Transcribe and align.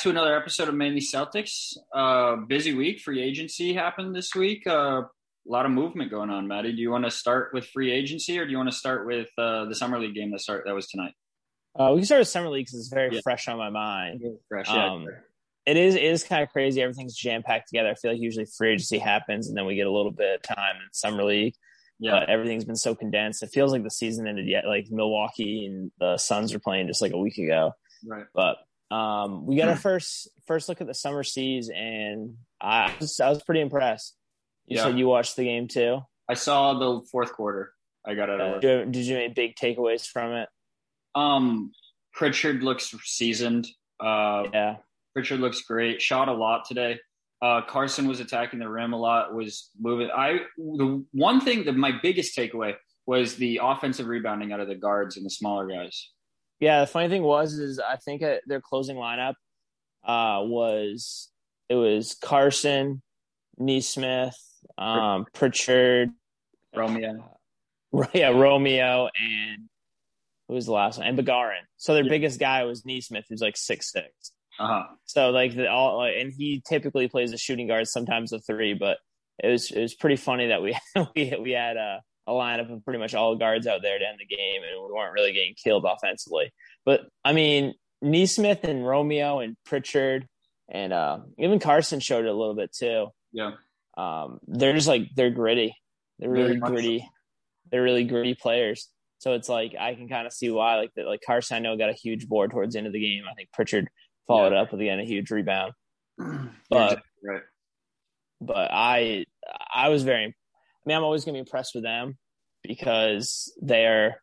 back 0.00 0.04
to 0.04 0.08
another 0.10 0.34
episode 0.34 0.66
of 0.66 0.74
Mainly 0.74 1.02
Celtics. 1.02 1.76
Uh, 1.94 2.36
busy 2.36 2.72
week, 2.72 3.00
free 3.00 3.22
agency 3.22 3.74
happened 3.74 4.16
this 4.16 4.34
week. 4.34 4.66
Uh, 4.66 5.02
a 5.02 5.06
lot 5.44 5.66
of 5.66 5.72
movement 5.72 6.10
going 6.10 6.30
on. 6.30 6.48
Maddie, 6.48 6.72
do 6.72 6.80
you 6.80 6.90
want 6.90 7.04
to 7.04 7.10
start 7.10 7.50
with 7.52 7.66
free 7.66 7.92
agency, 7.92 8.38
or 8.38 8.46
do 8.46 8.50
you 8.50 8.56
want 8.56 8.70
to 8.70 8.74
start 8.74 9.04
with 9.04 9.28
uh, 9.36 9.66
the 9.66 9.74
summer 9.74 9.98
league 9.98 10.14
game 10.14 10.30
that 10.30 10.40
start 10.40 10.64
that 10.64 10.74
was 10.74 10.86
tonight? 10.86 11.12
Uh, 11.78 11.90
we 11.92 11.98
can 11.98 12.06
start 12.06 12.20
with 12.20 12.28
summer 12.28 12.48
league 12.48 12.64
because 12.64 12.78
it's 12.78 12.88
very 12.88 13.14
yeah. 13.14 13.20
fresh 13.22 13.46
on 13.46 13.58
my 13.58 13.68
mind. 13.68 14.22
Fresh, 14.48 14.70
yeah. 14.70 14.90
Um, 14.90 15.06
it 15.66 15.76
is 15.76 15.96
it 15.96 16.02
is 16.02 16.24
kind 16.24 16.42
of 16.42 16.48
crazy. 16.48 16.80
Everything's 16.80 17.14
jam 17.14 17.42
packed 17.42 17.68
together. 17.68 17.90
I 17.90 17.94
feel 17.94 18.12
like 18.12 18.22
usually 18.22 18.46
free 18.46 18.72
agency 18.72 18.96
happens 18.96 19.48
and 19.48 19.56
then 19.56 19.66
we 19.66 19.74
get 19.74 19.86
a 19.86 19.92
little 19.92 20.12
bit 20.12 20.36
of 20.36 20.56
time 20.56 20.76
in 20.76 20.88
summer 20.92 21.24
league. 21.24 21.52
Yeah, 21.98 22.12
but 22.12 22.30
everything's 22.30 22.64
been 22.64 22.74
so 22.74 22.94
condensed. 22.94 23.42
It 23.42 23.50
feels 23.52 23.70
like 23.70 23.82
the 23.82 23.90
season 23.90 24.26
ended 24.26 24.48
yet. 24.48 24.64
Like 24.66 24.86
Milwaukee 24.90 25.66
and 25.66 25.92
the 26.00 26.16
Suns 26.16 26.54
are 26.54 26.58
playing 26.58 26.86
just 26.86 27.02
like 27.02 27.12
a 27.12 27.18
week 27.18 27.36
ago. 27.36 27.74
Right. 28.06 28.24
But 28.34 28.56
um, 28.90 29.46
we 29.46 29.56
got 29.56 29.68
our 29.68 29.76
first 29.76 30.28
first 30.46 30.68
look 30.68 30.80
at 30.80 30.86
the 30.86 30.94
summer 30.94 31.22
seas, 31.22 31.70
and 31.74 32.36
I 32.60 32.94
was, 33.00 33.20
I 33.20 33.28
was 33.28 33.42
pretty 33.42 33.60
impressed. 33.60 34.16
You 34.66 34.76
yeah. 34.76 34.84
said 34.84 34.98
you 34.98 35.06
watched 35.06 35.36
the 35.36 35.44
game 35.44 35.68
too. 35.68 36.00
I 36.28 36.34
saw 36.34 36.74
the 36.78 37.06
fourth 37.10 37.32
quarter. 37.32 37.72
I 38.06 38.14
got 38.14 38.28
it. 38.30 38.40
Uh, 38.40 38.58
did, 38.58 38.86
you, 38.86 38.92
did 38.92 39.06
you 39.06 39.14
make 39.16 39.34
big 39.34 39.54
takeaways 39.56 40.06
from 40.06 40.32
it? 40.32 40.48
Um, 41.14 41.72
Pritchard 42.14 42.62
looks 42.62 42.94
seasoned. 43.04 43.68
Uh, 44.00 44.44
yeah, 44.52 44.76
Pritchard 45.14 45.40
looks 45.40 45.62
great. 45.62 46.02
Shot 46.02 46.28
a 46.28 46.32
lot 46.32 46.64
today. 46.66 46.98
Uh, 47.42 47.62
Carsen 47.62 48.06
was 48.06 48.20
attacking 48.20 48.58
the 48.58 48.68
rim 48.68 48.92
a 48.92 48.98
lot. 48.98 49.34
Was 49.34 49.70
moving. 49.78 50.10
I 50.14 50.40
the 50.56 51.04
one 51.12 51.40
thing 51.40 51.64
that 51.66 51.76
my 51.76 51.92
biggest 52.02 52.36
takeaway 52.36 52.74
was 53.06 53.36
the 53.36 53.60
offensive 53.62 54.06
rebounding 54.06 54.52
out 54.52 54.60
of 54.60 54.68
the 54.68 54.74
guards 54.74 55.16
and 55.16 55.24
the 55.24 55.30
smaller 55.30 55.66
guys. 55.66 56.10
Yeah, 56.60 56.80
the 56.80 56.86
funny 56.86 57.08
thing 57.08 57.22
was 57.22 57.54
is 57.54 57.78
I 57.78 57.96
think 57.96 58.22
uh, 58.22 58.36
their 58.46 58.60
closing 58.60 58.96
lineup 58.96 59.34
uh, 60.04 60.44
was 60.44 61.30
it 61.68 61.74
was 61.74 62.16
Carsen, 62.20 63.02
Nesmith, 63.58 64.36
um, 64.76 65.24
Pritchard, 65.32 66.10
Romeo, 66.76 67.38
uh, 67.96 68.06
yeah, 68.12 68.28
Romeo, 68.28 69.08
and 69.18 69.68
who 70.48 70.54
was 70.54 70.66
the 70.66 70.72
last 70.72 70.98
one? 70.98 71.06
And 71.06 71.18
Begarin. 71.18 71.62
So 71.78 71.94
their 71.94 72.04
yeah. 72.04 72.10
biggest 72.10 72.38
guy 72.38 72.64
was 72.64 72.84
Nesmith, 72.84 73.24
who's 73.28 73.40
like 73.40 73.56
six 73.56 73.90
six. 73.90 74.32
Uh-huh. 74.58 74.82
So 75.06 75.30
like 75.30 75.54
the 75.54 75.70
all, 75.70 76.02
and 76.02 76.32
he 76.36 76.62
typically 76.68 77.08
plays 77.08 77.32
a 77.32 77.38
shooting 77.38 77.68
guard, 77.68 77.88
sometimes 77.88 78.32
a 78.32 78.40
three, 78.40 78.74
but 78.74 78.98
it 79.42 79.48
was 79.48 79.70
it 79.70 79.80
was 79.80 79.94
pretty 79.94 80.16
funny 80.16 80.48
that 80.48 80.60
we 80.62 80.76
we 81.16 81.34
we 81.40 81.50
had 81.52 81.78
a, 81.78 82.02
a 82.26 82.32
lineup 82.32 82.72
of 82.72 82.84
pretty 82.84 82.98
much 82.98 83.14
all 83.14 83.36
guards 83.36 83.66
out 83.66 83.82
there 83.82 83.98
to 83.98 84.06
end 84.06 84.18
the 84.18 84.36
game, 84.36 84.62
and 84.62 84.82
we 84.82 84.92
weren't 84.92 85.12
really 85.12 85.32
getting 85.32 85.54
killed 85.54 85.84
offensively. 85.86 86.52
But 86.84 87.02
I 87.24 87.32
mean, 87.32 87.74
Nesmith 88.02 88.64
and 88.64 88.86
Romeo 88.86 89.40
and 89.40 89.56
Pritchard 89.64 90.26
and 90.70 90.92
uh, 90.92 91.18
even 91.38 91.58
Carsen 91.58 92.00
showed 92.00 92.24
it 92.24 92.28
a 92.28 92.34
little 92.34 92.54
bit 92.54 92.72
too. 92.72 93.08
Yeah, 93.32 93.52
um, 93.96 94.38
they're 94.46 94.72
just 94.72 94.88
like 94.88 95.08
they're 95.16 95.30
gritty. 95.30 95.74
They're 96.18 96.30
really 96.30 96.56
gritty. 96.56 97.08
They're 97.70 97.82
really 97.82 98.04
gritty 98.04 98.34
players. 98.34 98.88
So 99.18 99.34
it's 99.34 99.48
like 99.48 99.74
I 99.78 99.94
can 99.94 100.08
kind 100.08 100.26
of 100.26 100.32
see 100.32 100.50
why. 100.50 100.76
Like 100.76 100.92
that, 100.94 101.06
like 101.06 101.20
Carsen, 101.26 101.56
I 101.56 101.60
know 101.60 101.76
got 101.76 101.90
a 101.90 101.94
huge 101.94 102.28
board 102.28 102.52
towards 102.52 102.74
the 102.74 102.78
end 102.78 102.86
of 102.86 102.92
the 102.92 103.00
game. 103.00 103.24
I 103.30 103.34
think 103.34 103.50
Pritchard 103.52 103.88
followed 104.26 104.52
yeah. 104.52 104.62
up 104.62 104.72
with 104.72 104.80
again 104.80 105.00
a 105.00 105.04
huge 105.04 105.30
rebound. 105.30 105.72
But 106.70 107.02
right. 107.24 107.42
but 108.40 108.70
I 108.70 109.26
I 109.74 109.88
was 109.88 110.04
very. 110.04 110.36
Mean, 110.90 110.96
I'm 110.96 111.04
always 111.04 111.24
gonna 111.24 111.36
be 111.36 111.40
impressed 111.40 111.76
with 111.76 111.84
them 111.84 112.18
because 112.64 113.56
they're 113.62 114.20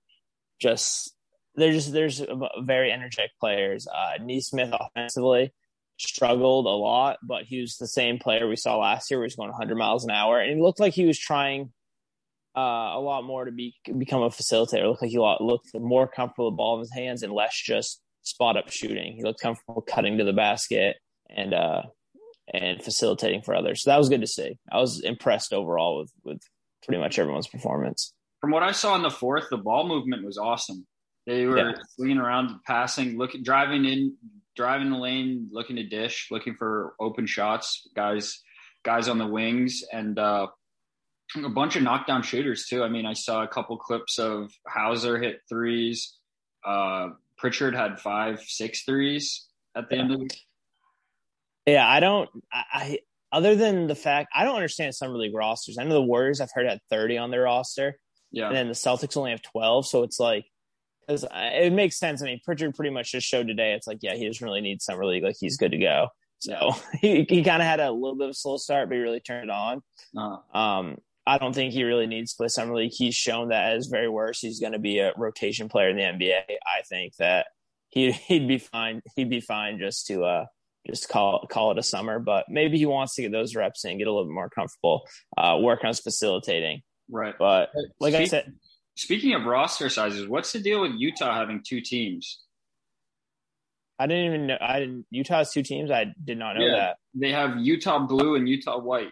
just 0.60 1.16
they're 1.56 1.72
just 1.72 1.94
there's 1.94 2.22
very 2.60 2.92
energetic 2.92 3.32
players. 3.40 3.88
Uh, 3.88 4.22
Nesmith 4.22 4.74
offensively 4.78 5.54
struggled 5.96 6.66
a 6.66 6.70
lot, 6.70 7.20
but 7.24 7.44
he 7.46 7.62
was 7.62 7.78
the 7.78 7.88
same 7.88 8.20
player 8.20 8.50
we 8.50 8.58
saw 8.58 8.78
last 8.80 9.10
year. 9.10 9.22
He 9.22 9.28
was 9.28 9.38
going 9.38 9.50
100 9.50 9.76
miles 9.76 10.04
an 10.04 10.12
hour, 10.12 10.42
and 10.42 10.58
he 10.58 10.62
looked 10.62 10.82
like 10.82 10.94
he 10.94 11.06
was 11.06 11.18
trying 11.18 11.72
uh, 12.58 12.60
a 12.96 13.00
lot 13.00 13.24
more 13.24 13.46
to 13.46 13.52
be 13.54 13.74
become 13.98 14.22
a 14.22 14.30
facilitator. 14.30 14.84
It 14.84 14.88
looked 14.88 15.04
like 15.04 15.12
he 15.12 15.20
looked 15.20 15.70
more 15.74 16.06
comfortable 16.06 16.48
with 16.48 16.54
the 16.54 16.58
ball 16.58 16.76
in 16.76 16.82
his 16.82 16.94
hands 16.94 17.24
and 17.24 17.32
less 17.32 17.58
just 17.58 18.02
spot 18.24 18.58
up 18.58 18.70
shooting. 18.70 19.14
He 19.16 19.24
looked 19.24 19.40
comfortable 19.40 19.82
cutting 19.84 20.18
to 20.18 20.26
the 20.26 20.34
basket 20.34 20.98
and 21.30 21.54
uh, 21.54 21.84
and 22.54 22.84
facilitating 22.84 23.42
for 23.42 23.56
others. 23.56 23.84
So 23.84 23.90
that 23.90 23.98
was 23.98 24.10
good 24.10 24.20
to 24.20 24.28
see. 24.28 24.58
I 24.70 24.80
was 24.80 25.02
impressed 25.02 25.54
overall 25.54 26.00
with 26.00 26.12
with 26.26 26.42
pretty 26.88 27.02
much 27.02 27.20
everyone's 27.20 27.48
performance. 27.48 28.14
From 28.42 28.52
what 28.52 28.64
I 28.64 28.72
saw 28.72 28.96
in 28.96 29.02
the 29.02 29.10
fourth, 29.10 29.50
the 29.50 29.58
ball 29.58 29.88
movement 29.88 30.26
was 30.26 30.38
awesome. 30.38 30.88
They 31.26 31.46
were 31.46 31.58
yeah. 31.58 31.74
swinging 31.96 32.18
around, 32.18 32.52
passing, 32.66 33.18
looking, 33.18 33.44
driving 33.44 33.84
in, 33.84 34.16
driving 34.56 34.90
the 34.90 34.98
lane, 34.98 35.50
looking 35.52 35.76
to 35.76 35.84
dish, 35.84 36.30
looking 36.32 36.56
for 36.56 36.94
open 37.00 37.26
shots. 37.28 37.88
Guys, 37.96 38.42
guys 38.86 39.10
on 39.10 39.18
the 39.18 39.28
wings, 39.28 39.84
and 39.92 40.18
uh, 40.18 40.48
a 41.36 41.50
bunch 41.50 41.76
of 41.76 41.84
knockdown 41.84 42.24
shooters 42.24 42.68
too. 42.68 42.84
I 42.84 42.90
mean, 42.90 43.06
I 43.06 43.14
saw 43.14 43.44
a 43.44 43.48
couple 43.48 43.78
clips 43.78 44.18
of 44.18 44.52
Hauser 44.66 45.20
hit 45.20 45.42
threes. 45.50 46.16
Uh, 46.66 47.10
Pritchard 47.38 47.76
had 47.76 48.00
five, 48.00 48.40
six 48.42 48.84
threes 48.84 49.46
at 49.76 49.90
the 49.90 49.98
yeah. 49.98 50.02
end 50.02 50.12
of 50.14 50.20
the 50.20 50.36
Yeah, 51.66 51.88
I 51.88 52.00
don't. 52.00 52.30
I, 52.52 52.64
I 52.74 53.00
other 53.38 53.56
than 53.56 53.88
the 53.88 53.96
fact 53.96 54.30
I 54.34 54.44
don't 54.44 54.56
understand 54.56 54.96
summer 54.96 55.16
league 55.16 55.36
rosters. 55.36 55.78
I 55.78 55.84
know 55.84 55.94
the 55.94 56.02
Warriors 56.02 56.42
I've 56.42 56.52
heard 56.52 56.68
had 56.68 56.80
thirty 56.90 57.18
on 57.18 57.32
their 57.32 57.44
roster. 57.44 58.00
Yeah, 58.32 58.48
and 58.48 58.56
then 58.56 58.68
the 58.68 58.74
Celtics 58.74 59.16
only 59.16 59.32
have 59.32 59.42
twelve, 59.42 59.86
so 59.86 60.04
it's 60.04 60.20
like 60.20 60.46
because 61.08 61.26
it 61.32 61.72
makes 61.72 61.98
sense. 61.98 62.22
I 62.22 62.26
mean, 62.26 62.42
Pritchard 62.44 62.76
pretty 62.76 62.92
much 62.92 63.12
just 63.12 63.28
showed 63.28 63.48
today. 63.48 63.74
It's 63.74 63.88
like, 63.88 64.00
yeah, 64.02 64.16
he 64.16 64.26
doesn't 64.26 64.44
really 64.44 64.62
need 64.62 64.82
summer 64.82 65.06
league. 65.06 65.24
Like 65.24 65.38
he's 65.40 65.58
good 65.58 65.72
to 65.72 65.78
go. 65.78 66.08
So 66.40 66.72
he 67.02 67.26
he 67.30 67.44
kind 67.44 67.62
of 67.62 67.68
had 67.68 67.80
a 67.80 67.92
little 67.92 68.16
bit 68.16 68.26
of 68.26 68.32
a 68.32 68.34
slow 68.34 68.58
start, 68.58 68.90
but 68.90 68.96
he 68.96 69.02
really 69.02 69.20
turned 69.20 69.46
it 69.46 69.50
on. 69.50 69.82
Uh-huh. 70.18 70.60
Um, 70.60 70.98
I 71.26 71.38
don't 71.38 71.54
think 71.54 71.74
he 71.74 71.84
really 71.84 72.08
needs 72.08 72.32
to 72.32 72.38
play 72.38 72.48
summer 72.48 72.76
league. 72.76 72.94
He's 72.94 73.16
shown 73.16 73.50
that 73.50 73.74
as 73.74 73.88
very 73.88 74.10
worse. 74.10 74.40
He's 74.40 74.62
going 74.62 74.72
to 74.72 74.80
be 74.80 75.00
a 75.00 75.12
rotation 75.18 75.68
player 75.68 75.90
in 75.90 75.98
the 75.98 76.04
NBA. 76.04 76.42
I 76.50 76.82
think 76.88 77.16
that 77.18 77.48
he 77.90 78.12
he'd 78.28 78.48
be 78.48 78.58
fine. 78.58 79.02
He'd 79.16 79.30
be 79.30 79.42
fine 79.42 79.80
just 79.80 80.08
to 80.08 80.24
uh 80.24 80.46
just 80.88 81.10
call 81.10 81.46
call 81.50 81.72
it 81.72 81.78
a 81.78 81.84
summer. 81.84 82.20
But 82.20 82.46
maybe 82.50 82.78
he 82.78 82.86
wants 82.86 83.16
to 83.16 83.22
get 83.24 83.32
those 83.32 83.56
reps 83.56 83.86
in, 83.86 83.98
get 83.98 84.08
a 84.08 84.12
little 84.12 84.26
bit 84.26 84.34
more 84.34 84.50
comfortable, 84.50 85.08
uh, 85.38 85.58
work 85.60 85.84
on 85.84 85.90
his 85.90 86.00
facilitating. 86.00 86.82
Right. 87.10 87.36
But 87.38 87.70
like 88.00 88.14
Speak, 88.14 88.22
I 88.22 88.26
said, 88.26 88.54
speaking 88.96 89.34
of 89.34 89.46
roster 89.46 89.90
sizes, 89.90 90.28
what's 90.28 90.52
the 90.52 90.60
deal 90.60 90.82
with 90.82 90.94
Utah 90.98 91.34
having 91.34 91.62
two 91.66 91.82
teams? 91.82 92.42
I 94.00 94.08
didn't 94.08 94.26
even 94.26 94.48
know. 94.48 94.58
I 94.62 94.80
didn't. 94.80 95.06
Utah 95.10 95.40
has 95.40 95.52
two 95.52 95.64
teams. 95.64 95.90
I 95.90 96.14
did 96.24 96.38
not 96.38 96.56
know 96.56 96.66
yeah, 96.66 96.76
that. 96.76 96.98
They 97.16 97.32
have 97.32 97.58
Utah 97.58 98.00
blue 98.00 98.36
and 98.36 98.48
Utah 98.48 98.80
white. 98.80 99.12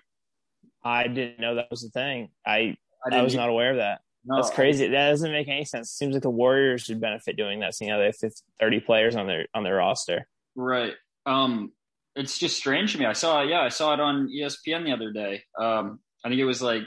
I 0.84 1.08
didn't 1.08 1.40
know 1.40 1.56
that 1.56 1.72
was 1.72 1.84
a 1.84 1.90
thing. 1.90 2.30
I 2.46 2.78
I, 3.12 3.18
I 3.18 3.22
was 3.24 3.36
not 3.36 3.50
aware 3.50 3.72
of 3.72 3.78
that. 3.78 4.02
No, 4.26 4.38
That's 4.38 4.50
crazy. 4.50 4.88
That 4.88 5.10
doesn't 5.10 5.32
make 5.32 5.48
any 5.48 5.66
sense. 5.66 5.92
It 5.92 5.98
seems 5.98 6.14
like 6.14 6.24
the 6.24 6.32
Warriors 6.32 6.82
should 6.84 7.00
benefit 7.00 7.38
doing 7.38 7.60
that, 7.60 7.76
seeing 7.76 7.92
how 7.92 8.00
they 8.00 8.06
have 8.06 8.16
30 8.60 8.80
players 8.80 9.16
on 9.16 9.28
their 9.28 9.46
on 9.54 9.64
their 9.64 9.76
roster. 9.76 10.28
Right. 10.56 10.94
Um, 11.26 11.72
it's 12.16 12.38
just 12.38 12.58
strange 12.58 12.94
to 12.94 13.00
me. 13.00 13.06
I 13.06 13.14
saw, 13.14 13.42
yeah, 13.42 13.62
I 13.62 13.70
saw 13.70 13.94
it 13.94 14.00
on 14.00 14.30
ESPN 14.30 14.86
the 14.86 14.94
other 14.94 15.12
day. 15.12 15.44
Um, 15.60 16.00
I 16.24 16.30
think 16.30 16.40
it 16.40 16.46
was 16.46 16.62
like 16.62 16.84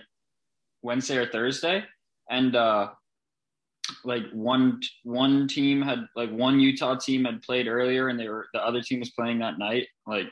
Wednesday 0.82 1.16
or 1.16 1.26
Thursday, 1.26 1.84
and 2.30 2.56
uh, 2.56 2.88
like 4.04 4.24
one 4.32 4.80
one 5.04 5.48
team 5.48 5.82
had 5.82 6.00
like 6.16 6.30
one 6.30 6.60
Utah 6.60 6.96
team 6.96 7.24
had 7.24 7.42
played 7.42 7.68
earlier, 7.68 8.08
and 8.08 8.18
they 8.18 8.28
were 8.28 8.46
the 8.52 8.64
other 8.64 8.80
team 8.80 9.00
was 9.00 9.10
playing 9.10 9.40
that 9.40 9.58
night. 9.58 9.86
Like 10.06 10.26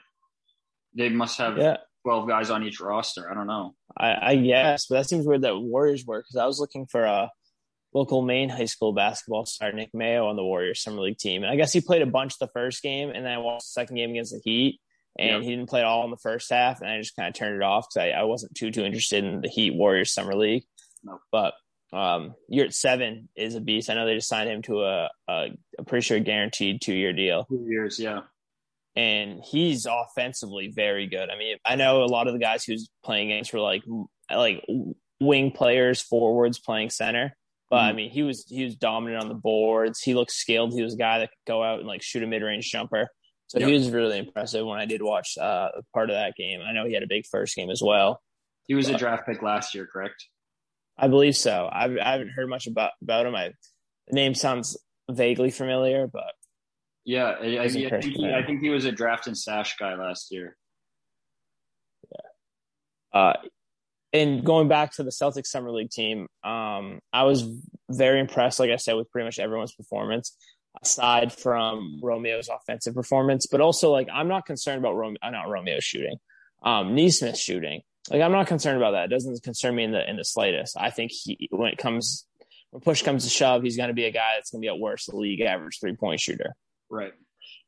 they 0.96 1.08
must 1.08 1.38
have 1.38 1.58
yeah. 1.58 1.76
12 2.04 2.28
guys 2.28 2.50
on 2.50 2.62
each 2.62 2.80
roster. 2.80 3.30
I 3.30 3.34
don't 3.34 3.46
know. 3.46 3.74
I, 3.96 4.30
I 4.32 4.36
guess, 4.36 4.86
but 4.86 4.96
that 4.96 5.08
seems 5.08 5.26
weird 5.26 5.42
that 5.42 5.58
Warriors 5.58 6.04
were 6.06 6.20
because 6.20 6.36
I 6.36 6.46
was 6.46 6.58
looking 6.58 6.86
for 6.86 7.04
a 7.04 7.30
local 7.94 8.22
Maine 8.22 8.48
high 8.48 8.66
school 8.66 8.92
basketball 8.92 9.46
star, 9.46 9.72
Nick 9.72 9.90
Mayo, 9.94 10.26
on 10.26 10.36
the 10.36 10.44
Warriors 10.44 10.82
summer 10.82 11.00
league 11.00 11.18
team. 11.18 11.42
And 11.42 11.52
I 11.52 11.56
guess 11.56 11.72
he 11.72 11.80
played 11.80 12.02
a 12.02 12.06
bunch 12.06 12.38
the 12.38 12.48
first 12.48 12.82
game, 12.82 13.10
and 13.10 13.24
then 13.24 13.32
I 13.32 13.38
watched 13.38 13.66
the 13.66 13.80
second 13.80 13.96
game 13.96 14.10
against 14.10 14.32
the 14.32 14.40
Heat, 14.44 14.80
and 15.18 15.28
yep. 15.28 15.42
he 15.42 15.50
didn't 15.50 15.68
play 15.68 15.80
at 15.80 15.86
all 15.86 16.04
in 16.04 16.10
the 16.10 16.16
first 16.16 16.50
half, 16.50 16.80
and 16.80 16.90
I 16.90 16.98
just 16.98 17.16
kind 17.16 17.28
of 17.28 17.34
turned 17.34 17.56
it 17.56 17.62
off 17.62 17.86
because 17.88 18.08
I, 18.08 18.20
I, 18.20 18.24
wasn't 18.24 18.54
too 18.54 18.70
too 18.70 18.84
interested 18.84 19.24
in 19.24 19.40
the 19.40 19.48
Heat 19.48 19.74
Warriors 19.74 20.12
summer 20.12 20.34
league. 20.34 20.64
No. 21.02 21.18
But 21.32 21.54
um, 21.92 22.34
Yurtseven 22.52 23.28
is 23.36 23.54
a 23.54 23.60
beast. 23.60 23.88
I 23.88 23.94
know 23.94 24.06
they 24.06 24.14
just 24.14 24.28
signed 24.28 24.50
him 24.50 24.62
to 24.62 24.82
a, 24.82 25.10
a, 25.28 25.46
a 25.78 25.84
pretty 25.84 26.04
sure 26.04 26.20
guaranteed 26.20 26.82
two 26.82 26.94
year 26.94 27.12
deal. 27.12 27.44
Two 27.44 27.66
years, 27.68 27.98
yeah 27.98 28.22
and 28.96 29.42
he's 29.44 29.86
offensively 29.86 30.72
very 30.74 31.06
good. 31.06 31.28
I 31.28 31.36
mean, 31.36 31.58
I 31.64 31.76
know 31.76 32.02
a 32.02 32.06
lot 32.06 32.28
of 32.28 32.32
the 32.32 32.38
guys 32.38 32.64
who's 32.64 32.88
playing 33.04 33.30
against 33.30 33.52
were 33.52 33.60
like 33.60 33.82
like 34.30 34.64
wing 35.20 35.52
players, 35.52 36.00
forwards 36.00 36.58
playing 36.58 36.90
center. 36.90 37.36
But 37.68 37.78
mm-hmm. 37.78 37.88
I 37.88 37.92
mean, 37.92 38.10
he 38.10 38.22
was 38.22 38.46
he 38.48 38.64
was 38.64 38.76
dominant 38.76 39.22
on 39.22 39.28
the 39.28 39.34
boards. 39.34 40.00
He 40.00 40.14
looked 40.14 40.32
skilled. 40.32 40.72
He 40.72 40.82
was 40.82 40.94
a 40.94 40.98
guy 40.98 41.18
that 41.18 41.30
could 41.30 41.50
go 41.50 41.62
out 41.62 41.80
and 41.80 41.88
like 41.88 42.02
shoot 42.02 42.22
a 42.22 42.26
mid 42.26 42.42
range 42.42 42.70
jumper. 42.70 43.08
So 43.48 43.58
yep. 43.58 43.68
he 43.68 43.74
was 43.74 43.90
really 43.90 44.18
impressive 44.18 44.66
when 44.66 44.78
I 44.78 44.86
did 44.86 45.02
watch 45.02 45.38
uh, 45.40 45.68
part 45.94 46.10
of 46.10 46.16
that 46.16 46.34
game. 46.36 46.60
I 46.66 46.72
know 46.72 46.84
he 46.84 46.94
had 46.94 47.04
a 47.04 47.08
big 47.08 47.26
first 47.26 47.54
game 47.54 47.70
as 47.70 47.80
well. 47.84 48.20
He 48.66 48.74
was 48.74 48.88
a 48.88 48.96
draft 48.96 49.26
pick 49.26 49.42
last 49.42 49.74
year, 49.74 49.86
correct? 49.86 50.26
I 50.98 51.06
believe 51.08 51.36
so. 51.36 51.68
I've, 51.70 51.96
I 51.96 52.12
haven't 52.12 52.30
heard 52.30 52.48
much 52.48 52.66
about 52.66 52.92
about 53.02 53.26
him. 53.26 53.34
I, 53.34 53.50
the 54.08 54.14
name 54.14 54.34
sounds 54.34 54.76
vaguely 55.10 55.50
familiar, 55.50 56.06
but 56.06 56.32
yeah, 57.04 57.36
I, 57.40 57.56
I, 57.56 57.62
I 57.62 57.68
think 57.68 58.04
he, 58.04 58.32
I 58.32 58.44
think 58.44 58.60
he 58.60 58.70
was 58.70 58.84
a 58.84 58.92
draft 58.92 59.28
and 59.28 59.38
stash 59.38 59.76
guy 59.76 59.94
last 59.94 60.32
year. 60.32 60.56
Yeah. 62.10 63.20
Uh, 63.20 63.34
and 64.12 64.44
going 64.44 64.68
back 64.68 64.92
to 64.94 65.02
the 65.02 65.10
Celtics 65.10 65.46
summer 65.46 65.70
league 65.70 65.90
team, 65.90 66.28
um, 66.44 67.00
I 67.12 67.24
was 67.24 67.44
very 67.90 68.20
impressed, 68.20 68.60
like 68.60 68.70
I 68.70 68.76
said, 68.76 68.94
with 68.94 69.10
pretty 69.10 69.24
much 69.26 69.38
everyone's 69.38 69.74
performance, 69.74 70.36
aside 70.82 71.32
from 71.32 72.00
Romeo's 72.02 72.48
offensive 72.48 72.94
performance. 72.94 73.46
But 73.46 73.60
also, 73.60 73.90
like, 73.90 74.08
I'm 74.12 74.28
not 74.28 74.46
concerned 74.46 74.78
about 74.78 74.94
Romeo, 74.94 75.18
uh, 75.22 75.30
not 75.30 75.48
Romeo 75.48 75.80
shooting, 75.80 76.16
um, 76.62 76.94
Nesmith 76.94 77.38
shooting. 77.38 77.82
Like, 78.10 78.22
I'm 78.22 78.32
not 78.32 78.46
concerned 78.46 78.76
about 78.76 78.92
that. 78.92 79.06
It 79.06 79.10
doesn't 79.10 79.42
concern 79.42 79.74
me 79.74 79.84
in 79.84 79.92
the 79.92 80.08
in 80.08 80.16
the 80.16 80.24
slightest. 80.24 80.76
I 80.78 80.90
think 80.90 81.10
he, 81.12 81.48
when 81.50 81.72
it 81.72 81.78
comes, 81.78 82.26
when 82.70 82.80
push 82.80 83.02
comes 83.02 83.24
to 83.24 83.30
shove, 83.30 83.62
he's 83.62 83.76
going 83.76 83.88
to 83.88 83.94
be 83.94 84.04
a 84.04 84.12
guy 84.12 84.34
that's 84.36 84.50
going 84.50 84.62
to 84.62 84.64
be 84.64 84.68
at 84.68 84.78
worst 84.78 85.10
the 85.10 85.16
league 85.16 85.40
average 85.40 85.78
three 85.80 85.96
point 85.96 86.20
shooter. 86.20 86.54
Right. 86.88 87.12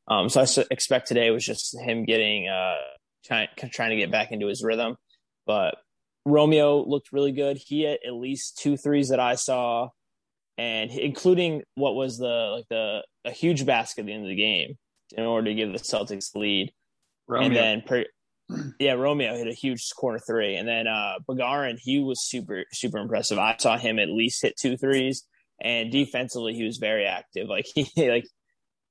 Um, 0.07 0.29
so 0.29 0.41
I 0.41 0.47
expect 0.71 1.07
today 1.07 1.29
was 1.29 1.45
just 1.45 1.77
him 1.79 2.03
getting 2.03 2.47
uh 2.47 2.77
trying 3.25 3.49
trying 3.71 3.91
to 3.91 3.97
get 3.97 4.11
back 4.11 4.31
into 4.31 4.47
his 4.47 4.63
rhythm, 4.63 4.95
but 5.45 5.75
Romeo 6.25 6.83
looked 6.85 7.11
really 7.11 7.31
good. 7.31 7.57
He 7.57 7.83
had 7.83 7.99
at 8.05 8.13
least 8.13 8.57
two 8.57 8.77
threes 8.77 9.09
that 9.09 9.19
I 9.19 9.35
saw, 9.35 9.89
and 10.57 10.91
including 10.91 11.63
what 11.75 11.95
was 11.95 12.17
the 12.17 12.53
like 12.55 12.67
the 12.69 13.03
a 13.25 13.31
huge 13.31 13.65
basket 13.65 14.01
at 14.01 14.05
the 14.07 14.13
end 14.13 14.23
of 14.23 14.29
the 14.29 14.35
game 14.35 14.77
in 15.15 15.25
order 15.25 15.49
to 15.49 15.55
give 15.55 15.71
the 15.71 15.79
Celtics 15.79 16.31
the 16.31 16.39
lead. 16.39 16.71
Romeo. 17.27 17.47
And 17.47 17.55
then, 17.55 17.81
per, 17.85 18.05
yeah, 18.79 18.93
Romeo 18.93 19.35
hit 19.35 19.47
a 19.47 19.53
huge 19.53 19.89
corner 19.95 20.19
three, 20.19 20.55
and 20.55 20.67
then 20.67 20.87
uh 20.87 21.15
Begarin 21.27 21.77
he 21.79 21.99
was 21.99 22.21
super 22.21 22.65
super 22.71 22.97
impressive. 22.97 23.37
I 23.37 23.55
saw 23.57 23.77
him 23.77 23.99
at 23.99 24.09
least 24.09 24.41
hit 24.41 24.57
two 24.57 24.77
threes, 24.77 25.25
and 25.61 25.91
defensively 25.91 26.53
he 26.53 26.63
was 26.63 26.77
very 26.77 27.05
active. 27.05 27.47
Like 27.49 27.65
he 27.73 27.89
like 28.09 28.27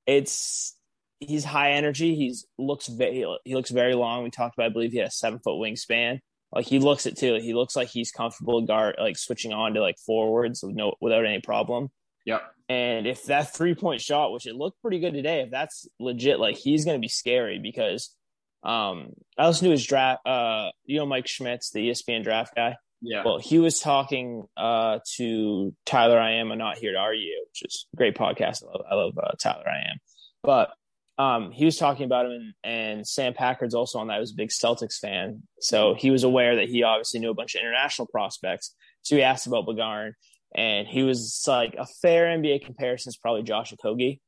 it's 0.07 0.77
he's 1.21 1.45
high 1.45 1.73
energy. 1.73 2.15
He's 2.15 2.47
looks 2.59 2.87
very 2.89 3.27
he 3.45 3.55
looks 3.55 3.71
very 3.71 3.95
long. 3.95 4.25
We 4.25 4.31
talked 4.31 4.57
about 4.57 4.67
I 4.67 4.73
believe 4.73 4.93
he 4.93 4.99
had 4.99 5.09
a 5.09 5.13
seven 5.13 5.39
foot 5.41 5.61
wingspan 5.61 6.21
like 6.53 6.67
he 6.67 6.79
looks 6.79 7.06
it 7.06 7.17
too. 7.17 7.39
He 7.41 7.55
looks 7.55 7.77
like 7.77 7.89
he's 7.89 8.11
comfortable 8.11 8.62
guard 8.62 8.97
like 8.99 9.19
switching 9.19 9.53
on 9.53 9.75
to 9.75 9.81
like 9.81 9.99
forwards 9.99 10.62
with 10.62 10.75
no 10.75 10.95
without 11.00 11.27
any 11.27 11.41
problem. 11.41 11.91
Yep. 12.27 12.43
And 12.69 13.06
if 13.06 13.25
that 13.25 13.55
three 13.55 13.75
point 13.75 14.00
shot, 14.00 14.33
which 14.33 14.47
it 14.47 14.55
looked 14.55 14.81
pretty 14.81 14.99
good 14.99 15.15
today, 15.15 15.41
if 15.41 15.50
that's 15.50 15.87
legit, 15.99 16.41
like 16.41 16.56
he's 16.56 16.85
gonna 16.85 16.99
be 16.99 17.09
scary 17.09 17.59
because 17.59 18.15
um 18.62 19.12
I 19.37 19.47
listened 19.47 19.67
to 19.67 19.73
his 19.73 19.87
draft 19.87 20.27
uh 20.27 20.71
you 20.85 20.99
know 20.99 21.06
Mike 21.06 21.27
Schmitz, 21.27 21.71
the 21.71 21.91
ESPN 21.91 22.25
draft 22.25 22.55
guy. 22.55 22.77
Yeah. 23.01 23.23
Well, 23.25 23.39
he 23.39 23.59
was 23.59 23.79
talking 23.79 24.44
uh 24.56 25.01
to 25.17 25.75
Tyler 25.85 26.19
I 26.19 26.33
am, 26.33 26.51
I'm 26.51 26.59
not 26.59 26.79
here 26.79 26.93
to 26.93 26.99
argue, 26.99 27.31
which 27.51 27.62
is 27.65 27.87
a 27.93 27.97
great 27.97 28.17
podcast. 28.17 28.62
I 28.62 28.67
love, 28.67 28.87
I 28.91 28.94
love 28.94 29.19
uh, 29.19 29.33
Tyler 29.39 29.69
I 29.69 29.91
am. 29.91 29.99
But 30.43 30.71
um, 31.19 31.50
he 31.50 31.65
was 31.65 31.76
talking 31.76 32.06
about 32.06 32.26
him, 32.26 32.32
and, 32.32 32.55
and 32.65 33.06
Sam 33.06 33.35
Packard's 33.35 33.75
also 33.75 33.99
on 33.99 34.06
that. 34.06 34.15
He 34.15 34.20
was 34.20 34.32
a 34.32 34.37
big 34.37 34.50
Celtics 34.50 34.99
fan, 34.99 35.43
so 35.61 35.94
he 35.94 36.11
was 36.11 36.23
aware 36.23 36.56
that 36.56 36.69
he 36.69 36.85
obviously 36.85 37.19
knew 37.19 37.31
a 37.31 37.35
bunch 37.35 37.56
of 37.56 37.61
international 37.61 38.06
prospects. 38.06 38.75
So 39.03 39.17
he 39.17 39.23
asked 39.23 39.49
about 39.49 39.67
Begarin, 39.67 40.12
and 40.55 40.87
he 40.87 41.03
was 41.03 41.44
like 41.47 41.75
a 41.76 41.87
fair 42.00 42.26
NBA 42.26 42.65
comparison 42.65 43.11
is 43.11 43.17
probably 43.17 43.43
Josh 43.43 43.73
Okogie. 43.73 44.20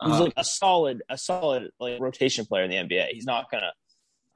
He's 0.00 0.12
uh-huh. 0.12 0.24
like 0.24 0.34
a 0.36 0.44
solid, 0.44 1.02
a 1.08 1.18
solid 1.18 1.70
like 1.80 2.00
rotation 2.00 2.46
player 2.46 2.62
in 2.62 2.70
the 2.70 2.76
NBA. 2.76 3.08
He's 3.08 3.26
not 3.26 3.50
gonna 3.50 3.72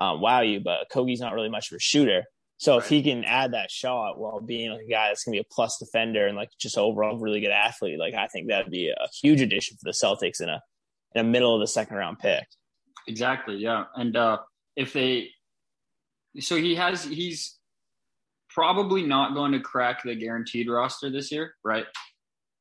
um, 0.00 0.20
wow 0.20 0.40
you, 0.40 0.58
but 0.58 0.88
Okogie's 0.90 1.20
not 1.20 1.32
really 1.32 1.48
much 1.48 1.70
of 1.70 1.76
a 1.76 1.80
shooter. 1.80 2.24
So 2.56 2.74
right. 2.74 2.82
if 2.82 2.88
he 2.88 3.04
can 3.04 3.22
add 3.24 3.52
that 3.52 3.70
shot 3.70 4.18
while 4.18 4.40
being 4.40 4.72
like 4.72 4.82
a 4.86 4.90
guy 4.90 5.08
that's 5.08 5.22
gonna 5.22 5.36
be 5.36 5.40
a 5.40 5.44
plus 5.52 5.78
defender 5.78 6.26
and 6.26 6.36
like 6.36 6.50
just 6.58 6.76
overall 6.76 7.18
really 7.18 7.40
good 7.40 7.52
athlete, 7.52 8.00
like 8.00 8.14
I 8.14 8.26
think 8.26 8.48
that'd 8.48 8.72
be 8.72 8.88
a 8.88 9.08
huge 9.22 9.40
addition 9.40 9.76
for 9.76 9.84
the 9.84 9.92
Celtics 9.92 10.40
in 10.40 10.48
a 10.48 10.60
in 11.14 11.26
a 11.26 11.28
middle 11.28 11.54
of 11.54 11.60
the 11.60 11.66
second 11.66 11.96
round 11.96 12.18
pick. 12.18 12.44
Exactly. 13.06 13.56
Yeah. 13.56 13.84
And 13.94 14.16
uh, 14.16 14.38
if 14.76 14.92
they, 14.92 15.28
so 16.40 16.56
he 16.56 16.74
has, 16.76 17.04
he's 17.04 17.58
probably 18.48 19.02
not 19.02 19.34
going 19.34 19.52
to 19.52 19.60
crack 19.60 20.02
the 20.04 20.14
guaranteed 20.14 20.68
roster 20.68 21.10
this 21.10 21.32
year, 21.32 21.54
right? 21.64 21.86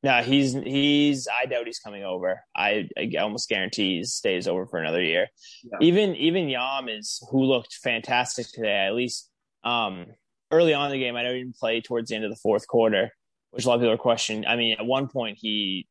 No, 0.03 0.23
he's 0.23 0.53
he's. 0.53 1.27
I 1.27 1.45
doubt 1.45 1.67
he's 1.67 1.77
coming 1.77 2.03
over. 2.03 2.41
I, 2.55 2.89
I 2.97 3.11
almost 3.19 3.47
guarantee 3.47 3.97
he 3.97 4.03
stays 4.03 4.47
over 4.47 4.65
for 4.65 4.79
another 4.79 5.01
year. 5.01 5.27
Yeah. 5.63 5.77
Even 5.79 6.15
even 6.15 6.49
Yam 6.49 6.89
is 6.89 7.21
who 7.29 7.43
looked 7.43 7.75
fantastic 7.75 8.47
today. 8.51 8.87
At 8.87 8.95
least 8.95 9.29
um, 9.63 10.07
early 10.49 10.73
on 10.73 10.87
in 10.87 10.93
the 10.93 10.99
game, 10.99 11.15
I 11.15 11.21
know 11.21 11.33
he 11.33 11.43
didn't 11.43 11.55
play 11.55 11.81
towards 11.81 12.09
the 12.09 12.15
end 12.15 12.25
of 12.25 12.31
the 12.31 12.39
fourth 12.41 12.67
quarter, 12.67 13.11
which 13.51 13.65
a 13.65 13.67
lot 13.67 13.75
of 13.75 13.81
people 13.81 13.93
are 13.93 13.97
questioning. 13.97 14.47
I 14.47 14.55
mean, 14.55 14.75
at 14.79 14.85
one 14.87 15.07
point 15.07 15.37
he 15.39 15.87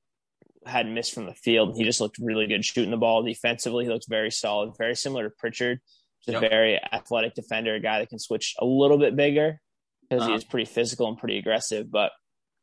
hadn't 0.67 0.95
missed 0.95 1.15
from 1.15 1.27
the 1.27 1.35
field. 1.35 1.77
He 1.77 1.85
just 1.85 2.01
looked 2.01 2.19
really 2.19 2.47
good 2.47 2.65
shooting 2.65 2.91
the 2.91 2.97
ball 2.97 3.23
defensively. 3.23 3.85
He 3.85 3.91
looks 3.91 4.07
very 4.07 4.31
solid, 4.31 4.73
very 4.77 4.95
similar 4.95 5.25
to 5.25 5.35
Pritchard. 5.39 5.81
Just 6.27 6.35
yep. 6.35 6.43
a 6.43 6.49
very 6.49 6.81
athletic 6.93 7.35
defender, 7.35 7.75
a 7.75 7.81
guy 7.81 8.01
that 8.01 8.11
can 8.11 8.19
switch 8.19 8.55
a 8.59 8.65
little 8.67 8.99
bit 8.99 9.17
bigger 9.17 9.59
because 10.03 10.23
uh-huh. 10.23 10.31
he 10.31 10.37
is 10.37 10.45
pretty 10.45 10.71
physical 10.71 11.09
and 11.09 11.17
pretty 11.17 11.39
aggressive. 11.39 11.91
But 11.91 12.13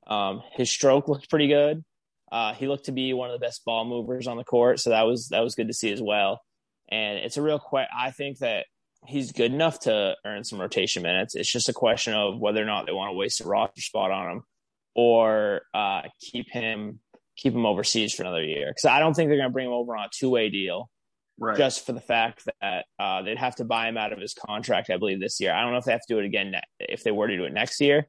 um, 0.05 0.43
his 0.53 0.69
stroke 0.69 1.07
looked 1.07 1.29
pretty 1.29 1.47
good. 1.47 1.83
Uh, 2.31 2.53
he 2.53 2.67
looked 2.67 2.85
to 2.85 2.91
be 2.91 3.13
one 3.13 3.29
of 3.29 3.39
the 3.39 3.43
best 3.43 3.65
ball 3.65 3.85
movers 3.85 4.27
on 4.27 4.37
the 4.37 4.43
court, 4.43 4.79
so 4.79 4.89
that 4.89 5.03
was 5.03 5.29
that 5.29 5.39
was 5.39 5.55
good 5.55 5.67
to 5.67 5.73
see 5.73 5.91
as 5.91 6.01
well. 6.01 6.41
And 6.89 7.17
it's 7.19 7.37
a 7.37 7.41
real 7.41 7.59
que- 7.59 7.87
I 7.95 8.11
think 8.11 8.39
that 8.39 8.65
he's 9.05 9.31
good 9.31 9.53
enough 9.53 9.79
to 9.81 10.15
earn 10.25 10.43
some 10.43 10.59
rotation 10.59 11.03
minutes. 11.03 11.35
It's 11.35 11.51
just 11.51 11.69
a 11.69 11.73
question 11.73 12.13
of 12.13 12.39
whether 12.39 12.61
or 12.61 12.65
not 12.65 12.85
they 12.85 12.91
want 12.91 13.11
to 13.11 13.17
waste 13.17 13.41
a 13.41 13.47
roster 13.47 13.81
spot 13.81 14.11
on 14.11 14.31
him 14.31 14.43
or 14.95 15.61
uh, 15.73 16.01
keep 16.19 16.49
him 16.51 16.99
keep 17.37 17.53
him 17.53 17.65
overseas 17.65 18.13
for 18.13 18.23
another 18.23 18.43
year 18.43 18.67
because 18.69 18.85
I 18.85 18.99
don't 18.99 19.13
think 19.13 19.29
they're 19.29 19.37
going 19.37 19.49
to 19.49 19.53
bring 19.53 19.67
him 19.67 19.73
over 19.73 19.95
on 19.95 20.05
a 20.05 20.09
two 20.11 20.29
way 20.29 20.49
deal. 20.49 20.89
Right. 21.39 21.55
Just 21.55 21.85
for 21.85 21.93
the 21.93 22.01
fact 22.01 22.49
that 22.61 22.85
uh, 22.99 23.21
they'd 23.21 23.37
have 23.37 23.55
to 23.57 23.63
buy 23.63 23.87
him 23.87 23.95
out 23.97 24.11
of 24.11 24.19
his 24.19 24.33
contract, 24.33 24.89
I 24.89 24.97
believe, 24.97 25.19
this 25.19 25.39
year. 25.39 25.53
I 25.53 25.61
don't 25.61 25.71
know 25.71 25.77
if 25.77 25.85
they 25.85 25.91
have 25.91 26.01
to 26.07 26.13
do 26.13 26.19
it 26.19 26.25
again 26.25 26.53
if 26.79 27.03
they 27.03 27.11
were 27.11 27.27
to 27.27 27.37
do 27.37 27.43
it 27.43 27.53
next 27.53 27.79
year, 27.79 28.07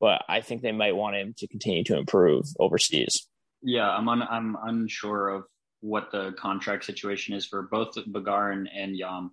but 0.00 0.22
I 0.30 0.40
think 0.40 0.62
they 0.62 0.72
might 0.72 0.96
want 0.96 1.14
him 1.14 1.34
to 1.38 1.48
continue 1.48 1.84
to 1.84 1.98
improve 1.98 2.46
overseas. 2.58 3.28
Yeah, 3.62 3.90
I'm 3.90 4.08
un- 4.08 4.26
I'm 4.28 4.56
unsure 4.62 5.28
of 5.28 5.44
what 5.80 6.10
the 6.10 6.32
contract 6.38 6.86
situation 6.86 7.34
is 7.34 7.46
for 7.46 7.68
both 7.70 7.96
Begarin 7.96 8.64
and 8.74 8.96
Yam. 8.96 9.30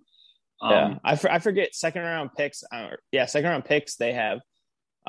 Um, 0.60 0.70
yeah, 0.70 0.94
I, 1.02 1.16
for, 1.16 1.32
I 1.32 1.38
forget 1.38 1.74
second 1.74 2.02
round 2.02 2.30
picks. 2.36 2.62
Uh, 2.70 2.88
yeah, 3.12 3.24
second 3.24 3.48
round 3.48 3.64
picks 3.64 3.96
they 3.96 4.12
have 4.12 4.40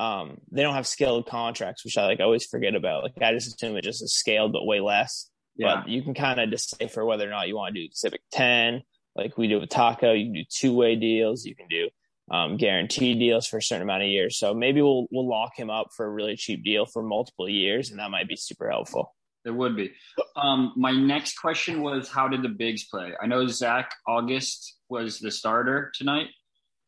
um, 0.00 0.38
they 0.50 0.62
don't 0.62 0.74
have 0.74 0.86
scaled 0.86 1.26
contracts, 1.26 1.84
which 1.84 1.98
I 1.98 2.06
like 2.06 2.20
always 2.20 2.46
forget 2.46 2.74
about. 2.74 3.02
Like 3.02 3.22
I 3.22 3.34
just 3.34 3.48
assume 3.48 3.76
it 3.76 3.84
just 3.84 4.02
is 4.02 4.14
scaled, 4.14 4.52
but 4.52 4.64
way 4.64 4.80
less. 4.80 5.28
Yeah. 5.56 5.76
But 5.76 5.88
you 5.88 6.02
can 6.02 6.14
kind 6.14 6.40
of 6.40 6.50
decipher 6.50 7.04
whether 7.04 7.26
or 7.26 7.30
not 7.30 7.48
you 7.48 7.56
want 7.56 7.74
to 7.74 7.80
do 7.80 7.84
Exhibit 7.84 8.22
10, 8.32 8.82
like 9.14 9.36
we 9.36 9.46
do 9.46 9.60
with 9.60 9.68
Tacko. 9.68 10.18
You 10.18 10.24
can 10.24 10.32
do 10.32 10.44
two 10.48 10.74
way 10.74 10.96
deals. 10.96 11.44
You 11.44 11.54
can 11.54 11.68
do 11.68 11.90
um, 12.30 12.56
guaranteed 12.56 13.18
deals 13.18 13.46
for 13.46 13.58
a 13.58 13.62
certain 13.62 13.82
amount 13.82 14.04
of 14.04 14.08
years. 14.08 14.38
So 14.38 14.54
maybe 14.54 14.80
we'll 14.80 15.06
we'll 15.10 15.28
lock 15.28 15.54
him 15.54 15.68
up 15.68 15.88
for 15.94 16.06
a 16.06 16.10
really 16.10 16.36
cheap 16.36 16.64
deal 16.64 16.86
for 16.86 17.02
multiple 17.02 17.48
years, 17.48 17.90
and 17.90 18.00
that 18.00 18.10
might 18.10 18.28
be 18.28 18.36
super 18.36 18.70
helpful. 18.70 19.14
It 19.44 19.50
would 19.50 19.76
be. 19.76 19.90
Um, 20.36 20.72
my 20.76 20.92
next 20.92 21.38
question 21.38 21.82
was, 21.82 22.08
how 22.08 22.28
did 22.28 22.42
the 22.42 22.48
bigs 22.48 22.84
play? 22.84 23.12
I 23.22 23.26
know 23.26 23.46
Zach 23.46 23.90
Auguste 24.06 24.76
was 24.88 25.18
the 25.18 25.30
starter 25.30 25.92
tonight. 25.94 26.28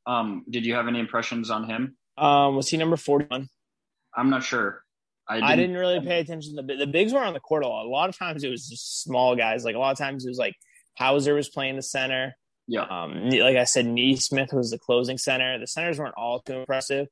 Um, 0.06 0.44
did 0.48 0.64
you 0.64 0.74
have 0.74 0.88
any 0.88 1.00
impressions 1.00 1.50
on 1.50 1.68
him? 1.68 1.96
Um, 2.16 2.56
was 2.56 2.68
he 2.68 2.76
number 2.76 2.96
41? 2.96 3.48
I'm 4.14 4.30
not 4.30 4.44
sure. 4.44 4.82
I 5.28 5.36
didn't, 5.36 5.48
I 5.48 5.56
didn't 5.56 5.76
really 5.76 6.00
pay 6.00 6.20
attention. 6.20 6.56
The 6.56 6.62
the 6.62 6.86
bigs 6.86 7.12
were 7.12 7.22
on 7.22 7.32
the 7.32 7.40
court 7.40 7.64
a 7.64 7.68
lot. 7.68 7.86
A 7.86 7.88
lot 7.88 8.08
of 8.08 8.18
times 8.18 8.44
it 8.44 8.50
was 8.50 8.68
just 8.68 9.02
small 9.02 9.36
guys. 9.36 9.64
Like 9.64 9.76
a 9.76 9.78
lot 9.78 9.92
of 9.92 9.98
times 9.98 10.24
it 10.26 10.28
was 10.28 10.38
like 10.38 10.54
Hauser 10.98 11.34
was 11.34 11.48
playing 11.48 11.76
the 11.76 11.82
center. 11.82 12.34
Yeah. 12.66 12.82
Um, 12.82 13.30
like 13.30 13.56
I 13.56 13.64
said, 13.64 13.86
Nesmith 13.86 14.52
was 14.52 14.70
the 14.70 14.78
closing 14.78 15.18
center. 15.18 15.58
The 15.58 15.66
centers 15.66 15.98
weren't 15.98 16.14
all 16.16 16.40
too 16.40 16.60
impressive. 16.60 17.06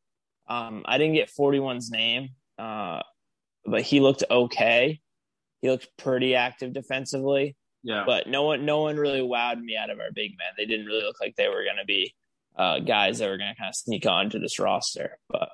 Um, 0.48 0.82
I 0.86 0.98
didn't 0.98 1.14
get 1.14 1.30
41's 1.30 1.90
name, 1.90 2.30
uh, 2.58 3.00
but 3.64 3.82
he 3.82 4.00
looked 4.00 4.24
okay. 4.30 5.00
He 5.62 5.70
looked 5.70 5.88
pretty 5.96 6.34
active 6.34 6.72
defensively. 6.72 7.56
Yeah. 7.82 8.04
But 8.06 8.26
no 8.26 8.44
one, 8.44 8.64
no 8.64 8.82
one 8.82 8.96
really 8.96 9.20
wowed 9.20 9.60
me 9.60 9.76
out 9.76 9.90
of 9.90 10.00
our 10.00 10.12
big 10.12 10.32
men. 10.38 10.48
They 10.56 10.66
didn't 10.66 10.86
really 10.86 11.02
look 11.02 11.20
like 11.20 11.36
they 11.36 11.48
were 11.48 11.64
going 11.64 11.78
to 11.78 11.86
be 11.86 12.14
uh, 12.56 12.78
guys 12.80 13.18
that 13.18 13.28
were 13.28 13.38
going 13.38 13.52
to 13.52 13.58
kind 13.58 13.68
of 13.68 13.74
sneak 13.74 14.06
on 14.06 14.30
to 14.30 14.38
this 14.38 14.58
roster. 14.58 15.18
But 15.28 15.48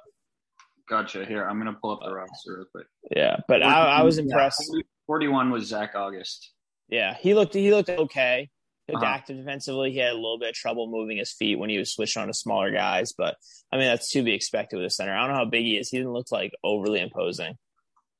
gotcha. 0.88 1.24
Here, 1.24 1.44
I'm 1.44 1.60
going 1.60 1.72
to 1.72 1.80
pull 1.80 1.92
up 1.92 2.00
the 2.04 2.12
roster 2.12 2.56
real 2.56 2.66
quick. 2.72 2.86
Yeah, 3.14 3.38
but 3.48 3.62
I, 3.62 3.98
I, 3.98 4.02
was 4.02 4.18
impressed. 4.18 4.62
41 5.06 5.50
was 5.50 5.66
Zach 5.66 5.94
Auguste. 5.94 6.52
Yeah, 6.88 7.14
he 7.14 7.34
looked 7.34 7.54
he 7.54 7.70
looked 7.70 7.90
okay. 7.90 8.48
He 8.86 8.92
looked 8.92 9.04
uh-huh. 9.04 9.14
active 9.14 9.36
defensively. 9.36 9.90
He 9.90 9.98
had 9.98 10.12
a 10.12 10.14
little 10.14 10.38
bit 10.38 10.50
of 10.50 10.54
trouble 10.54 10.88
moving 10.88 11.16
his 11.16 11.32
feet 11.32 11.58
when 11.58 11.70
he 11.70 11.78
was 11.78 11.92
switched 11.92 12.16
on 12.16 12.28
to 12.28 12.34
smaller 12.34 12.70
guys, 12.70 13.12
but 13.16 13.36
I 13.72 13.76
mean 13.76 13.86
that's 13.86 14.10
to 14.12 14.22
be 14.22 14.32
expected 14.32 14.76
with 14.76 14.86
a 14.86 14.90
center. 14.90 15.14
I 15.14 15.26
don't 15.26 15.30
know 15.30 15.44
how 15.44 15.50
big 15.50 15.64
he 15.64 15.76
is. 15.76 15.88
He 15.90 15.98
didn't 15.98 16.12
look 16.12 16.30
like 16.30 16.52
overly 16.62 17.00
imposing. 17.00 17.54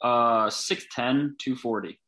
Uh, 0.03 0.49
6'10", 0.49 1.39
240. 1.39 1.99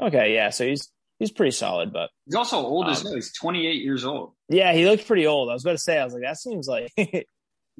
Okay, 0.00 0.34
yeah, 0.34 0.50
so 0.50 0.66
he's 0.66 0.90
he's 1.18 1.30
pretty 1.30 1.50
solid, 1.50 1.92
but 1.92 2.10
he's 2.24 2.34
also 2.34 2.56
old 2.56 2.86
um, 2.86 2.92
as 2.92 3.02
hell. 3.02 3.14
He's 3.14 3.32
28 3.34 3.82
years 3.82 4.04
old. 4.04 4.32
Yeah, 4.48 4.72
he 4.72 4.86
looked 4.86 5.06
pretty 5.06 5.26
old. 5.26 5.50
I 5.50 5.52
was 5.52 5.64
about 5.64 5.72
to 5.72 5.78
say, 5.78 5.98
I 5.98 6.04
was 6.04 6.14
like, 6.14 6.22
that 6.22 6.38
seems 6.38 6.66
like 6.66 6.90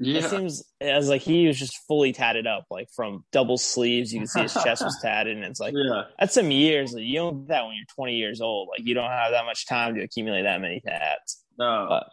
Yeah. 0.01 0.19
It 0.19 0.25
seems 0.31 0.63
as 0.81 1.09
like 1.09 1.23
he 1.23 1.49
was 1.49 1.59
just 1.59 1.77
fully 1.89 2.13
tatted 2.13 2.47
up, 2.47 2.67
like 2.71 2.89
from 2.95 3.25
double 3.33 3.59
sleeves. 3.59 4.13
You 4.13 4.21
can 4.21 4.29
see 4.29 4.43
his 4.43 4.55
chest 4.55 4.85
was 4.85 4.97
tatted, 5.03 5.37
and 5.37 5.45
it's 5.45 5.59
like 5.59 5.75
yeah. 5.77 6.05
that's 6.19 6.35
some 6.35 6.53
years. 6.53 6.93
Like, 6.93 7.03
you 7.03 7.17
don't 7.17 7.41
get 7.41 7.49
that 7.49 7.67
when 7.67 7.75
you're 7.75 7.87
20 7.97 8.15
years 8.15 8.41
old. 8.41 8.69
Like 8.69 8.87
you 8.87 8.95
don't 8.95 9.11
have 9.11 9.33
that 9.33 9.45
much 9.45 9.67
time 9.67 9.97
to 9.97 10.03
accumulate 10.03 10.43
that 10.43 10.61
many 10.61 10.81
tats. 10.81 11.43
No. 11.59 11.87
But 11.89 12.09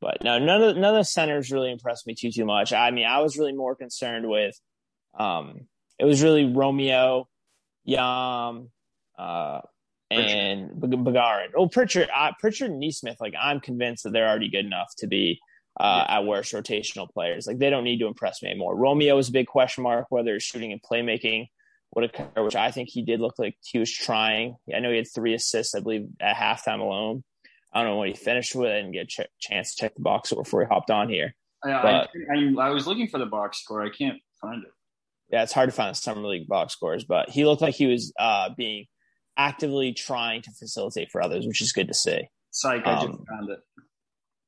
but 0.00 0.24
no, 0.24 0.38
none 0.38 0.62
of 0.62 0.76
none 0.76 0.94
of 0.94 1.00
the 1.00 1.04
centers 1.04 1.52
really 1.52 1.70
impressed 1.70 2.06
me 2.06 2.14
too 2.14 2.32
too 2.32 2.46
much. 2.46 2.72
I 2.72 2.90
mean, 2.90 3.06
I 3.06 3.20
was 3.20 3.36
really 3.36 3.52
more 3.52 3.76
concerned 3.76 4.26
with, 4.26 4.58
um, 5.18 5.68
it 5.98 6.06
was 6.06 6.22
really 6.22 6.46
Romeo, 6.46 7.28
Yam, 7.84 8.70
uh, 9.18 9.60
and 10.10 10.70
Begarin. 10.80 11.48
Oh, 11.56 11.68
Pritchard, 11.68 12.08
uh, 12.14 12.32
Pritchard 12.38 12.70
and 12.70 12.80
Nesmith. 12.80 13.16
Like 13.20 13.34
I'm 13.40 13.60
convinced 13.60 14.04
that 14.04 14.12
they're 14.12 14.28
already 14.28 14.48
good 14.48 14.64
enough 14.64 14.92
to 14.98 15.06
be 15.06 15.40
uh, 15.78 16.04
at 16.08 16.24
worst 16.24 16.52
rotational 16.52 17.10
players. 17.10 17.46
Like 17.46 17.58
they 17.58 17.70
don't 17.70 17.84
need 17.84 17.98
to 17.98 18.06
impress 18.06 18.42
me 18.42 18.50
anymore. 18.50 18.76
Romeo 18.76 19.18
is 19.18 19.28
a 19.28 19.32
big 19.32 19.46
question 19.46 19.82
mark 19.82 20.06
whether 20.10 20.34
his 20.34 20.42
shooting 20.42 20.72
and 20.72 20.80
playmaking 20.82 21.48
would 21.94 22.04
occur, 22.04 22.42
which 22.42 22.56
I 22.56 22.70
think 22.70 22.88
he 22.90 23.02
did 23.02 23.20
look 23.20 23.38
like 23.38 23.56
he 23.62 23.78
was 23.78 23.92
trying. 23.92 24.56
I 24.74 24.80
know 24.80 24.90
he 24.90 24.96
had 24.96 25.06
three 25.12 25.34
assists, 25.34 25.74
I 25.74 25.80
believe, 25.80 26.06
at 26.20 26.36
halftime 26.36 26.80
alone. 26.80 27.24
I 27.72 27.80
don't 27.82 27.90
know 27.90 27.96
what 27.96 28.08
he 28.08 28.14
finished 28.14 28.54
with. 28.54 28.70
I 28.70 28.76
didn't 28.76 28.92
get 28.92 29.04
a 29.04 29.06
ch- 29.06 29.28
chance 29.40 29.74
to 29.74 29.82
check 29.82 29.94
the 29.94 30.02
box 30.02 30.30
score 30.30 30.42
before 30.42 30.62
he 30.62 30.68
hopped 30.68 30.90
on 30.90 31.08
here. 31.08 31.34
I, 31.64 31.70
I, 31.70 32.06
I, 32.34 32.68
I 32.68 32.70
was 32.70 32.86
looking 32.86 33.08
for 33.08 33.18
the 33.18 33.26
box 33.26 33.60
score. 33.62 33.82
I 33.82 33.90
can't 33.90 34.18
find 34.40 34.62
it. 34.62 34.70
Yeah, 35.30 35.42
it's 35.42 35.52
hard 35.52 35.68
to 35.68 35.74
find 35.74 35.90
the 35.90 35.98
summer 35.98 36.22
league 36.22 36.46
box 36.46 36.72
scores, 36.72 37.04
but 37.04 37.28
he 37.28 37.44
looked 37.44 37.60
like 37.60 37.74
he 37.74 37.86
was 37.86 38.12
uh, 38.18 38.50
being 38.56 38.86
actively 39.36 39.92
trying 39.92 40.42
to 40.42 40.50
facilitate 40.52 41.10
for 41.10 41.22
others, 41.22 41.46
which 41.46 41.60
is 41.62 41.72
good 41.72 41.88
to 41.88 41.94
see. 41.94 42.28
Psych, 42.50 42.86
I 42.86 42.94
just 42.94 43.06
Um, 43.08 43.24
found 43.28 43.50
it. 43.50 43.60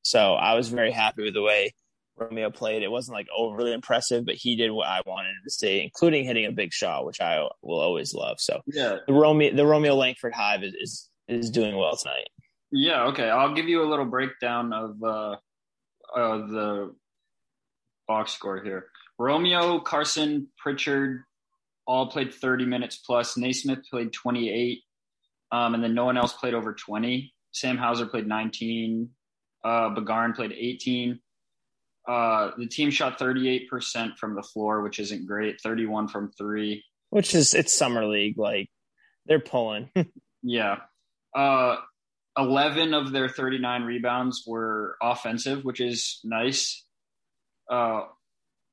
So 0.02 0.34
I 0.34 0.54
was 0.54 0.68
very 0.68 0.90
happy 0.92 1.22
with 1.24 1.34
the 1.34 1.42
way 1.42 1.74
Romeo 2.16 2.50
played. 2.50 2.82
It 2.82 2.90
wasn't 2.90 3.14
like 3.14 3.26
overly 3.36 3.72
impressive, 3.72 4.24
but 4.24 4.34
he 4.34 4.56
did 4.56 4.70
what 4.70 4.88
I 4.88 5.02
wanted 5.06 5.28
him 5.30 5.42
to 5.44 5.50
see, 5.50 5.82
including 5.82 6.24
hitting 6.24 6.46
a 6.46 6.52
big 6.52 6.72
shot, 6.72 7.04
which 7.04 7.20
I 7.20 7.46
will 7.62 7.80
always 7.80 8.14
love. 8.14 8.40
So 8.40 8.62
Yeah. 8.66 8.98
the 9.06 9.12
Romeo, 9.12 9.54
the 9.54 9.66
Romeo 9.66 9.94
Langford 9.94 10.34
Hive 10.34 10.64
is, 10.64 10.74
is 10.74 11.10
is 11.28 11.50
doing 11.50 11.76
well 11.76 11.94
tonight. 11.94 12.26
Yeah, 12.70 13.04
okay. 13.08 13.28
I'll 13.28 13.52
give 13.54 13.68
you 13.68 13.82
a 13.82 13.88
little 13.88 14.06
breakdown 14.06 14.72
of 14.72 15.02
uh, 15.02 15.36
uh, 16.16 16.38
the 16.46 16.94
box 18.06 18.32
score 18.32 18.62
here. 18.62 18.90
Romeo, 19.18 19.78
Carsen, 19.80 20.48
Pritchard 20.56 21.24
all 21.88 22.10
played 22.10 22.32
30 22.32 22.66
minutes 22.66 22.98
plus. 22.98 23.36
Nesmith 23.36 23.80
played 23.90 24.12
28, 24.12 24.82
um, 25.50 25.74
and 25.74 25.82
then 25.82 25.94
no 25.94 26.04
one 26.04 26.18
else 26.18 26.34
played 26.34 26.54
over 26.54 26.74
20. 26.74 27.32
Sam 27.50 27.78
Hauser 27.78 28.06
played 28.06 28.28
19. 28.28 29.08
Uh, 29.64 29.94
Begarin 29.94 30.36
played 30.36 30.52
18. 30.52 31.18
Uh, 32.06 32.50
the 32.58 32.66
team 32.66 32.90
shot 32.90 33.18
38% 33.18 34.16
from 34.18 34.34
the 34.34 34.42
floor, 34.42 34.82
which 34.82 34.98
isn't 34.98 35.26
great. 35.26 35.60
31 35.62 36.08
from 36.08 36.30
three. 36.32 36.84
Which 37.10 37.34
is 37.34 37.54
it's 37.54 37.72
summer 37.72 38.06
league, 38.06 38.38
like 38.38 38.68
they're 39.26 39.40
pulling. 39.40 39.90
Yeah. 40.40 40.76
Uh, 41.34 41.76
11 42.38 42.94
of 42.94 43.10
their 43.10 43.28
39 43.28 43.82
rebounds 43.82 44.44
were 44.46 44.96
offensive, 45.02 45.64
which 45.64 45.80
is 45.80 46.20
nice. 46.22 46.84
Uh, 47.68 48.02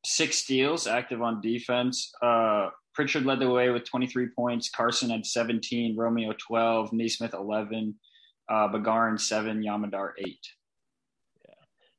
six 0.05 0.37
steals, 0.37 0.85
active 0.85 1.23
on 1.23 1.41
defense. 1.41 2.11
Uh, 2.21 2.69
Pritchard 2.95 3.25
led 3.25 3.39
the 3.39 3.49
way 3.49 3.69
with 3.69 3.83
23 3.85 4.29
points. 4.35 4.69
Carsen 4.69 5.09
had 5.09 5.25
17, 5.25 5.95
Romeo 5.97 6.33
12, 6.47 6.93
Nesmith 6.93 7.33
11, 7.33 7.95
uh, 8.49 8.67
Begarin 8.69 9.19
7, 9.19 9.61
Yam 9.61 9.81
Madar 9.81 10.15
8. 10.17 10.37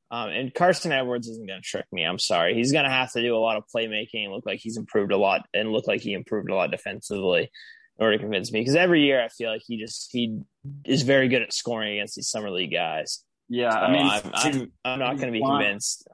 Um, 0.09 0.29
and 0.29 0.53
Carsen 0.53 0.91
Edwards 0.91 1.27
isn't 1.27 1.47
going 1.47 1.61
to 1.61 1.67
trick 1.67 1.85
me. 1.91 2.03
I'm 2.03 2.19
sorry. 2.19 2.53
He's 2.53 2.71
going 2.71 2.85
to 2.85 2.89
have 2.89 3.11
to 3.11 3.21
do 3.21 3.35
a 3.35 3.39
lot 3.39 3.57
of 3.57 3.65
playmaking 3.73 4.23
and 4.23 4.31
look 4.31 4.45
like 4.45 4.59
he's 4.59 4.77
improved 4.77 5.11
a 5.11 5.17
lot 5.17 5.45
and 5.53 5.71
look 5.71 5.87
like 5.87 6.01
he 6.01 6.13
improved 6.13 6.49
a 6.49 6.55
lot 6.55 6.71
defensively 6.71 7.51
in 7.99 8.05
order 8.05 8.17
to 8.17 8.23
convince 8.23 8.51
me. 8.51 8.61
Because 8.61 8.75
every 8.75 9.01
year 9.01 9.21
I 9.21 9.27
feel 9.27 9.51
like 9.51 9.63
he 9.65 9.77
just 9.77 10.09
he 10.11 10.39
is 10.85 11.01
very 11.01 11.27
good 11.27 11.41
at 11.41 11.51
scoring 11.51 11.93
against 11.93 12.15
these 12.15 12.29
summer 12.29 12.49
league 12.49 12.71
guys. 12.71 13.23
Yeah, 13.49 13.71
So 13.71 13.77
I 13.77 13.91
mean, 13.91 14.07
I'm, 14.07 14.31
I'm, 14.33 14.71
I'm 14.85 14.99
not 14.99 15.17
going 15.17 15.33
to 15.33 15.37
be 15.37 15.43
convinced. 15.43 16.07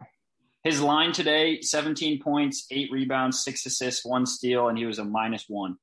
His 0.64 0.82
line 0.82 1.12
today 1.12 1.62
17 1.62 2.22
points, 2.22 2.66
eight 2.72 2.92
rebounds, 2.92 3.44
six 3.44 3.66
assists, 3.66 4.06
one 4.06 4.26
steal, 4.26 4.68
and 4.70 4.78
he 4.78 4.86
was 4.86 5.00
a 5.00 5.04
minus 5.04 5.46
one. 5.48 5.78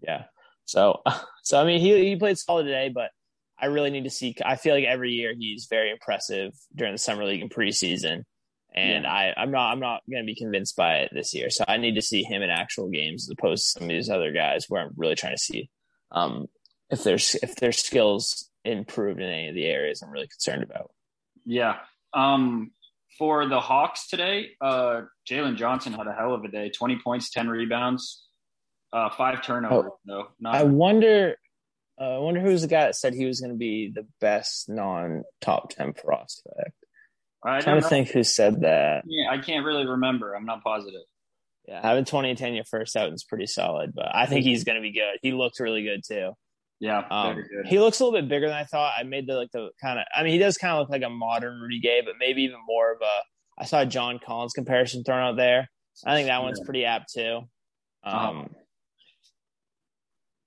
Yeah. 0.00 0.24
So, 0.64 1.02
so 1.42 1.60
I 1.60 1.64
mean, 1.64 1.80
he 1.80 2.08
he 2.08 2.16
played 2.16 2.38
solid 2.38 2.64
today, 2.64 2.90
but 2.90 3.10
I 3.58 3.66
really 3.66 3.90
need 3.90 4.04
to 4.04 4.10
see. 4.10 4.34
I 4.44 4.56
feel 4.56 4.74
like 4.74 4.84
every 4.84 5.12
year 5.12 5.34
he's 5.38 5.66
very 5.68 5.90
impressive 5.90 6.52
during 6.74 6.94
the 6.94 6.98
summer 6.98 7.24
league 7.24 7.42
and 7.42 7.50
preseason, 7.50 8.24
and 8.74 9.06
I 9.06 9.34
I'm 9.36 9.50
not 9.50 9.72
I'm 9.72 9.80
not 9.80 10.02
going 10.10 10.22
to 10.22 10.26
be 10.26 10.34
convinced 10.34 10.76
by 10.76 10.98
it 10.98 11.10
this 11.12 11.34
year. 11.34 11.50
So 11.50 11.64
I 11.66 11.76
need 11.76 11.94
to 11.94 12.02
see 12.02 12.22
him 12.22 12.42
in 12.42 12.50
actual 12.50 12.88
games 12.88 13.24
as 13.24 13.34
opposed 13.36 13.64
to 13.64 13.70
some 13.70 13.82
of 13.84 13.88
these 13.88 14.10
other 14.10 14.32
guys 14.32 14.66
where 14.68 14.82
I'm 14.82 14.92
really 14.96 15.14
trying 15.14 15.36
to 15.36 15.42
see 15.42 15.70
um 16.12 16.46
if 16.90 17.04
there's 17.04 17.34
if 17.36 17.56
their 17.56 17.72
skills 17.72 18.50
improved 18.64 19.20
in 19.20 19.28
any 19.28 19.48
of 19.48 19.54
the 19.54 19.66
areas 19.66 20.02
I'm 20.02 20.10
really 20.10 20.28
concerned 20.28 20.62
about. 20.62 20.90
Yeah. 21.44 21.76
Um, 22.12 22.72
for 23.18 23.46
the 23.46 23.60
Hawks 23.60 24.08
today, 24.08 24.50
uh, 24.60 25.02
Jalen 25.28 25.56
Johnson 25.56 25.92
had 25.92 26.06
a 26.06 26.12
hell 26.12 26.34
of 26.34 26.44
a 26.44 26.48
day 26.48 26.70
20 26.70 26.98
points, 27.02 27.30
10 27.30 27.48
rebounds, 27.48 28.24
uh, 28.92 29.10
five 29.10 29.42
turnovers, 29.42 29.92
though. 30.04 30.28
Not, 30.38 30.54
I 30.54 30.64
wonder. 30.64 31.36
Uh, 32.00 32.16
I 32.16 32.18
wonder 32.18 32.40
who's 32.40 32.62
the 32.62 32.68
guy 32.68 32.84
that 32.84 32.96
said 32.96 33.12
he 33.12 33.26
was 33.26 33.40
going 33.40 33.52
to 33.52 33.58
be 33.58 33.92
the 33.94 34.06
best 34.20 34.68
non 34.68 35.22
top 35.40 35.70
ten 35.70 35.92
prospect. 35.92 36.72
I 37.44 37.56
I'm 37.56 37.62
trying 37.62 37.80
to 37.80 37.88
think 37.88 38.08
who 38.08 38.24
said 38.24 38.62
that. 38.62 39.04
Yeah, 39.06 39.30
I 39.30 39.38
can't 39.38 39.64
really 39.64 39.86
remember. 39.86 40.34
I'm 40.34 40.46
not 40.46 40.62
positive. 40.62 41.02
Yeah, 41.68 41.80
having 41.82 42.04
20 42.04 42.30
and 42.30 42.38
10 42.38 42.54
your 42.54 42.64
first 42.64 42.96
out 42.96 43.12
is 43.12 43.22
pretty 43.22 43.46
solid, 43.46 43.92
but 43.94 44.14
I 44.14 44.26
think 44.26 44.44
he's 44.44 44.64
going 44.64 44.76
to 44.76 44.82
be 44.82 44.92
good. 44.92 45.18
He 45.22 45.32
looks 45.32 45.60
really 45.60 45.82
good 45.82 46.02
too. 46.06 46.32
Yeah, 46.80 47.00
Um, 47.10 47.44
he 47.66 47.78
looks 47.78 48.00
a 48.00 48.04
little 48.04 48.18
bit 48.18 48.28
bigger 48.28 48.46
than 48.48 48.56
I 48.56 48.64
thought. 48.64 48.94
I 48.98 49.02
made 49.02 49.26
the 49.26 49.34
like 49.34 49.50
the 49.52 49.68
kind 49.82 49.98
of. 49.98 50.06
I 50.16 50.22
mean, 50.22 50.32
he 50.32 50.38
does 50.38 50.56
kind 50.56 50.72
of 50.72 50.78
look 50.80 50.88
like 50.90 51.02
a 51.02 51.10
modern 51.10 51.60
Rudy 51.60 51.78
Gay, 51.78 52.00
but 52.04 52.14
maybe 52.18 52.42
even 52.44 52.56
more 52.66 52.90
of 52.92 52.98
a. 53.02 53.60
I 53.62 53.66
saw 53.66 53.80
a 53.82 53.86
John 53.86 54.18
Collins 54.24 54.54
comparison 54.54 55.04
thrown 55.04 55.20
out 55.22 55.36
there. 55.36 55.68
I 56.06 56.14
think 56.14 56.28
that 56.28 56.40
one's 56.42 56.58
Yeah. 56.58 56.64
pretty 56.64 56.84
apt 56.86 57.12
too. 57.12 57.40
Um, 58.02 58.14
Uh-huh. 58.14 58.44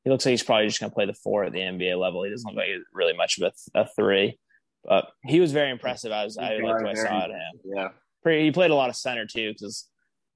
he 0.04 0.10
looks 0.10 0.26
like 0.26 0.32
he's 0.32 0.44
probably 0.44 0.68
just 0.68 0.80
going 0.80 0.90
to 0.90 0.94
play 0.96 1.06
the 1.06 1.14
four 1.14 1.44
at 1.44 1.54
the 1.54 1.60
NBA 1.60 1.98
level. 2.00 2.24
He 2.24 2.32
doesn't 2.32 2.48
look 2.50 2.58
like 2.58 2.68
he's 2.68 2.82
really 2.94 3.14
much 3.14 3.38
of 3.40 3.54
a, 3.76 3.80
a 3.82 3.88
three, 3.96 4.40
but 4.84 5.06
he 5.24 5.40
was 5.40 5.52
very 5.52 5.70
impressive. 5.70 6.12
I 6.12 6.24
was 6.24 6.38
I 6.38 6.58
liked 6.58 6.82
what 6.82 6.88
I 6.90 6.94
saw 6.96 7.24
at 7.26 7.30
him 7.30 7.60
Yeah. 7.64 7.88
pretty, 8.24 8.44
he 8.46 8.52
played 8.52 8.72
a 8.72 8.76
lot 8.76 8.90
of 8.90 8.96
center 8.96 9.26
too 9.26 9.52
because 9.54 9.88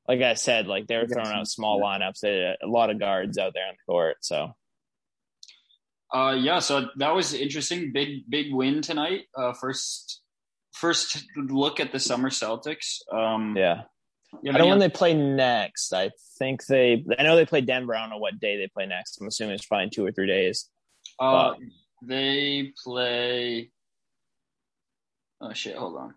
like 0.08 0.22
i 0.22 0.36
said 0.36 0.68
like 0.68 0.88
they 0.88 0.96
were 0.96 1.06
throwing 1.08 1.27
out 1.36 1.48
small 1.50 1.82
lineups 1.82 2.20
they 2.22 2.38
had 2.38 2.56
a 2.63 2.68
lot 2.68 2.89
of 2.89 2.98
guards 3.00 3.38
out 3.38 3.54
there 3.54 3.68
on 3.68 3.74
the 3.74 3.92
court 3.92 4.16
so 4.22 4.51
Uh, 6.14 6.38
yeah, 6.40 6.60
so 6.60 6.88
that 6.98 7.14
was 7.14 7.34
interesting. 7.34 7.92
Big, 7.92 8.30
big 8.30 8.54
win 8.54 8.82
tonight. 8.82 9.24
Uh, 9.36 9.54
first, 9.54 10.22
first 10.74 11.26
look 11.36 11.80
at 11.80 11.92
the 11.92 12.00
summer 12.00 12.30
Celtics. 12.30 13.00
Um, 13.12 13.56
yeah 13.58 13.84
you 14.42 14.52
i 14.52 14.58
don't 14.58 14.68
know 14.68 14.70
when 14.70 14.80
they 14.80 14.90
play 14.90 15.14
next 15.14 15.94
i 15.94 16.10
think 16.38 16.66
they 16.66 17.04
i 17.18 17.24
know 17.24 17.36
they 17.36 17.46
play 17.46 17.62
denver 17.62 17.96
i 17.96 18.00
don't 18.02 18.10
know 18.10 18.18
what 18.18 18.40
day 18.40 18.58
they 18.58 18.68
play 18.68 18.86
next 18.86 19.20
i'm 19.20 19.28
assuming 19.28 19.56
it's 19.56 19.66
probably 19.66 19.90
two 19.90 20.06
or 20.06 20.12
three 20.12 20.28
days 20.28 20.70
uh, 21.20 21.54
they 22.04 22.74
play. 22.84 23.72
Oh 25.42 25.54
shit! 25.54 25.76
Hold 25.76 25.98
on. 25.98 26.14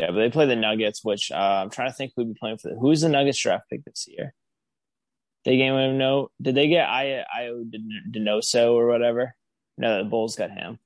yeah 0.00 0.06
but 0.06 0.16
they 0.16 0.30
play 0.30 0.46
the 0.46 0.56
nuggets 0.56 1.04
which 1.04 1.30
uh, 1.30 1.60
i'm 1.62 1.70
trying 1.70 1.90
to 1.90 1.94
think 1.94 2.12
who'd 2.16 2.28
be 2.28 2.38
playing 2.38 2.58
for 2.58 2.70
the, 2.70 2.76
who's 2.76 3.02
the 3.02 3.08
nuggets 3.08 3.40
draft 3.40 3.68
pick 3.70 3.84
this 3.84 4.06
year 4.08 4.34
they 5.48 5.56
gave 5.56 5.72
him 5.72 5.98
no 5.98 6.30
did 6.40 6.54
they 6.54 6.68
get 6.68 6.88
i 6.88 7.24
Ayo 7.38 7.64
Dosunmu 8.14 8.74
or 8.74 8.86
whatever 8.86 9.34
no 9.76 10.02
the 10.02 10.08
bulls 10.08 10.36
got 10.36 10.50
him 10.50 10.78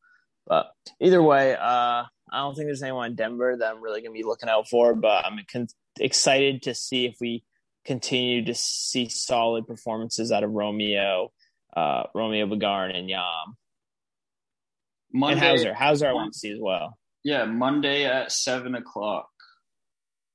but 0.46 0.70
either 1.00 1.22
way 1.22 1.56
uh 1.58 2.04
I 2.32 2.38
don't 2.38 2.54
think 2.54 2.66
there's 2.66 2.82
anyone 2.82 3.10
in 3.10 3.14
Denver 3.14 3.56
that 3.58 3.70
I'm 3.70 3.82
really 3.82 4.00
going 4.00 4.12
to 4.12 4.18
be 4.18 4.24
looking 4.24 4.48
out 4.48 4.66
for, 4.66 4.94
but 4.94 5.26
I'm 5.26 5.38
con- 5.52 5.68
excited 6.00 6.62
to 6.62 6.74
see 6.74 7.04
if 7.04 7.16
we 7.20 7.44
continue 7.84 8.46
to 8.46 8.54
see 8.54 9.08
solid 9.10 9.66
performances 9.66 10.32
out 10.32 10.42
of 10.42 10.50
Romeo, 10.50 11.30
uh, 11.76 12.04
Romeo 12.14 12.46
Begarin 12.46 12.96
and 12.96 13.10
Yam 13.10 13.56
Monday. 15.12 15.34
and 15.34 15.40
Hauser. 15.40 15.74
Hauser 15.74 16.08
I 16.08 16.12
want 16.14 16.32
to 16.32 16.38
see 16.38 16.52
as 16.52 16.58
well. 16.58 16.96
Yeah, 17.22 17.44
Monday 17.44 18.06
at 18.06 18.32
seven 18.32 18.74
o'clock. 18.74 19.28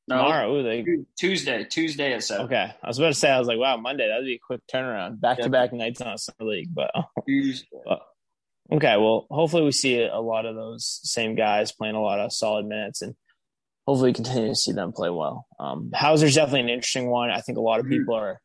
No, 0.09 0.15
Tomorrow, 0.17 0.63
they, 0.63 0.85
Tuesday. 1.17 1.65
Tuesday 1.65 2.13
at 2.13 2.23
seven. 2.23 2.45
okay. 2.45 2.71
I 2.81 2.87
was 2.87 2.97
about 2.97 3.09
to 3.09 3.13
say, 3.13 3.29
I 3.29 3.39
was 3.39 3.47
like, 3.49 3.57
wow, 3.57 3.75
Monday, 3.75 4.07
that'd 4.07 4.23
be 4.25 4.35
a 4.35 4.39
quick 4.39 4.61
turnaround. 4.73 5.19
Back 5.19 5.39
to 5.39 5.49
back 5.49 5.73
nights 5.73 5.99
on 5.99 6.13
a 6.13 6.17
summer 6.17 6.49
league, 6.49 6.69
but 6.73 6.91
Tuesday. 7.27 7.67
Okay, 8.71 8.97
well, 8.97 9.27
hopefully 9.29 9.63
we 9.63 9.71
see 9.71 10.01
a 10.03 10.19
lot 10.19 10.45
of 10.45 10.55
those 10.55 10.99
same 11.03 11.35
guys 11.35 11.71
playing 11.71 11.95
a 11.95 12.01
lot 12.01 12.19
of 12.19 12.31
solid 12.33 12.65
minutes, 12.65 13.01
and 13.01 13.15
hopefully 13.85 14.13
continue 14.13 14.49
to 14.49 14.55
see 14.55 14.71
them 14.73 14.91
play 14.93 15.09
well. 15.09 15.45
Um, 15.59 15.89
Hauser's 15.93 16.35
definitely 16.35 16.61
an 16.61 16.69
interesting 16.69 17.09
one. 17.09 17.29
I 17.29 17.39
think 17.41 17.57
a 17.57 17.61
lot 17.61 17.79
of 17.79 17.85
Mhm. 17.85 17.89
people 17.99 18.15
are 18.15 18.39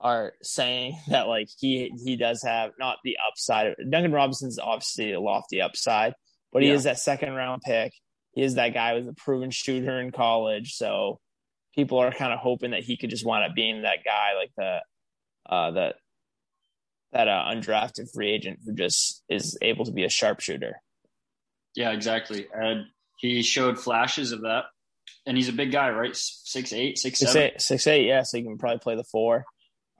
are 0.00 0.32
saying 0.42 0.96
that 1.08 1.26
like 1.28 1.48
he 1.58 1.92
he 2.04 2.16
does 2.16 2.42
have 2.42 2.70
not 2.78 2.98
the 3.04 3.16
upside. 3.28 3.74
Duncan 3.90 4.12
Robinson's 4.12 4.58
obviously 4.58 5.12
a 5.12 5.20
lofty 5.20 5.60
upside, 5.60 6.14
but 6.52 6.62
he 6.62 6.68
Yeah. 6.68 6.74
is 6.74 6.84
that 6.84 6.98
second 6.98 7.32
round 7.34 7.62
pick. 7.62 7.92
He 8.32 8.42
is 8.42 8.54
that 8.54 8.74
guy 8.74 8.96
who's 8.96 9.08
a 9.08 9.12
proven 9.12 9.50
shooter 9.50 10.00
in 10.00 10.12
college. 10.12 10.74
So 10.74 11.20
people 11.74 11.98
are 11.98 12.12
kind 12.12 12.32
of 12.32 12.38
hoping 12.38 12.72
that 12.72 12.82
he 12.82 12.96
could 12.96 13.10
just 13.10 13.26
wind 13.26 13.44
up 13.44 13.54
being 13.54 13.82
that 13.82 13.98
guy, 14.04 14.34
like 14.38 14.52
the 14.56 14.80
uh, 15.52 15.70
that 15.72 15.94
that 17.12 17.28
uh, 17.28 17.44
undrafted 17.48 18.12
free 18.12 18.30
agent 18.30 18.60
who 18.64 18.72
just 18.72 19.24
is 19.28 19.58
able 19.62 19.84
to 19.84 19.92
be 19.92 20.04
a 20.04 20.08
sharpshooter. 20.08 20.80
Yeah, 21.74 21.90
exactly. 21.90 22.46
And 22.52 22.86
he 23.18 23.42
showed 23.42 23.78
flashes 23.78 24.32
of 24.32 24.42
that. 24.42 24.64
And 25.26 25.36
he's 25.36 25.48
a 25.48 25.52
big 25.52 25.72
guy, 25.72 25.90
right? 25.90 26.14
Six 26.14 26.72
eight, 26.72 26.98
six, 26.98 27.18
six 27.18 27.32
seven. 27.32 27.50
Eight, 27.50 27.60
six 27.60 27.86
eight, 27.86 28.06
yeah. 28.06 28.22
So 28.22 28.38
he 28.38 28.44
can 28.44 28.58
probably 28.58 28.78
play 28.78 28.96
the 28.96 29.04
four. 29.04 29.44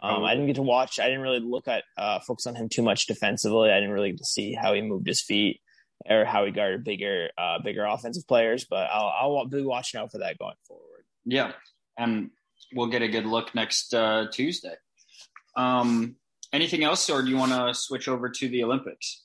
Um, 0.02 0.24
I 0.24 0.32
didn't 0.32 0.46
get 0.46 0.56
to 0.56 0.62
watch. 0.62 0.98
I 0.98 1.06
didn't 1.06 1.20
really 1.20 1.40
look 1.40 1.68
at 1.68 1.84
uh, 1.98 2.20
focus 2.20 2.46
on 2.46 2.54
him 2.54 2.70
too 2.70 2.82
much 2.82 3.06
defensively. 3.06 3.70
I 3.70 3.74
didn't 3.80 3.90
really 3.90 4.12
get 4.12 4.18
to 4.18 4.24
see 4.24 4.54
how 4.54 4.72
he 4.72 4.80
moved 4.80 5.06
his 5.06 5.20
feet 5.20 5.60
or 6.08 6.24
how 6.24 6.44
he 6.44 6.52
guarded 6.52 6.84
bigger, 6.84 7.30
uh, 7.36 7.58
bigger 7.62 7.84
offensive 7.84 8.26
players. 8.26 8.64
But 8.68 8.88
I'll, 8.90 9.36
I'll 9.38 9.46
be 9.46 9.62
watching 9.62 10.00
out 10.00 10.12
for 10.12 10.18
that 10.18 10.38
going 10.38 10.56
forward. 10.66 11.04
Yeah, 11.24 11.52
and 11.98 12.30
we'll 12.74 12.88
get 12.88 13.02
a 13.02 13.08
good 13.08 13.26
look 13.26 13.54
next 13.54 13.94
uh, 13.94 14.26
Tuesday. 14.32 14.74
Um, 15.56 16.16
anything 16.52 16.84
else, 16.84 17.08
or 17.10 17.22
do 17.22 17.28
you 17.28 17.36
want 17.36 17.52
to 17.52 17.74
switch 17.74 18.08
over 18.08 18.28
to 18.28 18.48
the 18.48 18.64
Olympics? 18.64 19.24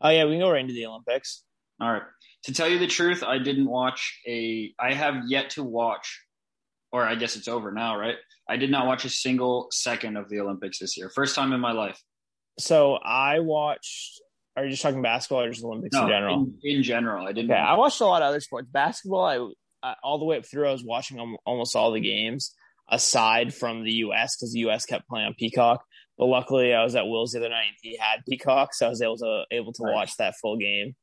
Oh 0.00 0.10
yeah, 0.10 0.24
we 0.24 0.32
can 0.32 0.40
go 0.40 0.50
right 0.50 0.60
into 0.60 0.74
the 0.74 0.86
Olympics. 0.86 1.44
All 1.80 1.92
right. 1.92 2.02
To 2.44 2.52
tell 2.52 2.68
you 2.68 2.78
the 2.78 2.86
truth, 2.86 3.22
I 3.22 3.38
didn't 3.38 3.68
watch 3.68 4.20
a. 4.26 4.74
I 4.78 4.92
have 4.92 5.24
yet 5.28 5.50
to 5.50 5.64
watch, 5.64 6.22
or 6.92 7.02
I 7.02 7.14
guess 7.14 7.36
it's 7.36 7.48
over 7.48 7.72
now, 7.72 7.98
right? 7.98 8.16
I 8.48 8.56
did 8.56 8.70
not 8.70 8.86
watch 8.86 9.04
a 9.04 9.10
single 9.10 9.68
second 9.70 10.16
of 10.16 10.28
the 10.28 10.40
Olympics 10.40 10.78
this 10.78 10.96
year. 10.96 11.08
First 11.08 11.34
time 11.34 11.52
in 11.52 11.60
my 11.60 11.72
life. 11.72 12.00
So 12.58 12.94
I 12.94 13.40
watched. 13.40 14.20
Are 14.56 14.64
you 14.64 14.70
just 14.70 14.82
talking 14.82 15.02
basketball 15.02 15.42
or 15.42 15.50
just 15.50 15.64
Olympics 15.64 15.94
no, 15.94 16.02
in 16.02 16.08
general? 16.08 16.34
In, 16.62 16.76
in, 16.76 16.82
general, 16.82 17.26
I 17.26 17.32
didn't. 17.32 17.50
Okay, 17.50 17.60
I 17.60 17.74
watched 17.74 18.00
a 18.00 18.06
lot 18.06 18.22
of 18.22 18.28
other 18.28 18.40
sports. 18.40 18.68
Basketball, 18.70 19.24
I, 19.24 19.88
I 19.88 19.94
all 20.02 20.18
the 20.18 20.24
way 20.24 20.38
up 20.38 20.46
through. 20.46 20.68
I 20.68 20.72
was 20.72 20.84
watching 20.84 21.36
almost 21.44 21.74
all 21.74 21.90
the 21.92 22.00
games 22.00 22.54
aside 22.88 23.52
from 23.52 23.82
the 23.82 23.92
U.S. 23.92 24.36
because 24.36 24.52
the 24.52 24.60
U.S. 24.60 24.86
kept 24.86 25.08
playing 25.08 25.26
on 25.26 25.34
Peacock. 25.34 25.84
But 26.16 26.26
luckily, 26.26 26.72
I 26.72 26.84
was 26.84 26.94
at 26.94 27.06
Will's 27.06 27.32
the 27.32 27.40
other 27.40 27.48
night. 27.48 27.66
and 27.66 27.76
He 27.82 27.96
had 27.96 28.20
Peacock, 28.28 28.74
so 28.74 28.86
I 28.86 28.88
was 28.90 29.02
able 29.02 29.16
to 29.18 29.44
able 29.50 29.72
to 29.72 29.82
watch 29.82 30.16
that 30.18 30.34
full 30.40 30.56
game. 30.56 30.94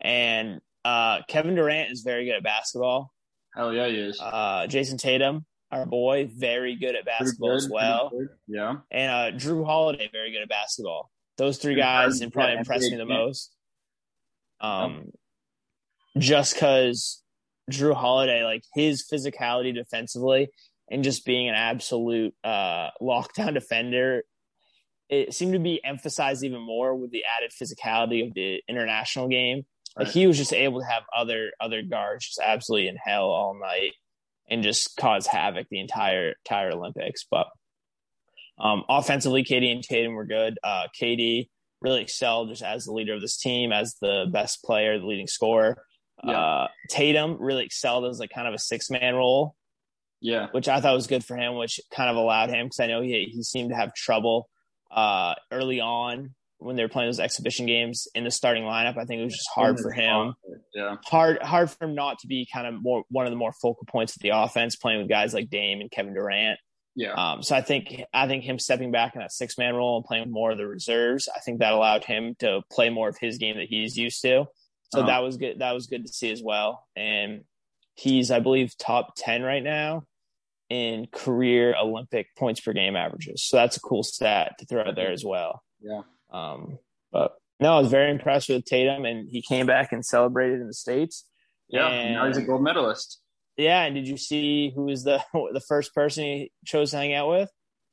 And 0.00 0.60
uh, 0.84 1.20
Kevin 1.28 1.54
Durant 1.54 1.92
is 1.92 2.02
very 2.02 2.24
good 2.24 2.34
at 2.34 2.42
basketball. 2.42 3.12
Hell 3.54 3.72
yeah, 3.72 3.86
he 3.86 3.96
is. 3.96 4.20
Uh, 4.20 4.66
Jayson 4.68 4.98
Tatum, 4.98 5.46
our 5.70 5.86
boy, 5.86 6.28
very 6.34 6.76
good 6.76 6.96
at 6.96 7.04
basketball 7.04 7.50
good, 7.50 7.56
as 7.56 7.68
well. 7.68 8.12
Yeah. 8.48 8.76
And 8.90 9.10
uh, 9.10 9.38
Jrue 9.38 9.64
Holiday, 9.64 10.08
very 10.12 10.32
good 10.32 10.42
at 10.42 10.48
basketball. 10.48 11.10
Those 11.38 11.58
three 11.58 11.76
guys 11.76 12.20
and 12.20 12.32
probably 12.32 12.56
impressed 12.56 12.90
me 12.90 12.96
the 12.96 13.06
most. 13.06 13.54
Um, 14.60 15.12
just 16.18 16.54
because 16.54 17.22
Jrue 17.70 17.94
Holiday, 17.94 18.42
like 18.42 18.64
his 18.74 19.06
physicality 19.10 19.72
defensively 19.72 20.48
and 20.90 21.04
just 21.04 21.24
being 21.24 21.48
an 21.48 21.54
absolute 21.54 22.34
uh, 22.42 22.88
lockdown 23.00 23.54
defender, 23.54 24.24
it 25.08 25.32
seemed 25.32 25.52
to 25.52 25.58
be 25.58 25.80
emphasized 25.84 26.42
even 26.44 26.60
more 26.60 26.94
with 26.94 27.12
the 27.12 27.22
added 27.36 27.52
physicality 27.52 28.26
of 28.26 28.34
the 28.34 28.60
international 28.68 29.28
game. 29.28 29.62
Like 29.96 30.08
he 30.08 30.26
was 30.26 30.36
just 30.36 30.52
able 30.52 30.80
to 30.80 30.86
have 30.86 31.02
other 31.16 31.50
other 31.60 31.82
guards 31.82 32.26
just 32.26 32.40
absolutely 32.42 32.88
in 32.88 32.96
hell 32.96 33.30
all 33.30 33.58
night 33.58 33.92
and 34.50 34.62
just 34.62 34.96
cause 34.96 35.26
havoc 35.26 35.66
the 35.70 35.80
entire 35.80 36.34
entire 36.44 36.72
Olympics. 36.72 37.24
But 37.30 37.46
um, 38.60 38.84
offensively, 38.88 39.44
KD 39.44 39.72
and 39.72 39.82
Tatum 39.82 40.14
were 40.14 40.26
good. 40.26 40.58
Uh, 40.62 40.84
KD 41.00 41.48
really 41.80 42.02
excelled 42.02 42.48
just 42.48 42.62
as 42.62 42.84
the 42.84 42.92
leader 42.92 43.14
of 43.14 43.20
this 43.20 43.36
team, 43.36 43.72
as 43.72 43.94
the 44.00 44.26
best 44.30 44.62
player, 44.62 44.98
the 44.98 45.06
leading 45.06 45.26
scorer. 45.26 45.82
Yeah. 46.24 46.38
Uh, 46.38 46.68
Tatum 46.90 47.36
really 47.40 47.64
excelled 47.64 48.04
as 48.06 48.18
like 48.18 48.30
kind 48.34 48.48
of 48.48 48.54
a 48.54 48.58
six 48.58 48.90
man 48.90 49.14
role. 49.14 49.54
Yeah, 50.20 50.48
which 50.50 50.68
I 50.68 50.80
thought 50.80 50.94
was 50.94 51.06
good 51.06 51.24
for 51.24 51.36
him, 51.36 51.54
which 51.54 51.78
kind 51.94 52.10
of 52.10 52.16
allowed 52.16 52.50
him 52.50 52.66
because 52.66 52.80
I 52.80 52.88
know 52.88 53.00
he 53.02 53.30
he 53.32 53.44
seemed 53.44 53.70
to 53.70 53.76
have 53.76 53.94
trouble 53.94 54.48
uh, 54.90 55.36
early 55.52 55.80
on 55.80 56.34
when 56.58 56.74
they 56.74 56.82
were 56.82 56.88
playing 56.88 57.06
those 57.08 57.20
exhibition 57.20 57.66
games 57.66 58.08
in 58.16 58.24
the 58.24 58.30
starting 58.32 58.64
lineup. 58.64 58.98
I 58.98 59.04
think 59.04 59.20
it 59.20 59.24
was 59.24 59.34
just 59.34 59.48
hard 59.54 59.78
for 59.78 59.92
him. 59.92 60.34
Yeah, 60.74 60.96
hard 61.04 61.40
hard 61.40 61.70
for 61.70 61.84
him 61.84 61.94
not 61.94 62.18
to 62.20 62.26
be 62.26 62.48
kind 62.52 62.66
of 62.66 62.82
more 62.82 63.04
one 63.10 63.26
of 63.26 63.30
the 63.30 63.36
more 63.36 63.52
focal 63.52 63.86
points 63.86 64.16
of 64.16 64.22
the 64.22 64.30
offense, 64.30 64.74
playing 64.74 64.98
with 64.98 65.08
guys 65.08 65.32
like 65.32 65.50
Dame 65.50 65.80
and 65.80 65.88
Kevin 65.88 66.14
Durant. 66.14 66.58
Yeah. 66.98 67.12
Um, 67.12 67.44
so 67.44 67.54
I 67.54 67.60
think 67.60 68.02
I 68.12 68.26
think 68.26 68.42
him 68.42 68.58
stepping 68.58 68.90
back 68.90 69.14
in 69.14 69.20
that 69.20 69.30
six 69.30 69.56
man 69.56 69.76
role 69.76 69.98
and 69.98 70.04
playing 70.04 70.32
more 70.32 70.50
of 70.50 70.58
the 70.58 70.66
reserves, 70.66 71.28
I 71.34 71.38
think 71.38 71.60
that 71.60 71.72
allowed 71.72 72.02
him 72.02 72.34
to 72.40 72.62
play 72.72 72.90
more 72.90 73.08
of 73.08 73.16
his 73.16 73.38
game 73.38 73.56
that 73.56 73.68
he's 73.68 73.96
used 73.96 74.20
to. 74.22 74.46
So 74.92 75.00
uh-huh. 75.00 75.06
that 75.06 75.22
was 75.22 75.36
good. 75.36 75.60
That 75.60 75.74
was 75.74 75.86
good 75.86 76.04
to 76.04 76.12
see 76.12 76.32
as 76.32 76.42
well. 76.42 76.84
And 76.96 77.44
he's, 77.94 78.32
I 78.32 78.40
believe, 78.40 78.76
top 78.78 79.14
ten 79.16 79.44
right 79.44 79.62
now 79.62 80.06
in 80.70 81.06
career 81.12 81.72
Olympic 81.80 82.34
points 82.36 82.60
per 82.60 82.72
game 82.72 82.96
averages. 82.96 83.44
So 83.44 83.58
that's 83.58 83.76
a 83.76 83.80
cool 83.80 84.02
stat 84.02 84.56
to 84.58 84.66
throw 84.66 84.82
out 84.82 84.96
there 84.96 85.12
as 85.12 85.24
well. 85.24 85.62
Yeah. 85.80 86.02
Um, 86.32 86.80
but 87.12 87.36
no, 87.60 87.76
I 87.76 87.78
was 87.78 87.92
very 87.92 88.10
impressed 88.10 88.48
with 88.48 88.64
Tatum, 88.64 89.04
and 89.04 89.28
he 89.30 89.40
came 89.40 89.66
back 89.66 89.92
and 89.92 90.04
celebrated 90.04 90.60
in 90.60 90.66
the 90.66 90.74
states. 90.74 91.24
Yeah, 91.68 92.10
now 92.10 92.26
he's 92.26 92.38
a 92.38 92.42
gold 92.42 92.64
medalist. 92.64 93.20
Yeah, 93.58 93.82
and 93.82 93.94
did 93.94 94.06
you 94.06 94.16
see 94.16 94.72
who 94.74 94.84
was 94.84 95.02
the 95.02 95.22
the 95.52 95.62
first 95.66 95.94
person 95.94 96.24
he 96.24 96.52
chose 96.64 96.92
to 96.92 96.96
hang 96.96 97.12
out 97.12 97.28
with? 97.28 97.50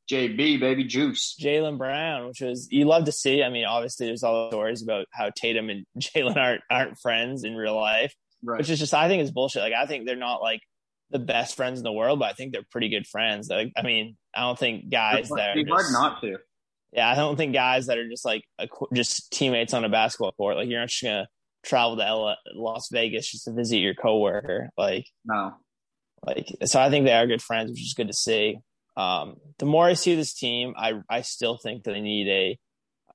JB, 0.10 0.60
baby 0.60 0.84
juice. 0.84 1.36
Jaylen 1.42 1.80
Brown, 1.80 2.28
which 2.28 2.40
was 2.40 2.68
you 2.70 2.86
love 2.86 3.06
to 3.06 3.12
see. 3.12 3.42
I 3.42 3.50
mean, 3.50 3.66
obviously, 3.66 4.06
there's 4.06 4.22
all 4.22 4.46
the 4.46 4.52
stories 4.52 4.84
about 4.84 5.08
how 5.12 5.32
Tatum 5.36 5.70
and 5.70 5.86
Jaylen 6.00 6.38
aren't 6.38 6.62
aren't 6.70 7.00
friends 7.00 7.44
in 7.44 7.56
real 7.56 7.76
life, 7.76 8.14
right. 8.44 8.60
which 8.60 8.70
is 8.70 8.80
just 8.80 8.94
I 8.94 9.08
think 9.08 9.24
is 9.24 9.32
bullshit. 9.32 9.64
Like 9.64 9.74
I 9.74 9.88
think 9.88 10.06
they're 10.06 10.16
not 10.16 10.42
like 10.42 10.62
the 11.10 11.20
best 11.20 11.56
friends 11.56 11.80
in 11.80 11.84
the 11.84 11.92
world, 11.92 12.20
but 12.20 12.30
I 12.30 12.34
think 12.34 12.52
they're 12.52 12.66
pretty 12.72 12.90
good 12.90 13.08
friends. 13.08 13.50
Like, 13.50 13.72
I 13.76 13.82
mean, 13.82 14.18
I 14.36 14.42
don't 14.42 14.58
think 14.58 14.90
guys 14.92 15.30
that 15.30 15.58
are 15.58 15.66
hard 15.68 15.86
not 15.92 16.22
to. 16.22 16.38
Yeah, 16.92 17.10
I 17.10 17.16
don't 17.16 17.36
think 17.36 17.54
guys 17.54 17.88
that 17.88 17.98
are 17.98 18.08
just 18.08 18.26
like 18.26 18.44
a, 18.60 18.68
just 18.94 19.32
teammates 19.32 19.74
on 19.74 19.84
a 19.84 19.90
basketball 19.90 20.32
court. 20.34 20.56
Like 20.56 20.70
you're 20.70 20.80
not 20.80 20.90
just 20.90 21.04
gonna 21.04 21.28
travel 21.66 21.98
to 21.98 22.04
LA, 22.04 22.36
Las 22.54 22.90
Vegas 22.92 23.30
just 23.30 23.46
to 23.46 23.54
visit 23.54 23.78
your 23.78 23.94
coworker. 23.94 24.70
Like 24.78 25.08
no, 25.26 25.54
like 26.26 26.48
so 26.66 26.80
I 26.80 26.90
think 26.90 27.06
they 27.06 27.14
are 27.14 27.28
good 27.28 27.42
friends, 27.42 27.72
which 27.72 27.82
is 27.82 27.94
good 27.94 28.08
to 28.08 28.14
see. 28.14 28.60
Um, 28.98 29.38
the 29.60 29.66
more 29.66 29.86
I 29.86 29.94
see 29.94 30.16
this 30.16 30.34
team, 30.34 30.74
I 30.78 30.94
I 31.10 31.22
still 31.22 31.58
think 31.58 31.84
that 31.84 31.92
they 31.92 32.02
need 32.02 32.28
a 32.28 32.60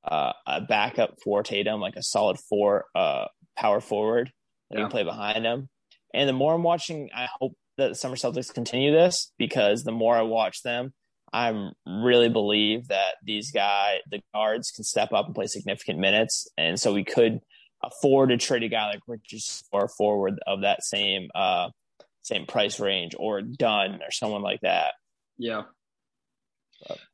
uh, 0.04 0.32
a 0.46 0.60
backup 0.60 1.16
for 1.22 1.42
Tatum, 1.42 1.80
like 1.80 1.96
a 1.96 2.02
solid 2.02 2.38
four 2.38 2.86
uh, 2.94 3.26
power 3.56 3.80
forward 3.80 4.32
that 4.70 4.78
yeah. 4.78 4.84
can 4.84 4.90
play 4.90 5.04
behind 5.04 5.44
him. 5.44 5.68
And 6.12 6.28
the 6.28 6.32
more 6.32 6.54
I'm 6.54 6.62
watching, 6.62 7.10
I 7.14 7.28
hope 7.38 7.52
that 7.76 7.88
the 7.88 7.94
Summer 7.94 8.16
Celtics 8.16 8.52
continue 8.52 8.92
this 8.92 9.32
because 9.38 9.84
the 9.84 9.92
more 9.92 10.16
I 10.16 10.22
watch 10.22 10.62
them, 10.62 10.92
I 11.32 11.70
really 11.86 12.28
believe 12.28 12.88
that 12.88 13.14
these 13.22 13.52
guys, 13.52 13.98
the 14.10 14.20
guards, 14.34 14.70
can 14.70 14.84
step 14.84 15.12
up 15.12 15.26
and 15.26 15.34
play 15.34 15.46
significant 15.46 15.98
minutes, 15.98 16.48
and 16.56 16.78
so 16.78 16.92
we 16.92 17.04
could 17.04 17.40
afford 17.82 18.30
to 18.30 18.36
trade 18.36 18.62
a 18.62 18.68
guy 18.68 18.88
like 18.88 19.00
Richard 19.06 19.40
or 19.72 19.88
forward 19.88 20.40
of 20.46 20.62
that 20.62 20.84
same 20.84 21.30
uh, 21.34 21.70
same 22.22 22.46
price 22.46 22.78
range, 22.80 23.14
or 23.18 23.40
Dunn 23.42 24.00
or 24.02 24.10
someone 24.10 24.42
like 24.42 24.60
that. 24.60 24.94
Yeah. 25.38 25.62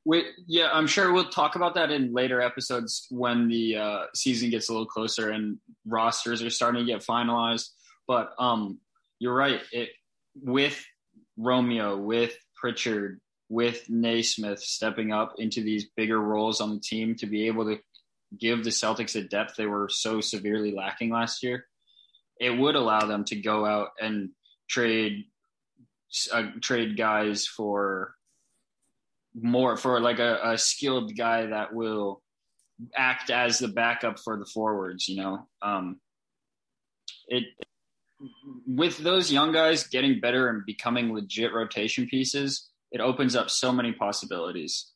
Wait, 0.05 0.27
yeah, 0.47 0.71
I'm 0.73 0.87
sure 0.87 1.13
we'll 1.13 1.29
talk 1.29 1.57
about 1.57 1.75
that 1.75 1.91
in 1.91 2.13
later 2.13 2.41
episodes 2.41 3.07
when 3.11 3.49
the 3.49 3.77
uh, 3.77 4.03
season 4.15 4.51
gets 4.51 4.69
a 4.69 4.73
little 4.73 4.87
closer 4.87 5.31
and 5.31 5.59
rosters 5.85 6.43
are 6.43 6.51
starting 6.51 6.87
to 6.87 6.93
get 6.93 7.05
finalized. 7.05 7.71
But 8.07 8.33
um, 8.39 8.79
you're 9.19 9.35
right. 9.35 9.61
It 9.73 9.91
with 10.41 10.85
Romeo, 11.37 11.97
with 11.97 12.37
Pritchard, 12.55 13.21
with 13.49 13.89
Nesmith 13.89 14.61
stepping 14.61 15.13
up 15.13 15.35
into 15.39 15.63
these 15.63 15.89
bigger 15.97 16.21
roles 16.21 16.61
on 16.61 16.75
the 16.75 16.81
team 16.81 17.15
to 17.17 17.27
be 17.27 17.47
able 17.47 17.65
to 17.65 17.81
give 18.37 18.65
the 18.65 18.71
Celtics 18.71 19.17
a 19.17 19.23
depth 19.23 19.57
they 19.57 19.67
were 19.67 19.89
so 19.89 20.21
severely 20.21 20.73
lacking 20.73 21.11
last 21.11 21.43
year, 21.43 21.67
it 22.41 22.51
would 22.51 22.75
allow 22.75 23.01
them 23.01 23.25
to 23.25 23.37
go 23.37 23.65
out 23.65 23.91
and 24.01 24.31
trade 24.69 25.25
uh, 26.33 26.45
trade 26.61 26.97
guys 26.97 27.47
for 27.47 28.15
more 29.35 29.77
for 29.77 30.01
like 30.01 30.19
a, 30.19 30.39
a 30.43 30.59
skilled 30.59 31.17
guy 31.17 31.47
that 31.47 31.75
will 31.75 32.23
act 32.95 33.31
as 33.31 33.59
the 33.59 33.69
backup 33.69 34.19
for 34.19 34.39
the 34.39 34.47
forwards. 34.47 35.09
You 35.09 35.23
know, 35.23 35.49
um, 35.63 36.01
it 37.27 37.45
with 38.67 38.99
those 38.99 39.33
young 39.33 39.53
guys 39.53 39.87
getting 39.89 40.21
better 40.21 40.49
and 40.49 40.65
becoming 40.65 41.13
legit 41.13 41.53
rotation 41.53 42.07
pieces 42.07 42.71
it 42.93 43.01
opens 43.01 43.37
up 43.37 43.51
so 43.51 43.73
many 43.73 43.93
possibilities. 43.93 44.93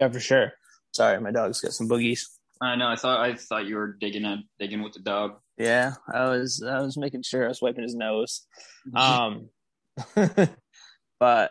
Yeah, 0.00 0.08
for 0.10 0.20
sure. 0.20 0.52
Sorry, 0.92 1.20
my 1.20 1.30
dog's 1.30 1.60
got 1.60 1.72
some 1.72 1.88
boogies. 1.88 2.22
I 2.60 2.76
know. 2.76 2.88
I 2.88 2.96
thought 2.96 3.20
I 3.20 3.34
thought 3.34 3.66
you 3.66 3.76
were 3.76 3.96
digging 4.00 4.24
at 4.24 4.38
digging 4.58 4.82
with 4.82 4.94
the 4.94 5.00
dog. 5.00 5.32
Yeah, 5.58 5.94
I 6.12 6.28
was. 6.28 6.62
I 6.62 6.80
was 6.80 6.96
making 6.96 7.22
sure 7.22 7.44
I 7.44 7.48
was 7.48 7.60
wiping 7.62 7.82
his 7.82 7.94
nose. 7.94 8.46
Um, 8.94 9.48
but 11.18 11.50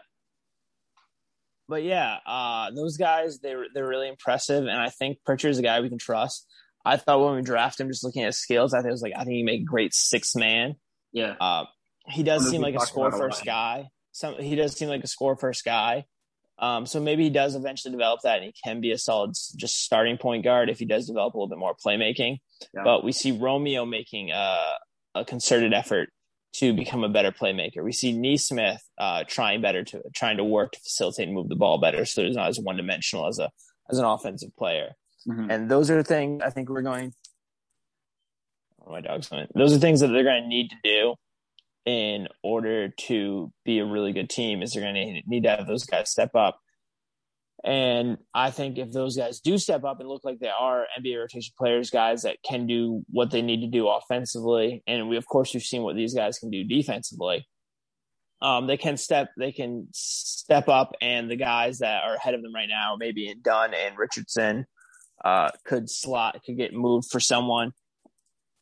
but 1.68 1.84
yeah, 1.84 2.18
uh, 2.26 2.72
those 2.72 2.98
guys 2.98 3.40
they 3.40 3.56
they're 3.74 3.88
really 3.88 4.08
impressive, 4.08 4.64
and 4.64 4.78
I 4.78 4.90
think 4.90 5.18
Pritchard's 5.26 5.58
a 5.58 5.64
guy 5.64 5.82
we 5.82 5.90
can 5.90 5.98
trust. 5.98 6.48
I 6.84 6.98
thought 6.98 7.26
when 7.26 7.36
we 7.36 7.42
draft 7.42 7.80
him, 7.80 7.88
just 7.88 8.04
looking 8.04 8.24
at 8.24 8.36
skills, 8.36 8.74
I 8.74 8.80
think 8.80 8.90
it 8.90 8.92
was 8.92 9.02
like 9.02 9.14
I 9.16 9.24
think 9.24 9.36
he 9.36 9.44
make 9.44 9.62
a 9.62 9.66
great 9.66 9.94
six 9.94 10.36
man. 10.36 10.76
Yeah. 11.12 11.36
Uh, 11.40 11.66
he 12.08 12.24
does 12.24 12.48
seem 12.50 12.62
like 12.62 12.76
a 12.76 12.82
score 12.82 13.12
first 13.12 13.44
guy. 13.44 13.90
Some 14.12 14.36
he 14.36 14.56
does 14.56 14.78
seem 14.78 14.90
like 14.90 15.04
a 15.04 15.08
score 15.08 15.36
first 15.36 15.66
guy. 15.66 16.06
Um, 16.58 16.86
so 16.86 17.02
maybe 17.02 17.24
he 17.24 17.30
does 17.30 17.56
eventually 17.56 17.92
develop 17.92 18.22
that, 18.24 18.38
and 18.38 18.46
he 18.46 18.54
can 18.64 18.80
be 18.80 18.92
a 18.92 18.98
solid 18.98 19.32
just 19.58 19.84
starting 19.84 20.18
point 20.18 20.44
guard 20.44 20.70
if 20.70 20.80
he 20.80 20.86
does 20.86 21.08
develop 21.08 21.34
a 21.34 21.38
little 21.38 21.50
bit 21.50 21.58
more 21.58 21.76
playmaking. 21.76 22.38
Yeah. 22.74 22.84
But 22.84 23.04
we 23.04 23.12
see 23.12 23.32
Romeo 23.32 23.86
making 23.86 24.32
a, 24.32 24.74
a, 25.16 25.26
concerted 25.26 25.74
effort 25.74 26.10
to 26.54 26.74
become 26.74 27.04
a 27.04 27.10
better 27.10 27.32
playmaker. 27.32 27.84
We 27.84 27.92
see 27.92 28.18
Nesmith 28.18 28.82
uh, 28.98 29.26
trying 29.28 29.62
better 29.62 29.84
to 29.84 30.02
trying 30.14 30.38
to 30.38 30.46
work 30.46 30.72
to 30.72 30.80
facilitate 30.80 31.28
and 31.28 31.36
move 31.36 31.50
the 31.50 31.56
ball 31.58 31.78
better, 31.78 32.06
so 32.06 32.24
he's 32.24 32.38
not 32.38 32.48
as 32.48 32.60
one 32.60 32.78
dimensional 32.78 33.28
as 33.28 33.38
a 33.40 33.52
as 33.90 34.00
an 34.00 34.06
offensive 34.06 34.56
player. 34.58 34.92
Mm-hmm. 35.28 35.52
And 35.52 35.70
those 35.70 35.92
are 35.92 36.04
things 36.04 36.42
I 36.42 36.52
think 36.52 36.70
we're 36.70 36.84
going. 36.84 37.14
Oh, 38.86 38.92
my 38.92 39.02
dog's 39.02 39.28
coming. 39.28 39.48
Those 39.56 39.76
are 39.76 39.80
things 39.80 40.00
that 40.00 40.08
they're 40.08 40.24
going 40.24 40.44
to 40.44 40.48
need 40.48 40.70
to 40.70 40.76
do 40.84 41.16
in 41.86 42.28
order 42.44 42.90
to 42.90 43.52
be 43.64 43.80
a 43.80 43.86
really 43.86 44.12
good 44.12 44.30
team. 44.30 44.62
Is 44.62 44.74
they're 44.74 44.84
going 44.84 44.96
to 44.96 45.22
need 45.28 45.44
to 45.44 45.50
have 45.50 45.68
those 45.68 45.86
guys 45.86 46.10
step 46.10 46.36
up. 46.36 46.60
And 47.64 48.18
I 48.34 48.52
think 48.52 48.78
if 48.78 48.92
those 48.92 49.18
guys 49.18 49.40
do 49.40 49.58
step 49.58 49.84
up 49.84 50.00
and 50.00 50.08
look 50.08 50.24
like 50.24 50.40
they 50.40 50.50
are 50.50 50.86
NBA 51.00 51.20
rotation 51.20 51.54
players, 51.58 51.90
guys 51.90 52.22
that 52.22 52.38
can 52.48 52.68
do 52.68 53.04
what 53.10 53.32
they 53.32 53.42
need 53.42 53.62
to 53.62 53.68
do 53.68 53.88
offensively, 53.88 54.84
and 54.86 55.10
we 55.10 55.18
of 55.18 55.26
course 55.26 55.54
we've 55.54 55.64
seen 55.64 55.82
what 55.82 55.96
these 55.96 56.14
guys 56.14 56.38
can 56.38 56.52
do 56.52 56.64
defensively. 56.64 57.48
Um, 58.42 58.68
they 58.68 58.78
can 58.78 58.98
step 58.98 59.30
they 59.38 59.52
can 59.52 59.88
step 59.94 60.68
up, 60.68 60.94
and 61.02 61.32
the 61.32 61.38
guys 61.38 61.80
that 61.80 62.04
are 62.04 62.16
ahead 62.16 62.36
of 62.36 62.44
them 62.44 62.54
right 62.54 62.70
now, 62.70 62.98
maybe 63.00 63.34
Dunn 63.42 63.74
and 63.74 63.98
Richardson, 63.98 64.68
uh, 65.24 65.50
could 65.66 65.90
slot 65.90 66.42
could 66.46 66.58
get 66.58 66.74
moved 66.74 67.08
for 67.10 67.20
someone 67.20 67.72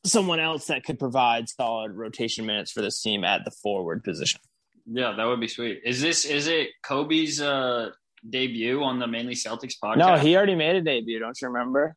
someone 0.05 0.39
else 0.39 0.67
that 0.67 0.83
could 0.83 0.99
provide 0.99 1.49
solid 1.49 1.93
rotation 1.93 2.45
minutes 2.45 2.71
for 2.71 2.81
this 2.81 3.01
team 3.01 3.23
at 3.23 3.45
the 3.45 3.51
forward 3.51 4.03
position. 4.03 4.39
Yeah, 4.85 5.13
that 5.15 5.25
would 5.25 5.39
be 5.39 5.47
sweet. 5.47 5.81
Is 5.85 6.01
this 6.01 6.25
is 6.25 6.47
it 6.47 6.69
Kobe's 6.83 7.41
uh 7.41 7.91
debut 8.29 8.83
on 8.83 8.99
the 8.99 9.07
mainly 9.07 9.35
Celtics 9.35 9.75
podcast? 9.81 9.97
No, 9.97 10.17
he 10.17 10.35
already 10.35 10.55
made 10.55 10.75
a 10.75 10.81
debut. 10.81 11.19
Don't 11.19 11.37
you 11.41 11.47
remember? 11.47 11.95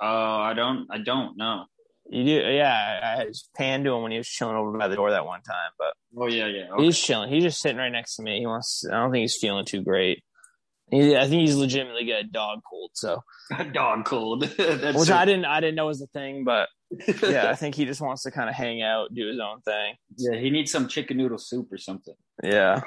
Oh, 0.00 0.06
uh, 0.06 0.38
I 0.38 0.54
don't. 0.54 0.86
I 0.90 0.98
don't 0.98 1.36
know. 1.36 1.64
You 2.10 2.24
do, 2.24 2.30
yeah. 2.30 3.16
I 3.18 3.24
was 3.24 3.48
panned 3.56 3.84
to 3.84 3.94
him 3.94 4.02
when 4.02 4.12
he 4.12 4.18
was 4.18 4.28
chilling 4.28 4.56
over 4.56 4.76
by 4.76 4.88
the 4.88 4.96
door 4.96 5.10
that 5.10 5.24
one 5.24 5.42
time, 5.42 5.70
but 5.78 5.94
oh 6.16 6.26
yeah, 6.26 6.46
yeah. 6.46 6.72
Okay. 6.72 6.84
He's 6.84 6.98
chilling. 6.98 7.30
He's 7.30 7.42
just 7.42 7.60
sitting 7.60 7.78
right 7.78 7.90
next 7.90 8.16
to 8.16 8.22
me. 8.22 8.38
He 8.38 8.46
wants. 8.46 8.84
I 8.86 8.96
don't 8.96 9.10
think 9.10 9.22
he's 9.22 9.38
feeling 9.38 9.64
too 9.64 9.82
great. 9.82 10.22
He, 10.90 11.16
I 11.16 11.26
think 11.26 11.40
he's 11.40 11.56
legitimately 11.56 12.06
got 12.06 12.20
a 12.20 12.24
dog 12.24 12.60
cold. 12.68 12.90
So 12.94 13.22
a 13.58 13.64
dog 13.64 14.04
cold, 14.04 14.42
which 14.58 15.10
I 15.10 15.24
didn't. 15.24 15.46
I 15.46 15.60
didn't 15.60 15.76
know 15.76 15.86
was 15.86 16.02
a 16.02 16.06
thing, 16.08 16.44
but 16.44 16.68
yeah, 17.22 17.50
I 17.50 17.54
think 17.56 17.74
he 17.74 17.84
just 17.84 18.00
wants 18.00 18.22
to 18.22 18.30
kind 18.30 18.48
of 18.48 18.54
hang 18.54 18.82
out, 18.82 19.14
do 19.14 19.26
his 19.28 19.40
own 19.40 19.60
thing. 19.62 19.94
Yeah, 20.16 20.36
he 20.38 20.50
needs 20.50 20.70
some 20.72 20.88
chicken 20.88 21.16
noodle 21.16 21.38
soup 21.38 21.72
or 21.72 21.78
something. 21.78 22.14
Yeah. 22.42 22.80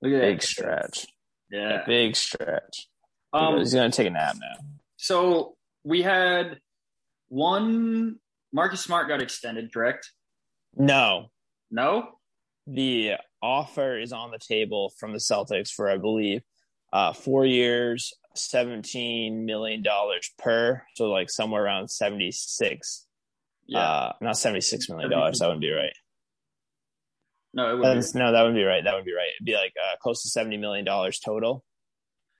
Look 0.00 0.12
at 0.12 0.20
big 0.20 0.40
that. 0.40 0.46
stretch. 0.46 1.06
Yeah, 1.50 1.82
big 1.86 2.16
stretch. 2.16 2.88
Um, 3.32 3.58
he's 3.58 3.74
gonna 3.74 3.90
take 3.90 4.08
a 4.08 4.10
nap 4.10 4.36
now. 4.40 4.64
So 4.96 5.56
we 5.84 6.02
had 6.02 6.58
one. 7.28 8.16
Marcus 8.52 8.80
Smart 8.82 9.08
got 9.08 9.22
extended, 9.22 9.72
correct? 9.72 10.10
No. 10.76 11.30
No. 11.70 12.08
The 12.66 13.14
offer 13.42 13.98
is 13.98 14.12
on 14.12 14.30
the 14.30 14.38
table 14.38 14.92
from 14.98 15.12
the 15.12 15.18
Celtics 15.18 15.70
for, 15.70 15.88
I 15.90 15.96
believe, 15.96 16.42
uh, 16.92 17.12
four 17.12 17.46
years, 17.46 18.12
seventeen 18.34 19.44
million 19.44 19.82
dollars 19.82 20.30
per, 20.38 20.82
so 20.94 21.10
like 21.10 21.30
somewhere 21.30 21.64
around 21.64 21.88
seventy 21.88 22.30
six. 22.32 23.06
Yeah, 23.66 23.80
uh, 23.80 24.12
not 24.20 24.36
seventy 24.36 24.60
six 24.60 24.88
million 24.88 25.10
dollars. 25.10 25.38
That 25.38 25.46
wouldn't 25.46 25.62
be 25.62 25.72
right. 25.72 25.92
No, 27.54 27.70
it 27.70 27.78
would 27.78 28.04
no, 28.14 28.32
that 28.32 28.42
would 28.42 28.54
be 28.54 28.64
right. 28.64 28.82
That 28.82 28.94
would 28.94 29.04
be 29.04 29.14
right. 29.14 29.30
It'd 29.36 29.46
be 29.46 29.54
like 29.54 29.74
uh, 29.78 29.96
close 30.00 30.22
to 30.22 30.30
seventy 30.30 30.56
million 30.56 30.84
dollars 30.84 31.18
total. 31.18 31.64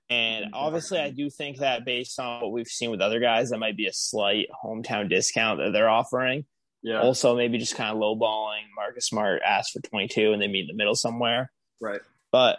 And 0.09 0.47
obviously, 0.53 0.99
I 0.99 1.11
do 1.11 1.29
think 1.29 1.59
that 1.59 1.85
based 1.85 2.19
on 2.19 2.41
what 2.41 2.51
we've 2.51 2.67
seen 2.67 2.91
with 2.91 3.01
other 3.01 3.19
guys, 3.19 3.49
that 3.49 3.57
might 3.57 3.77
be 3.77 3.87
a 3.87 3.93
slight 3.93 4.47
hometown 4.63 5.09
discount 5.09 5.59
that 5.59 5.71
they're 5.71 5.89
offering. 5.89 6.45
Yeah. 6.81 7.01
Also, 7.01 7.35
maybe 7.35 7.57
just 7.57 7.75
kind 7.75 7.89
of 7.89 7.97
lowballing 7.97 8.63
Marcus 8.75 9.07
Smart 9.07 9.41
asked 9.45 9.71
for 9.71 9.79
22 9.79 10.33
and 10.33 10.41
they 10.41 10.47
meet 10.47 10.61
in 10.61 10.67
the 10.67 10.73
middle 10.75 10.95
somewhere. 10.95 11.51
Right. 11.79 12.01
But 12.31 12.57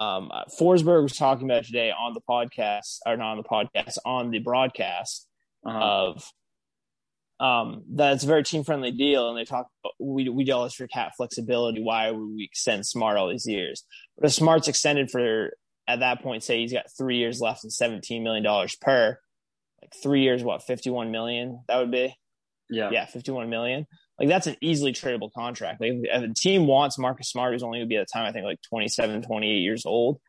um, 0.00 0.30
Forsberg 0.58 1.02
was 1.02 1.16
talking 1.16 1.48
about 1.48 1.64
today 1.64 1.92
on 1.92 2.14
the 2.14 2.22
podcast, 2.28 2.98
or 3.06 3.16
not 3.16 3.32
on 3.32 3.36
the 3.36 3.44
podcast, 3.44 3.98
on 4.04 4.30
the 4.30 4.38
broadcast 4.38 5.28
uh-huh. 5.64 5.78
of 5.78 6.32
um, 7.38 7.82
that 7.94 8.14
it's 8.14 8.24
a 8.24 8.26
very 8.26 8.42
team 8.42 8.64
friendly 8.64 8.92
deal. 8.92 9.28
And 9.28 9.38
they 9.38 9.44
talk, 9.44 9.68
we, 9.98 10.28
we 10.30 10.44
do 10.44 10.52
all 10.52 10.64
this 10.64 10.74
for 10.74 10.86
cap 10.86 11.12
flexibility. 11.16 11.82
Why 11.82 12.10
would 12.10 12.34
we 12.34 12.44
extend 12.44 12.86
Smart 12.86 13.18
all 13.18 13.28
these 13.28 13.46
years? 13.46 13.84
But 14.16 14.26
if 14.26 14.32
Smart's 14.32 14.68
extended 14.68 15.10
for, 15.10 15.50
at 15.86 16.00
that 16.00 16.22
point, 16.22 16.42
say 16.42 16.60
he's 16.60 16.72
got 16.72 16.86
three 16.96 17.16
years 17.16 17.40
left 17.40 17.64
and 17.64 17.72
$17 17.72 18.22
million 18.22 18.44
per, 18.80 19.18
like 19.82 19.92
three 20.02 20.22
years, 20.22 20.42
what, 20.42 20.62
51 20.62 21.10
million 21.10 21.60
that 21.68 21.78
would 21.78 21.90
be? 21.90 22.14
Yeah. 22.70 22.90
Yeah, 22.90 23.06
51 23.06 23.50
million. 23.50 23.86
Like 24.20 24.28
that's 24.28 24.46
an 24.46 24.56
easily 24.60 24.92
tradable 24.92 25.32
contract. 25.32 25.80
Like 25.80 25.92
if 25.94 26.22
a 26.22 26.34
team 26.34 26.66
wants 26.66 26.98
Marcus 26.98 27.30
Smart, 27.30 27.52
who's 27.52 27.62
only 27.62 27.78
going 27.78 27.88
to 27.88 27.92
be 27.92 27.96
at 27.96 28.06
the 28.06 28.12
time, 28.12 28.26
I 28.26 28.32
think 28.32 28.44
like 28.44 28.60
27, 28.68 29.22
28 29.22 29.58
years 29.58 29.86
old, 29.86 30.20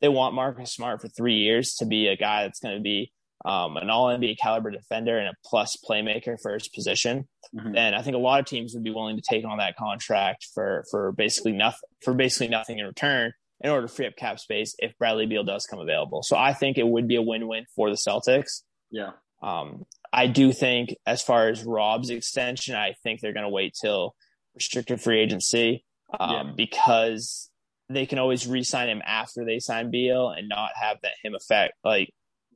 they 0.00 0.08
want 0.08 0.34
Marcus 0.34 0.72
Smart 0.72 1.00
for 1.00 1.08
three 1.08 1.36
years 1.36 1.76
to 1.76 1.86
be 1.86 2.08
a 2.08 2.16
guy 2.16 2.42
that's 2.42 2.58
going 2.58 2.76
to 2.76 2.82
be 2.82 3.12
um, 3.44 3.76
an 3.76 3.90
all 3.90 4.06
NBA 4.06 4.38
caliber 4.38 4.70
defender 4.70 5.18
and 5.18 5.28
a 5.28 5.34
plus 5.44 5.76
playmaker 5.88 6.36
for 6.40 6.54
his 6.54 6.68
position, 6.68 7.28
mm-hmm. 7.54 7.72
then 7.72 7.94
I 7.94 8.02
think 8.02 8.16
a 8.16 8.18
lot 8.18 8.40
of 8.40 8.46
teams 8.46 8.74
would 8.74 8.82
be 8.82 8.90
willing 8.90 9.16
to 9.16 9.22
take 9.22 9.44
on 9.44 9.58
that 9.58 9.76
contract 9.76 10.48
for 10.52 10.84
for 10.90 11.12
basically 11.12 11.52
nothing 11.52 11.88
for 12.02 12.12
basically 12.14 12.48
nothing 12.48 12.78
in 12.78 12.86
return 12.86 13.32
in 13.60 13.70
order 13.70 13.86
to 13.86 13.92
free 13.92 14.06
up 14.06 14.16
cap 14.16 14.40
space 14.40 14.74
if 14.78 14.98
Bradley 14.98 15.26
Beal 15.26 15.44
does 15.44 15.64
come 15.66 15.78
available. 15.78 16.22
So 16.22 16.36
I 16.36 16.52
think 16.54 16.76
it 16.76 16.86
would 16.86 17.06
be 17.06 17.16
a 17.16 17.22
win 17.22 17.46
win 17.46 17.66
for 17.74 17.88
the 17.88 17.96
Celtics. 17.96 18.62
Yeah. 18.90 19.12
Um, 19.42 19.84
I 20.12 20.26
do 20.26 20.52
think, 20.52 20.96
as 21.06 21.22
far 21.22 21.48
as 21.48 21.64
Rob's 21.64 22.10
extension, 22.10 22.74
I 22.74 22.94
think 23.02 23.20
they're 23.20 23.32
going 23.32 23.44
to 23.44 23.50
wait 23.50 23.74
till 23.80 24.14
restricted 24.54 25.00
free 25.00 25.20
agency 25.20 25.84
um, 26.18 26.30
yeah. 26.30 26.52
because 26.56 27.50
they 27.88 28.06
can 28.06 28.18
always 28.18 28.46
re-sign 28.46 28.88
him 28.88 29.02
after 29.04 29.44
they 29.44 29.58
sign 29.58 29.90
Beal 29.90 30.30
and 30.30 30.48
not 30.48 30.70
have 30.80 30.98
that 31.02 31.12
him 31.22 31.34
effect. 31.34 31.74
Like, 31.84 32.08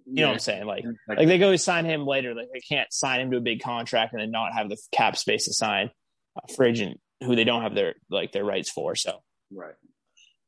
you 0.07 0.14
yeah. 0.14 0.23
know 0.23 0.29
what 0.29 0.35
I'm 0.35 0.40
saying? 0.40 0.66
Like, 0.66 0.85
like 1.07 1.29
they 1.29 1.37
can 1.37 1.45
always 1.45 1.62
sign 1.62 1.85
him 1.85 2.07
later. 2.07 2.35
Like, 2.35 2.49
they 2.53 2.61
can't 2.61 2.93
sign 2.93 3.21
him 3.21 3.31
to 3.33 3.37
a 3.37 3.40
big 3.40 3.62
contract 3.62 4.12
and 4.12 4.23
then 4.23 4.31
not 4.31 4.55
have 4.55 4.69
the 4.69 4.79
cap 4.90 5.16
space 5.16 5.45
to 5.45 5.53
sign 5.53 5.90
a 6.37 6.53
free 6.55 6.71
agent 6.71 7.01
who 7.23 7.37
they 7.37 7.45
don't 7.45 7.62
have 7.62 7.75
their 7.75 7.95
like 8.09 8.33
their 8.33 8.45
rights 8.45 8.71
for. 8.71 8.97
So, 8.97 9.23
right. 9.53 9.75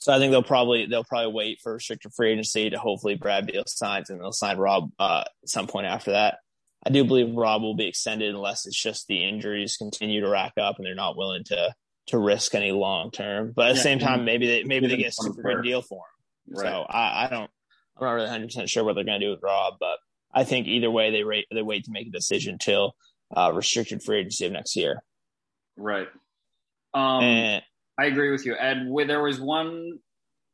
So 0.03 0.12
I 0.12 0.19
think 0.19 0.33
they'll 0.33 0.43
probably 0.43 0.87
they'll 0.87 1.05
probably 1.05 1.33
wait 1.33 1.61
for 1.62 1.75
restricted 1.75 2.12
free 2.12 2.33
agency 2.33 2.69
to 2.69 2.77
hopefully 2.77 3.15
Brad 3.15 3.47
Beal 3.47 3.62
signs 3.69 4.11
and 4.11 4.21
they'll 4.21 4.33
sign 4.33 4.59
Rob 4.59 4.91
uh, 4.99 5.23
at 5.25 5.49
some 5.49 5.69
point 5.69 5.87
after 5.87 6.11
that. 6.11 6.38
I 6.85 6.91
do 6.91 7.05
believe 7.05 7.37
Rob 7.37 7.62
will 7.62 7.77
be 7.77 7.87
extended 7.87 8.35
unless 8.35 8.67
it's 8.67 8.83
just 8.83 9.07
the 9.07 9.23
injuries 9.23 9.77
continue 9.77 10.21
to 10.23 10.29
rack 10.29 10.55
up 10.61 10.79
and 10.79 10.85
they're 10.85 10.97
not 10.97 11.17
willing 11.17 11.45
to 11.45 11.73
to 12.09 12.19
risk 12.19 12.57
any 12.57 12.73
long 12.73 13.12
term. 13.12 13.53
But 13.55 13.69
at 13.69 13.77
the 13.77 13.81
same 13.81 14.01
time, 14.01 14.25
maybe 14.25 14.49
they 14.49 14.65
maybe 14.65 14.88
they 14.88 14.97
get 14.97 15.11
a 15.11 15.12
super 15.12 15.41
good 15.41 15.62
deal 15.62 15.83
for 15.83 16.03
him. 16.49 16.57
Right. 16.57 16.67
So 16.67 16.83
I, 16.83 17.27
I 17.27 17.29
don't 17.29 17.51
I'm 17.97 18.05
not 18.05 18.12
really 18.15 18.25
100 18.25 18.47
percent 18.47 18.71
sure 18.71 18.83
what 18.83 18.97
they're 18.97 19.05
going 19.05 19.21
to 19.21 19.27
do 19.27 19.31
with 19.31 19.41
Rob, 19.41 19.75
but 19.79 19.99
I 20.35 20.43
think 20.43 20.67
either 20.67 20.91
way 20.91 21.12
they 21.12 21.23
rate 21.23 21.47
they 21.55 21.62
wait 21.62 21.85
to 21.85 21.93
make 21.93 22.09
a 22.09 22.11
decision 22.11 22.59
till 22.59 22.97
uh, 23.37 23.53
restricted 23.55 24.03
free 24.03 24.19
agency 24.19 24.47
of 24.47 24.53
next 24.53 24.75
year. 24.75 25.05
Right. 25.77 26.09
Um, 26.93 27.23
and, 27.23 27.62
I 27.98 28.07
agree 28.07 28.31
with 28.31 28.46
you. 28.46 28.55
Where 28.88 29.07
there 29.07 29.22
was 29.22 29.40
one 29.40 29.98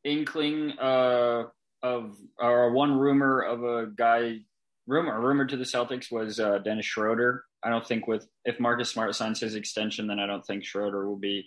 inkling 0.05 0.73
uh, 0.79 1.45
of 1.83 2.17
or 2.39 2.73
one 2.73 2.99
rumor 2.99 3.41
of 3.41 3.63
a 3.63 3.87
guy 3.87 4.41
rumor 4.87 5.21
rumor 5.21 5.47
to 5.47 5.57
the 5.57 5.65
Celtics 5.65 6.11
was 6.11 6.41
uh, 6.41 6.59
Dennis 6.59 6.87
Schroeder. 6.87 7.45
I 7.63 7.71
don't 7.71 7.87
think 7.87 8.07
with 8.07 8.27
if 8.45 8.59
Marcus 8.59 8.91
Smart 8.91 9.15
signs 9.15 9.41
his 9.41 9.55
extension, 9.55 10.07
then 10.07 10.19
I 10.19 10.27
don't 10.27 10.45
think 10.45 10.65
Schroeder 10.65 11.09
will 11.09 11.19
be 11.19 11.47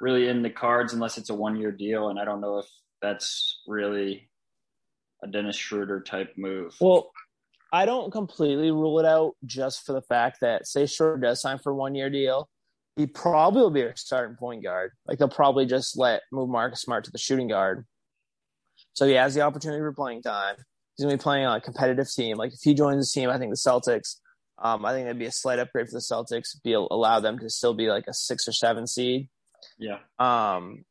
really 0.00 0.28
in 0.28 0.42
the 0.42 0.50
cards 0.50 0.92
unless 0.92 1.18
it's 1.18 1.30
a 1.30 1.34
one 1.34 1.56
year 1.56 1.72
deal. 1.72 2.08
And 2.08 2.18
I 2.18 2.24
don't 2.24 2.40
know 2.40 2.58
if 2.58 2.66
that's 3.02 3.60
really 3.66 4.30
a 5.22 5.26
Dennis 5.26 5.56
Schroeder 5.56 6.00
type 6.00 6.34
move. 6.36 6.74
Well, 6.80 7.10
I 7.72 7.84
don't 7.86 8.10
completely 8.10 8.70
rule 8.70 8.98
it 8.98 9.06
out 9.06 9.34
just 9.44 9.86
for 9.86 9.92
the 9.92 10.02
fact 10.02 10.38
that 10.40 10.66
say 10.66 10.86
Schroeder 10.86 11.18
does 11.18 11.40
sign 11.40 11.58
for 11.58 11.74
one 11.74 11.94
year 11.94 12.10
deal, 12.10 12.48
he 12.96 13.06
probably 13.06 13.62
will 13.62 13.70
be 13.70 13.82
a 13.82 13.96
starting 13.96 14.36
point 14.36 14.62
guard. 14.62 14.92
Like 15.06 15.18
they'll 15.18 15.28
probably 15.28 15.66
just 15.66 15.98
let 15.98 16.22
move 16.32 16.48
Marcus 16.48 16.82
Smart 16.82 17.04
to 17.04 17.10
the 17.10 17.18
shooting 17.18 17.48
guard. 17.48 17.86
So 18.92 19.06
he 19.06 19.14
has 19.14 19.34
the 19.34 19.42
opportunity 19.42 19.80
for 19.80 19.92
playing 19.92 20.22
time 20.22 20.56
he's 21.00 21.06
going 21.06 21.16
to 21.16 21.22
be 21.22 21.22
playing 21.22 21.46
on 21.46 21.56
a 21.56 21.60
competitive 21.60 22.12
team. 22.12 22.36
Like 22.36 22.52
if 22.52 22.60
he 22.62 22.74
joins 22.74 23.10
the 23.10 23.20
team, 23.20 23.30
I 23.30 23.38
think 23.38 23.50
the 23.50 23.56
Celtics, 23.56 24.16
um, 24.62 24.84
I 24.84 24.92
think 24.92 25.06
that'd 25.06 25.18
be 25.18 25.24
a 25.24 25.32
slight 25.32 25.58
upgrade 25.58 25.86
for 25.86 25.92
the 25.92 25.98
Celtics. 25.98 26.62
Be 26.62 26.74
allow 26.74 27.20
them 27.20 27.38
to 27.38 27.48
still 27.48 27.72
be 27.72 27.88
like 27.88 28.04
a 28.06 28.12
six 28.12 28.46
or 28.46 28.52
seven 28.52 28.86
seed. 28.86 29.28
Yeah. 29.78 29.98
Um. 30.18 30.84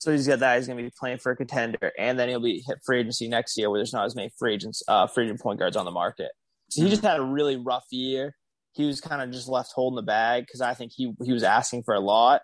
So 0.00 0.10
he's 0.10 0.26
got 0.26 0.40
that. 0.40 0.56
He's 0.56 0.66
going 0.66 0.76
to 0.76 0.82
be 0.82 0.92
playing 0.98 1.18
for 1.18 1.32
a 1.32 1.36
contender, 1.36 1.92
and 1.96 2.18
then 2.18 2.28
he'll 2.28 2.40
be 2.40 2.62
hit 2.66 2.78
free 2.84 3.00
agency 3.00 3.28
next 3.28 3.56
year, 3.56 3.70
where 3.70 3.78
there's 3.78 3.92
not 3.92 4.04
as 4.04 4.16
many 4.16 4.30
free 4.36 4.54
agents, 4.54 4.82
uh, 4.88 5.06
free 5.06 5.24
agent 5.24 5.40
point 5.40 5.60
guards 5.60 5.76
on 5.76 5.84
the 5.84 5.92
market. 5.92 6.32
So 6.70 6.82
he 6.82 6.90
just 6.90 7.02
had 7.02 7.20
a 7.20 7.22
really 7.22 7.56
rough 7.56 7.86
year. 7.90 8.34
He 8.72 8.86
was 8.86 9.00
kind 9.00 9.22
of 9.22 9.30
just 9.30 9.48
left 9.48 9.72
holding 9.74 9.96
the 9.96 10.02
bag 10.02 10.44
because 10.46 10.60
I 10.60 10.74
think 10.74 10.92
he 10.94 11.12
he 11.22 11.32
was 11.32 11.42
asking 11.42 11.82
for 11.84 11.94
a 11.94 12.00
lot, 12.00 12.40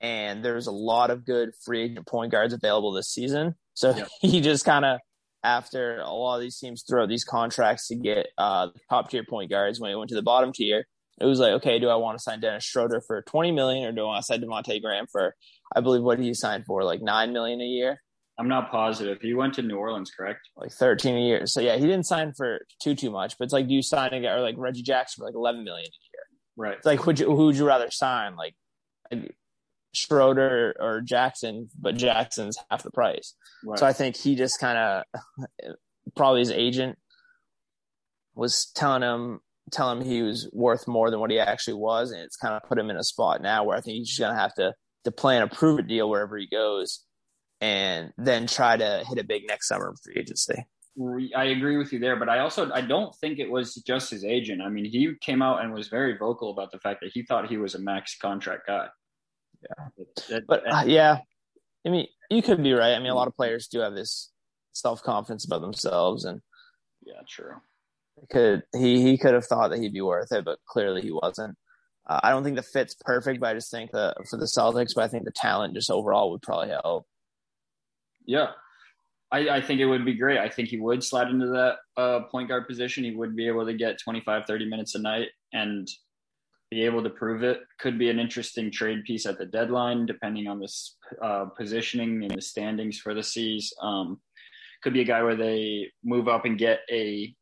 and 0.00 0.44
there's 0.44 0.66
a 0.66 0.72
lot 0.72 1.10
of 1.10 1.24
good 1.24 1.50
free 1.64 1.82
agent 1.84 2.06
point 2.06 2.32
guards 2.32 2.54
available 2.54 2.92
this 2.92 3.08
season. 3.08 3.54
So 3.74 3.94
Yep. 3.94 4.08
he 4.20 4.40
just 4.40 4.64
kind 4.64 4.84
of 4.84 5.00
after 5.44 5.98
a 5.98 6.10
lot 6.10 6.36
of 6.36 6.42
these 6.42 6.58
teams 6.58 6.82
throw 6.88 7.04
out 7.04 7.08
these 7.08 7.24
contracts 7.24 7.88
to 7.88 7.94
get 7.94 8.26
uh, 8.36 8.68
top 8.90 9.10
tier 9.10 9.24
point 9.28 9.50
guards 9.50 9.80
when 9.80 9.90
he 9.90 9.94
went 9.96 10.08
to 10.08 10.16
the 10.16 10.22
bottom 10.22 10.52
tier. 10.52 10.86
It 11.20 11.24
was 11.24 11.38
like, 11.38 11.52
okay, 11.52 11.78
do 11.78 11.88
I 11.88 11.94
want 11.94 12.18
to 12.18 12.22
sign 12.22 12.40
Dennis 12.40 12.64
Schroeder 12.64 13.00
for 13.00 13.22
twenty 13.22 13.52
million, 13.52 13.86
or 13.86 13.92
do 13.92 14.02
I 14.02 14.04
want 14.04 14.22
to 14.22 14.26
sign 14.26 14.42
Devonte' 14.42 14.82
Graham 14.82 15.06
for, 15.10 15.34
I 15.74 15.80
believe, 15.80 16.02
what 16.02 16.18
he 16.18 16.34
signed 16.34 16.64
for, 16.66 16.84
like 16.84 17.00
nine 17.00 17.32
million 17.32 17.60
a 17.60 17.64
year? 17.64 18.02
I'm 18.38 18.48
not 18.48 18.70
positive. 18.70 19.20
He 19.20 19.32
went 19.34 19.54
to 19.54 19.62
New 19.62 19.76
Orleans, 19.76 20.10
correct? 20.10 20.40
like 20.56 20.70
13 20.70 21.16
a 21.16 21.20
year. 21.20 21.46
So 21.46 21.60
yeah, 21.60 21.76
he 21.76 21.82
didn't 21.82 22.04
sign 22.04 22.32
for 22.34 22.66
too 22.82 22.94
too 22.94 23.10
much, 23.10 23.38
but 23.38 23.44
it's 23.44 23.52
like 23.52 23.66
do 23.66 23.74
you 23.74 23.82
sign 23.82 24.12
a 24.12 24.20
guy 24.20 24.32
or 24.32 24.40
like 24.40 24.56
Reggie 24.58 24.82
Jackson 24.82 25.22
for 25.22 25.26
like 25.26 25.34
11 25.34 25.64
million 25.64 25.86
a 25.86 26.02
year? 26.12 26.22
Right. 26.56 26.76
It's 26.76 26.86
like 26.86 27.06
would 27.06 27.18
you 27.18 27.26
who 27.26 27.46
would 27.46 27.56
you 27.56 27.66
rather 27.66 27.90
sign 27.90 28.36
like, 28.36 28.54
like 29.10 29.34
Schroeder 29.94 30.76
or 30.78 31.00
Jackson? 31.00 31.68
But 31.78 31.96
Jackson's 31.96 32.58
half 32.70 32.82
the 32.82 32.90
price. 32.90 33.34
Right. 33.64 33.78
So 33.78 33.86
I 33.86 33.92
think 33.92 34.16
he 34.16 34.34
just 34.34 34.60
kind 34.60 34.76
of 34.76 35.04
probably 36.14 36.40
his 36.40 36.50
agent 36.50 36.98
was 38.34 38.70
telling 38.74 39.02
him 39.02 39.40
telling 39.72 40.00
him 40.00 40.06
he 40.06 40.22
was 40.22 40.48
worth 40.52 40.86
more 40.86 41.10
than 41.10 41.20
what 41.20 41.30
he 41.30 41.40
actually 41.40 41.74
was, 41.74 42.12
and 42.12 42.20
it's 42.20 42.36
kind 42.36 42.54
of 42.54 42.68
put 42.68 42.78
him 42.78 42.90
in 42.90 42.96
a 42.96 43.02
spot 43.02 43.40
now 43.40 43.64
where 43.64 43.76
I 43.76 43.80
think 43.80 43.96
he's 43.96 44.08
just 44.08 44.20
gonna 44.20 44.38
have 44.38 44.54
to 44.54 44.74
to 45.04 45.12
plan 45.12 45.42
a 45.42 45.48
prove 45.48 45.78
it 45.78 45.86
deal 45.86 46.10
wherever 46.10 46.36
he 46.36 46.46
goes, 46.46 47.04
and 47.60 48.12
then 48.18 48.46
try 48.46 48.76
to 48.76 49.04
hit 49.08 49.18
a 49.18 49.24
big 49.24 49.46
next 49.46 49.68
summer 49.68 49.94
free 50.02 50.14
agency. 50.18 50.66
I 51.36 51.44
agree 51.46 51.76
with 51.76 51.92
you 51.92 51.98
there, 51.98 52.16
but 52.16 52.30
I 52.30 52.38
also 52.38 52.70
I 52.72 52.80
don't 52.80 53.14
think 53.16 53.38
it 53.38 53.50
was 53.50 53.74
just 53.74 54.10
his 54.10 54.24
agent. 54.24 54.62
I 54.62 54.70
mean, 54.70 54.86
he 54.86 55.12
came 55.20 55.42
out 55.42 55.62
and 55.62 55.72
was 55.72 55.88
very 55.88 56.16
vocal 56.16 56.50
about 56.50 56.72
the 56.72 56.78
fact 56.78 57.00
that 57.02 57.10
he 57.12 57.22
thought 57.22 57.48
he 57.48 57.58
was 57.58 57.74
a 57.74 57.78
max 57.78 58.16
contract 58.16 58.66
guy. 58.66 58.88
Yeah. 59.62 60.40
But 60.48 60.62
uh, 60.66 60.84
yeah, 60.86 61.18
I 61.86 61.90
mean, 61.90 62.06
you 62.30 62.40
could 62.40 62.62
be 62.62 62.72
right. 62.72 62.94
I 62.94 62.98
mean, 62.98 63.10
a 63.10 63.14
lot 63.14 63.28
of 63.28 63.36
players 63.36 63.68
do 63.68 63.80
have 63.80 63.94
this 63.94 64.30
self 64.72 65.02
confidence 65.02 65.44
about 65.44 65.60
themselves, 65.60 66.24
and 66.24 66.40
yeah, 67.04 67.20
true. 67.28 67.56
could 68.30 68.62
he 68.74 69.02
he 69.02 69.18
could 69.18 69.34
have 69.34 69.44
thought 69.44 69.68
that 69.70 69.78
he'd 69.78 69.92
be 69.92 70.00
worth 70.00 70.32
it, 70.32 70.46
but 70.46 70.58
clearly 70.66 71.02
he 71.02 71.12
wasn't. 71.12 71.56
Uh, 72.06 72.20
I 72.22 72.30
don't 72.30 72.42
think 72.44 72.56
the 72.56 72.62
fit's 72.62 72.94
perfect, 72.94 73.40
but 73.40 73.50
I 73.50 73.54
just 73.54 73.70
think 73.70 73.90
that 73.90 74.16
for 74.30 74.38
the 74.38 74.46
Celtics, 74.46 74.94
but 74.94 75.04
I 75.04 75.08
think 75.08 75.24
the 75.24 75.32
talent 75.32 75.74
just 75.74 75.90
overall 75.90 76.30
would 76.30 76.42
probably 76.42 76.68
help. 76.68 77.06
Yeah. 78.26 78.48
I, 79.32 79.48
I 79.56 79.60
think 79.60 79.80
it 79.80 79.86
would 79.86 80.04
be 80.04 80.14
great. 80.14 80.38
I 80.38 80.48
think 80.48 80.68
he 80.68 80.78
would 80.78 81.02
slide 81.02 81.28
into 81.28 81.48
that 81.48 81.76
uh, 82.00 82.20
point 82.30 82.48
guard 82.48 82.68
position. 82.68 83.04
He 83.04 83.14
would 83.14 83.34
be 83.34 83.48
able 83.48 83.66
to 83.66 83.74
get 83.74 83.98
25, 83.98 84.44
30 84.46 84.68
minutes 84.68 84.94
a 84.94 85.00
night 85.00 85.28
and 85.52 85.88
be 86.70 86.84
able 86.84 87.02
to 87.02 87.10
prove 87.10 87.42
it. 87.42 87.60
Could 87.80 87.98
be 87.98 88.08
an 88.08 88.20
interesting 88.20 88.70
trade 88.70 89.04
piece 89.04 89.26
at 89.26 89.38
the 89.38 89.46
deadline, 89.46 90.06
depending 90.06 90.46
on 90.46 90.60
this 90.60 90.96
uh, 91.22 91.46
positioning 91.56 92.22
and 92.22 92.34
the 92.34 92.42
standings 92.42 92.98
for 92.98 93.14
the 93.14 93.22
Seas. 93.22 93.72
Um, 93.82 94.20
could 94.82 94.92
be 94.92 95.00
a 95.00 95.04
guy 95.04 95.22
where 95.22 95.36
they 95.36 95.90
move 96.04 96.28
up 96.28 96.44
and 96.44 96.58
get 96.58 96.80
a 96.90 97.34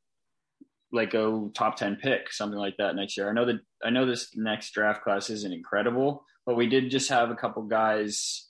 like 0.92 1.12
a 1.12 1.48
top 1.54 1.76
10 1.76 1.96
pick, 1.96 2.32
something 2.32 2.58
like 2.58 2.76
that 2.78 2.94
next 2.94 3.16
year. 3.16 3.28
I 3.28 3.32
know 3.32 3.44
that 3.46 3.60
I 3.84 3.90
know 3.90 4.06
this 4.06 4.30
next 4.36 4.70
draft 4.70 5.02
class 5.02 5.28
isn't 5.28 5.52
incredible, 5.52 6.24
but 6.46 6.56
we 6.56 6.68
did 6.68 6.90
just 6.90 7.10
have 7.10 7.30
a 7.30 7.34
couple 7.34 7.62
guys 7.64 8.48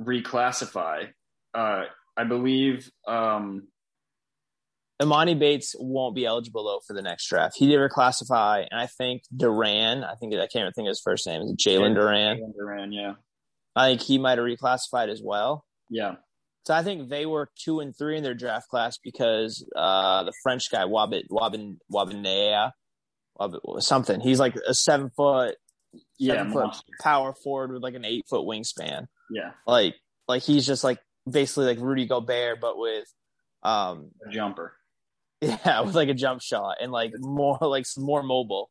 reclassify. 0.00 1.08
Uh, 1.52 1.84
I 2.16 2.24
believe 2.24 2.90
um, 3.06 3.68
Emoni 5.00 5.38
Bates 5.38 5.74
won't 5.78 6.14
be 6.14 6.24
eligible 6.24 6.64
though 6.64 6.80
for 6.86 6.94
the 6.94 7.02
next 7.02 7.28
draft. 7.28 7.56
He 7.56 7.66
did 7.66 7.78
reclassify, 7.78 8.66
and 8.70 8.80
I 8.80 8.86
think 8.86 9.22
Duren. 9.34 10.04
I 10.04 10.14
think 10.14 10.34
I 10.34 10.46
can't 10.46 10.62
even 10.62 10.72
think 10.72 10.86
of 10.86 10.90
his 10.90 11.02
first 11.02 11.26
name. 11.26 11.42
Is 11.42 11.52
Jalen 11.54 11.96
Duren? 11.96 12.38
Jalen 12.38 12.52
Duren, 12.60 12.88
yeah, 12.92 13.14
I 13.74 13.88
think 13.88 14.02
he 14.02 14.18
might 14.18 14.38
have 14.38 14.46
reclassified 14.46 15.08
as 15.08 15.20
well. 15.22 15.64
yeah, 15.90 16.16
So 16.64 16.74
I 16.74 16.82
think 16.84 17.08
they 17.08 17.26
were 17.26 17.50
two 17.58 17.80
and 17.80 17.96
three 17.96 18.16
in 18.16 18.22
their 18.22 18.34
draft 18.34 18.68
class 18.68 18.98
because 19.02 19.68
uh, 19.74 20.24
the 20.24 20.32
French 20.42 20.70
guy 20.70 20.84
Wabit 20.84 21.24
Wabin 21.28 21.78
Wabinea, 21.92 22.70
Wabit, 23.38 23.82
something. 23.82 24.20
He's 24.20 24.38
like 24.38 24.54
a 24.66 24.74
seven 24.74 25.10
foot, 25.10 25.56
yeah, 26.18 26.34
seven 26.34 26.52
foot 26.52 26.76
power 27.00 27.34
forward 27.42 27.72
with 27.72 27.82
like 27.82 27.94
an 27.94 28.04
eight 28.04 28.26
foot 28.30 28.46
wingspan. 28.46 29.06
Yeah, 29.34 29.50
Like 29.66 29.96
like 30.28 30.42
he's 30.42 30.66
just 30.66 30.84
like 30.84 31.00
basically 31.28 31.66
like 31.66 31.78
Rudy 31.80 32.06
Gobert, 32.06 32.60
but 32.60 32.78
with 32.78 33.06
um 33.62 34.10
a 34.26 34.30
jumper. 34.30 34.74
yeah 35.40 35.80
with 35.84 35.94
like 35.94 36.08
a 36.08 36.14
jump 36.14 36.40
shot 36.40 36.76
and 36.80 36.92
like 36.92 37.12
more 37.18 37.58
like 37.60 37.84
more 37.98 38.22
mobile. 38.22 38.70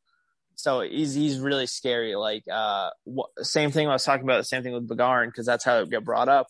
So 0.56 0.82
he's 0.82 1.13
he's 1.15 1.39
really 1.39 1.65
scary. 1.65 2.15
Like 2.15 2.43
uh, 2.52 2.91
wh- 3.08 3.41
same 3.41 3.71
thing 3.71 3.88
I 3.88 3.93
was 3.93 4.04
talking 4.06 4.23
about. 4.23 4.38
The 4.38 4.43
same 4.45 4.63
thing 4.63 4.73
with 4.73 4.88
Begarin 4.88 5.28
because 5.28 5.45
that's 5.47 5.65
how 5.65 5.80
it 5.80 5.89
got 5.89 6.04
brought 6.04 6.30
up. 6.30 6.47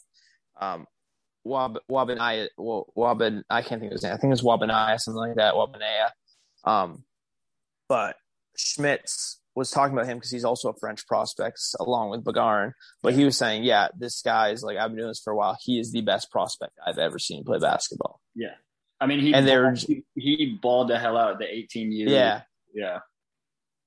Um, 0.60 0.86
Wab 1.46 1.80
Wabinaya, 1.90 2.48
Wabin, 2.60 3.44
I 3.50 3.62
can't 3.64 3.82
think 3.82 3.92
of 3.92 3.96
his 3.96 4.04
name. 4.04 4.14
I 4.14 4.18
think 4.18 4.30
it 4.32 4.42
was 4.42 4.42
Wabinaya, 4.44 5.00
something 5.00 5.18
like 5.20 5.36
that. 5.36 5.54
Wabinaya. 5.56 6.10
Um, 6.66 7.04
but 7.90 8.16
Schmitz 8.58 9.40
was 9.56 9.70
talking 9.72 9.94
about 9.96 10.08
him 10.08 10.18
because 10.18 10.32
he's 10.32 10.46
also 10.46 10.70
a 10.70 10.74
French 10.80 11.06
prospect 11.08 11.60
along 11.80 12.10
with 12.10 12.24
Begarin. 12.24 12.72
But 13.02 13.14
he 13.14 13.24
was 13.26 13.38
saying, 13.38 13.64
yeah, 13.64 13.90
this 13.98 14.22
guy 14.22 14.50
is 14.50 14.64
like 14.64 14.78
I've 14.78 14.90
been 14.90 14.98
doing 14.98 15.10
this 15.10 15.22
for 15.24 15.32
a 15.34 15.36
while. 15.36 15.58
He 15.62 15.80
is 15.80 15.92
the 15.92 16.02
best 16.02 16.32
prospect 16.32 16.74
I've 16.86 16.98
ever 16.98 17.20
seen 17.20 17.44
play 17.44 17.60
basketball. 17.60 18.20
Yeah, 18.36 18.56
I 19.00 19.06
mean 19.08 19.20
he 19.20 19.34
And 19.34 19.48
they're- 19.48 19.64
balled, 19.66 19.78
he, 19.80 20.04
he 20.16 20.60
balled 20.62 20.90
the 20.90 20.98
hell 21.00 21.18
out 21.18 21.40
the 21.40 21.46
18 21.48 21.92
U. 21.92 22.10
Yeah. 22.10 22.42
yeah, 22.74 23.00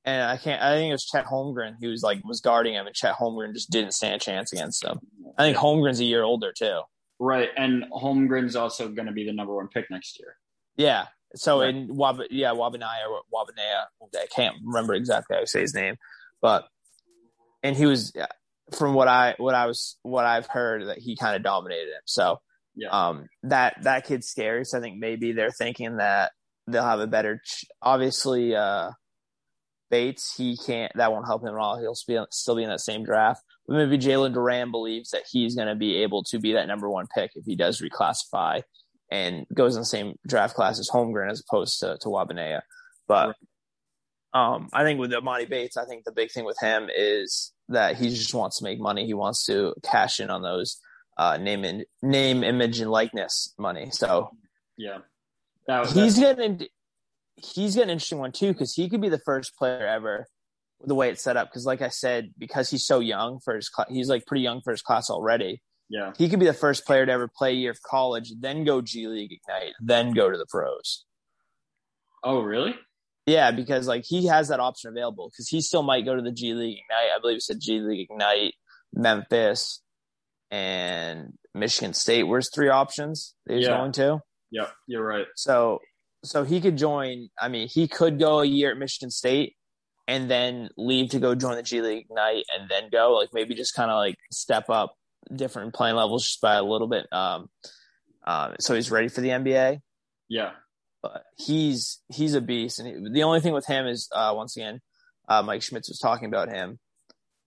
And 0.05 0.23
I 0.23 0.37
can't. 0.37 0.63
I 0.63 0.77
think 0.77 0.91
it 0.91 0.93
was 0.93 1.05
Chet 1.05 1.27
Holmgren 1.27 1.75
who 1.81 1.89
was 1.91 2.03
like 2.03 2.21
was 2.25 2.41
guarding 2.41 2.75
him, 2.75 2.87
and 2.87 2.95
Chet 2.95 3.17
Holmgren 3.17 3.53
just 3.55 3.71
didn't 3.71 3.93
stand 3.93 4.15
a 4.15 4.25
chance 4.25 4.53
against 4.53 4.85
him. 4.85 5.01
I 5.37 5.43
think 5.45 5.57
Holmgren's 5.57 6.01
a 6.01 6.05
year 6.05 6.23
older 6.23 6.53
too. 6.57 6.81
right. 7.19 7.49
And 7.57 7.85
Holmgren's 7.93 8.55
also 8.57 8.89
going 8.89 9.07
to 9.07 9.13
be 9.13 9.25
the 9.27 9.33
number 9.33 9.55
one 9.55 9.69
pick 9.69 9.91
next 9.91 10.19
year. 10.21 10.37
Yeah. 10.77 11.07
So 11.37 11.61
Right. 11.61 11.71
in 11.75 11.95
Wab, 11.97 12.21
yeah, 12.31 12.51
Wabinaya 12.51 13.09
or 13.11 13.23
Wabinaya, 13.33 13.85
I 14.15 14.27
can't 14.35 14.57
remember 14.65 14.95
exactly 14.95 15.35
how 15.37 15.41
to 15.41 15.47
say 15.47 15.61
his 15.61 15.75
name, 15.75 15.97
but 16.41 16.67
and 17.63 17.77
he 17.77 17.87
was 17.87 18.13
from 18.77 18.95
what 18.95 19.09
I 19.09 19.35
what 19.39 19.55
I 19.55 19.67
was 19.67 19.97
what 20.03 20.25
I've 20.25 20.47
heard 20.47 20.87
that 20.89 20.99
he 20.99 21.17
kind 21.17 21.37
of 21.37 21.43
dominated 21.43 21.89
him. 21.89 22.03
So 22.07 22.41
Yeah. 22.75 22.89
um, 22.91 23.29
that 23.45 23.77
that 23.83 24.05
kid's 24.07 24.29
scary. 24.29 24.65
So 24.65 24.79
I 24.79 24.81
think 24.81 24.99
maybe 24.99 25.33
they're 25.33 25.51
thinking 25.53 25.97
that 25.99 26.33
they'll 26.67 26.83
have 26.85 27.01
a 27.01 27.07
better. 27.07 27.41
Ch- 27.45 27.65
obviously, 27.81 28.55
uh, 28.57 28.91
Bates 29.89 30.35
he 30.37 30.57
can't. 30.57 30.91
That 30.97 31.13
won't 31.13 31.27
help 31.27 31.43
him 31.43 31.49
at 31.55 31.61
all. 31.61 31.79
He'll 31.79 31.95
still 31.95 32.27
still 32.31 32.57
be 32.57 32.65
in 32.65 32.69
that 32.71 32.81
same 32.81 33.05
draft. 33.05 33.43
But 33.69 33.75
maybe 33.77 33.99
Jalen 33.99 34.35
Duren 34.35 34.71
believes 34.73 35.11
that 35.11 35.23
he's 35.31 35.55
going 35.55 35.69
to 35.69 35.75
be 35.77 36.03
able 36.03 36.25
to 36.25 36.39
be 36.41 36.53
that 36.55 36.67
number 36.67 36.91
one 36.91 37.07
pick 37.15 37.31
if 37.37 37.45
he 37.45 37.55
does 37.57 37.81
reclassify 37.81 38.63
and 39.11 39.47
goes 39.55 39.77
in 39.77 39.83
the 39.83 39.87
same 39.87 40.15
draft 40.27 40.55
class 40.55 40.79
as 40.79 40.91
Holmgren 40.91 41.31
as 41.31 41.43
opposed 41.47 41.81
to 41.81 41.99
to 42.01 42.09
Wabanea. 42.09 42.61
But 43.09 43.37
um, 44.35 44.69
I 44.73 44.83
think 44.83 45.01
with 45.01 45.13
Emoni 45.13 45.49
Bates, 45.49 45.77
I 45.77 45.85
think 45.85 46.05
the 46.05 46.13
big 46.13 46.31
thing 46.31 46.45
with 46.45 46.59
him 46.61 46.89
is 46.95 47.53
that 47.69 47.97
he 47.97 48.11
just 48.11 48.35
wants 48.35 48.59
to 48.59 48.65
make 48.65 48.79
money. 48.79 49.07
He 49.07 49.15
wants 49.15 49.47
to 49.47 49.75
cash 49.83 50.21
in 50.21 50.31
on 50.31 50.43
those 50.43 50.81
uh, 51.17 51.37
name 51.37 51.65
and 51.65 51.85
name, 52.03 52.45
image, 52.45 52.81
and 52.81 52.91
likeness 52.91 53.55
money. 53.59 53.89
So 53.91 54.31
Yeah, 54.77 54.99
that 55.67 55.81
was 55.81 55.93
he's 55.93 56.19
getting 56.19 56.67
he's 57.37 57.75
getting 57.75 57.91
an 57.91 57.95
interesting 57.95 58.19
one 58.19 58.33
too 58.33 58.53
because 58.53 58.75
he 58.75 58.89
could 58.89 59.01
be 59.01 59.09
the 59.09 59.21
first 59.21 59.57
player 59.57 59.87
ever 59.87 60.27
the 60.85 60.95
way 60.95 61.11
it's 61.11 61.23
set 61.23 61.37
up. 61.37 61.49
Because 61.49 61.65
like 61.65 61.83
I 61.83 61.89
said, 61.89 62.33
because 62.39 62.71
he's 62.71 62.87
so 62.87 63.01
young 63.01 63.41
for 63.41 63.57
his 63.57 63.71
cl- 63.75 63.89
he's 63.89 64.09
like 64.09 64.27
pretty 64.27 64.43
young 64.43 64.61
for 64.63 64.71
his 64.71 64.83
class 64.83 65.09
already. 65.11 65.63
Yeah. 65.89 66.13
He 66.19 66.29
could 66.29 66.41
be 66.41 66.47
the 66.47 66.53
first 66.53 66.85
player 66.87 67.07
to 67.07 67.13
ever 67.13 67.29
play 67.29 67.51
a 67.51 67.55
year 67.55 67.71
of 67.71 67.81
college, 67.83 68.33
then 68.41 68.65
go 68.65 68.81
G 68.81 69.07
League 69.07 69.33
Ignite, 69.33 69.75
then 69.81 70.13
go 70.13 70.31
to 70.31 70.37
the 70.39 70.47
pros. 70.49 71.05
Oh, 72.25 72.41
really? 72.43 72.75
Yeah, 73.27 73.51
because 73.51 73.87
like 73.89 74.05
he 74.07 74.27
has 74.27 74.49
that 74.49 74.61
option 74.61 74.91
available 74.91 75.29
because 75.31 75.49
he 75.49 75.61
still 75.61 75.83
might 75.83 76.05
go 76.05 76.15
to 76.17 76.23
the 76.23 76.33
G 76.33 76.55
League 76.55 76.79
Ignite. 76.79 77.17
I 77.17 77.21
believe 77.21 77.37
it 77.37 77.43
said 77.43 77.59
G 77.61 77.81
League 77.81 78.09
Ignite, 78.11 78.55
Memphis, 78.95 79.83
and 80.51 81.33
Michigan 81.55 81.95
State. 81.95 82.25
Where's 82.25 82.51
three 82.55 82.69
options 82.69 83.35
that 83.47 83.57
he's 83.57 83.67
Yeah. 83.67 83.77
going 83.79 83.93
to? 83.93 84.21
Yeah, 84.51 84.71
you're 84.87 85.05
right. 85.05 85.27
So, 85.35 85.81
so 86.25 86.45
he 86.45 86.61
could 86.61 86.77
join. 86.79 87.29
I 87.41 87.49
mean, 87.49 87.69
he 87.69 87.89
could 87.89 88.19
go 88.19 88.41
a 88.41 88.45
year 88.45 88.71
at 88.71 88.79
Michigan 88.79 89.11
State 89.11 89.57
and 90.07 90.31
then 90.31 90.69
leave 90.77 91.11
to 91.11 91.19
go 91.19 91.35
join 91.35 91.57
the 91.57 91.63
G 91.65 91.81
League 91.81 92.07
Ignite 92.09 92.45
and 92.57 92.69
then 92.69 92.91
go. 92.91 93.15
Like 93.15 93.31
maybe 93.33 93.55
just 93.55 93.75
kind 93.75 93.91
of 93.91 93.97
like 93.97 94.15
step 94.33 94.71
up 94.71 94.95
different 95.35 95.75
playing 95.75 95.97
levels 95.97 96.25
just 96.25 96.41
by 96.41 96.55
a 96.55 96.63
little 96.63 96.89
bit. 96.89 97.07
Um, 97.13 97.49
um, 98.27 98.55
so 98.61 98.75
he's 98.75 98.91
ready 98.91 99.09
for 99.09 99.21
the 99.21 99.29
NBA 99.29 99.81
Yeah, 100.29 100.51
but 101.03 101.23
he's 101.37 102.01
he's 102.09 102.35
a 102.35 102.41
beast. 102.41 102.81
And 102.81 102.89
he, 102.89 103.13
the 103.13 103.23
only 103.23 103.41
thing 103.41 103.53
with 103.53 103.67
him 103.67 103.87
is 103.87 104.09
uh, 104.13 104.33
once 104.35 104.57
again, 104.57 104.81
uh, 105.29 105.43
Mike 105.43 105.63
Schmitz 105.63 105.89
was 105.89 105.99
talking 105.99 106.27
about 106.27 106.49
him, 106.49 106.79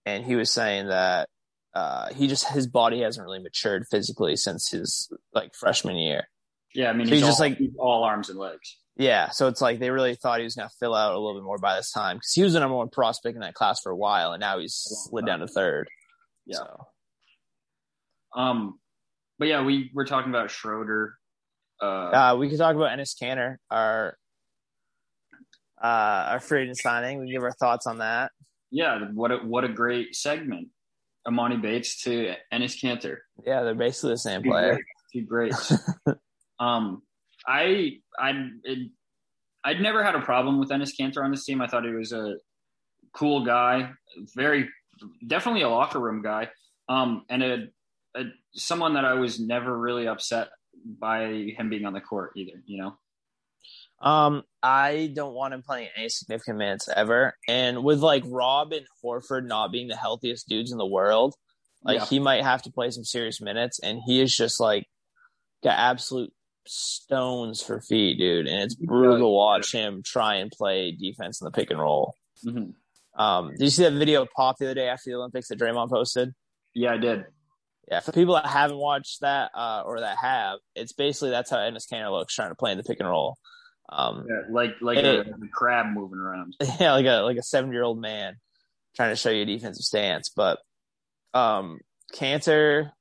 and 0.06 0.24
he 0.24 0.36
was 0.36 0.50
saying 0.50 0.88
that 0.88 1.28
uh, 1.74 2.12
he 2.14 2.26
just 2.26 2.48
his 2.48 2.66
body 2.66 3.02
hasn't 3.02 3.24
really 3.24 3.38
matured 3.40 3.86
physically 3.90 4.36
since 4.36 4.70
his 4.70 5.12
like 5.34 5.54
freshman 5.54 5.96
year. 5.96 6.28
Yeah, 6.74 6.90
I 6.90 6.92
mean, 6.92 7.06
So 7.06 7.12
he's, 7.12 7.20
he's 7.20 7.28
just 7.28 7.40
all, 7.40 7.48
like- 7.48 7.58
he's 7.58 7.76
all 7.78 8.04
arms 8.04 8.30
and 8.30 8.38
legs. 8.38 8.76
Yeah, 8.96 9.30
so 9.30 9.48
it's 9.48 9.62
like 9.62 9.78
they 9.78 9.88
really 9.90 10.14
thought 10.14 10.40
he 10.40 10.44
was 10.44 10.54
going 10.54 10.68
to 10.68 10.74
fill 10.78 10.94
out 10.94 11.14
a 11.14 11.18
little 11.18 11.40
bit 11.40 11.44
more 11.44 11.56
by 11.56 11.76
this 11.76 11.90
time 11.90 12.16
because 12.16 12.32
he 12.34 12.42
was 12.42 12.52
the 12.52 12.60
number 12.60 12.76
one 12.76 12.90
prospect 12.90 13.34
in 13.34 13.40
that 13.40 13.54
class 13.54 13.80
for 13.80 13.90
a 13.90 13.96
while, 13.96 14.32
and 14.32 14.40
now 14.40 14.58
he's 14.58 14.74
slid 14.74 15.24
down 15.24 15.38
to 15.40 15.46
third. 15.46 15.88
Yeah. 16.44 16.56
So, 16.58 16.86
Um, 18.34 18.78
but 19.38 19.48
yeah, 19.48 19.62
we 19.64 19.90
were 19.94 20.04
talking 20.04 20.30
about 20.30 20.50
Schroeder. 20.50 21.14
Uh, 21.82 21.84
uh, 21.86 22.36
we 22.38 22.48
could 22.48 22.58
talk 22.58 22.76
about 22.76 22.96
Enes 22.96 23.14
Kanter, 23.20 23.56
our 23.70 24.16
uh, 25.82 25.86
our 26.32 26.40
free 26.40 26.62
agent 26.62 26.78
signing. 26.78 27.18
We 27.18 27.26
can 27.26 27.34
give 27.34 27.42
our 27.42 27.52
thoughts 27.52 27.86
on 27.86 27.98
that. 27.98 28.32
yeah, 28.70 28.98
what 29.14 29.32
a, 29.32 29.36
what 29.38 29.64
a 29.64 29.68
great 29.68 30.14
segment. 30.14 30.68
Emoni 31.26 31.60
Bates 31.60 32.02
to 32.02 32.34
Enes 32.52 32.78
Kanter. 32.82 33.18
Yeah, 33.44 33.62
they're 33.62 33.74
basically 33.74 34.12
the 34.12 34.18
same 34.18 34.42
Two 34.42 34.50
player. 34.50 34.72
greats. 34.72 34.92
Two 35.12 35.22
greats. 35.22 35.72
um, 36.60 37.02
I 37.46 37.98
I 38.18 38.32
it, 38.64 38.90
I'd 39.64 39.80
never 39.80 40.02
had 40.02 40.14
a 40.14 40.20
problem 40.20 40.58
with 40.58 40.70
Enes 40.70 40.92
Kanter 40.98 41.22
on 41.24 41.30
this 41.30 41.44
team. 41.44 41.60
I 41.60 41.66
thought 41.66 41.84
he 41.84 41.90
was 41.90 42.12
a 42.12 42.36
cool 43.14 43.44
guy, 43.44 43.90
very 44.34 44.68
definitely 45.26 45.62
a 45.62 45.68
locker 45.68 45.98
room 45.98 46.22
guy, 46.22 46.48
um, 46.88 47.24
and 47.28 47.42
a, 47.42 47.66
a 48.16 48.24
someone 48.52 48.94
that 48.94 49.04
I 49.04 49.14
was 49.14 49.38
never 49.40 49.76
really 49.76 50.06
upset 50.08 50.48
by 50.84 51.52
him 51.56 51.68
being 51.70 51.84
on 51.84 51.92
the 51.92 52.00
court 52.00 52.32
either. 52.36 52.62
You 52.66 52.82
know. 52.82 52.98
Um, 54.02 54.44
I 54.62 55.12
don't 55.14 55.34
want 55.34 55.52
him 55.52 55.62
playing 55.62 55.88
any 55.96 56.08
significant 56.08 56.56
minutes 56.58 56.88
ever. 56.94 57.34
And 57.46 57.84
with 57.84 58.00
like 58.00 58.22
Rob 58.26 58.72
and 58.72 58.86
Horford 59.04 59.46
not 59.46 59.72
being 59.72 59.88
the 59.88 59.96
healthiest 59.96 60.48
dudes 60.48 60.72
in 60.72 60.78
the 60.78 60.86
world, 60.86 61.34
like 61.84 61.98
Yeah. 61.98 62.06
he 62.06 62.18
might 62.18 62.42
have 62.42 62.62
to 62.62 62.72
play 62.72 62.90
some 62.90 63.04
serious 63.04 63.42
minutes. 63.42 63.78
And 63.82 64.00
he 64.06 64.22
is 64.22 64.34
just 64.34 64.58
like 64.58 64.86
got 65.62 65.78
absolute 65.78 66.32
stones 66.66 67.62
for 67.62 67.82
feet, 67.82 68.18
dude. 68.18 68.46
And 68.46 68.62
it's 68.62 68.74
brutal 68.74 69.18
to 69.18 69.28
watch 69.28 69.72
him 69.72 70.02
try 70.02 70.36
and 70.36 70.50
play 70.50 70.92
defense 70.92 71.40
in 71.40 71.44
the 71.44 71.50
pick 71.50 71.70
and 71.70 71.78
roll. 71.78 72.14
Mhm. 72.44 72.72
Um, 73.18 73.50
did 73.50 73.60
you 73.60 73.68
see 73.70 73.82
that 73.82 73.92
video 73.92 74.26
pop 74.34 74.56
the 74.58 74.64
other 74.66 74.74
day 74.74 74.88
after 74.88 75.10
the 75.10 75.16
Olympics 75.16 75.48
that 75.48 75.58
Draymond 75.58 75.90
posted? 75.90 76.32
Yeah, 76.74 76.92
I 76.92 76.96
did. 76.96 77.24
Yeah, 77.90 78.00
for 78.00 78.12
people 78.12 78.34
that 78.34 78.46
haven't 78.46 78.78
watched 78.78 79.22
that 79.22 79.50
uh, 79.52 79.82
or 79.84 80.00
that 80.00 80.16
have, 80.18 80.60
it's 80.76 80.92
basically 80.92 81.30
that's 81.30 81.50
how 81.50 81.56
Enes 81.56 81.90
Kanter 81.92 82.10
looks 82.10 82.34
trying 82.34 82.50
to 82.50 82.54
play 82.54 82.70
in 82.70 82.78
the 82.78 82.84
pick 82.84 83.00
and 83.00 83.08
roll. 83.08 83.36
Um, 83.88 84.26
Yeah, 84.28 84.42
like 84.48 84.76
like 84.80 84.98
a, 84.98 85.20
a 85.20 85.48
crab 85.52 85.86
moving 85.92 86.20
around. 86.20 86.54
yeah, 86.80 86.92
like 86.92 87.06
a 87.06 87.22
like 87.22 87.36
a 87.36 87.42
seven 87.42 87.72
year 87.72 87.82
old 87.82 88.00
man 88.00 88.36
trying 88.94 89.10
to 89.10 89.16
show 89.16 89.30
you 89.30 89.42
a 89.42 89.46
defensive 89.46 89.84
stance. 89.84 90.28
But 90.28 90.60
um 91.34 91.80
Kanter, 92.14 92.92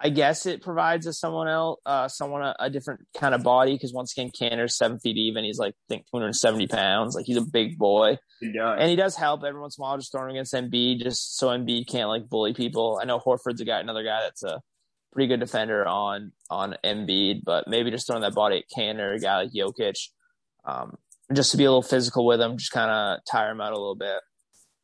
I 0.00 0.08
guess 0.08 0.46
it 0.46 0.62
provides 0.62 1.06
a 1.06 1.12
someone 1.12 1.46
else, 1.46 1.80
uh, 1.86 2.08
someone 2.08 2.42
a, 2.42 2.56
a 2.58 2.70
different 2.70 3.02
kind 3.16 3.34
of 3.34 3.44
body 3.44 3.74
because 3.74 3.92
once 3.92 4.12
again, 4.12 4.30
Kanter's 4.30 4.76
seven 4.76 4.98
feet 4.98 5.18
even. 5.18 5.44
He's 5.44 5.58
like 5.58 5.74
I 5.74 5.84
think 5.88 6.06
two 6.06 6.18
hundred 6.18 6.34
seventy 6.34 6.66
pounds. 6.66 7.14
Like 7.14 7.26
he's 7.26 7.36
a 7.36 7.42
big 7.42 7.78
boy, 7.78 8.18
Guy. 8.48 8.76
and 8.78 8.88
he 8.90 8.96
does 8.96 9.16
help 9.16 9.44
every 9.44 9.60
once 9.60 9.76
in 9.78 9.82
a 9.82 9.84
while 9.84 9.96
just 9.98 10.12
throwing 10.12 10.30
against 10.30 10.54
Embiid, 10.54 11.02
just 11.02 11.36
so 11.36 11.48
Embiid 11.48 11.86
can't 11.88 12.08
like 12.08 12.28
bully 12.28 12.54
people. 12.54 12.98
I 13.00 13.04
know 13.04 13.18
Horford's 13.18 13.60
a 13.60 13.64
guy, 13.64 13.80
another 13.80 14.02
guy 14.04 14.20
that's 14.22 14.42
a 14.42 14.60
pretty 15.12 15.28
good 15.28 15.40
defender 15.40 15.86
on 15.86 16.32
on 16.48 16.76
Embiid, 16.84 17.42
but 17.44 17.68
maybe 17.68 17.90
just 17.90 18.06
throwing 18.06 18.22
that 18.22 18.34
body 18.34 18.58
at 18.58 18.64
Kanter, 18.76 19.14
a 19.14 19.18
guy 19.18 19.42
like 19.42 19.52
Jokic, 19.52 19.96
um, 20.64 20.96
just 21.32 21.50
to 21.52 21.56
be 21.56 21.64
a 21.64 21.70
little 21.70 21.82
physical 21.82 22.24
with 22.26 22.40
him, 22.40 22.56
just 22.56 22.72
kind 22.72 22.90
of 22.90 23.18
tire 23.30 23.50
him 23.50 23.60
out 23.60 23.72
a 23.72 23.78
little 23.78 23.96
bit. 23.96 24.20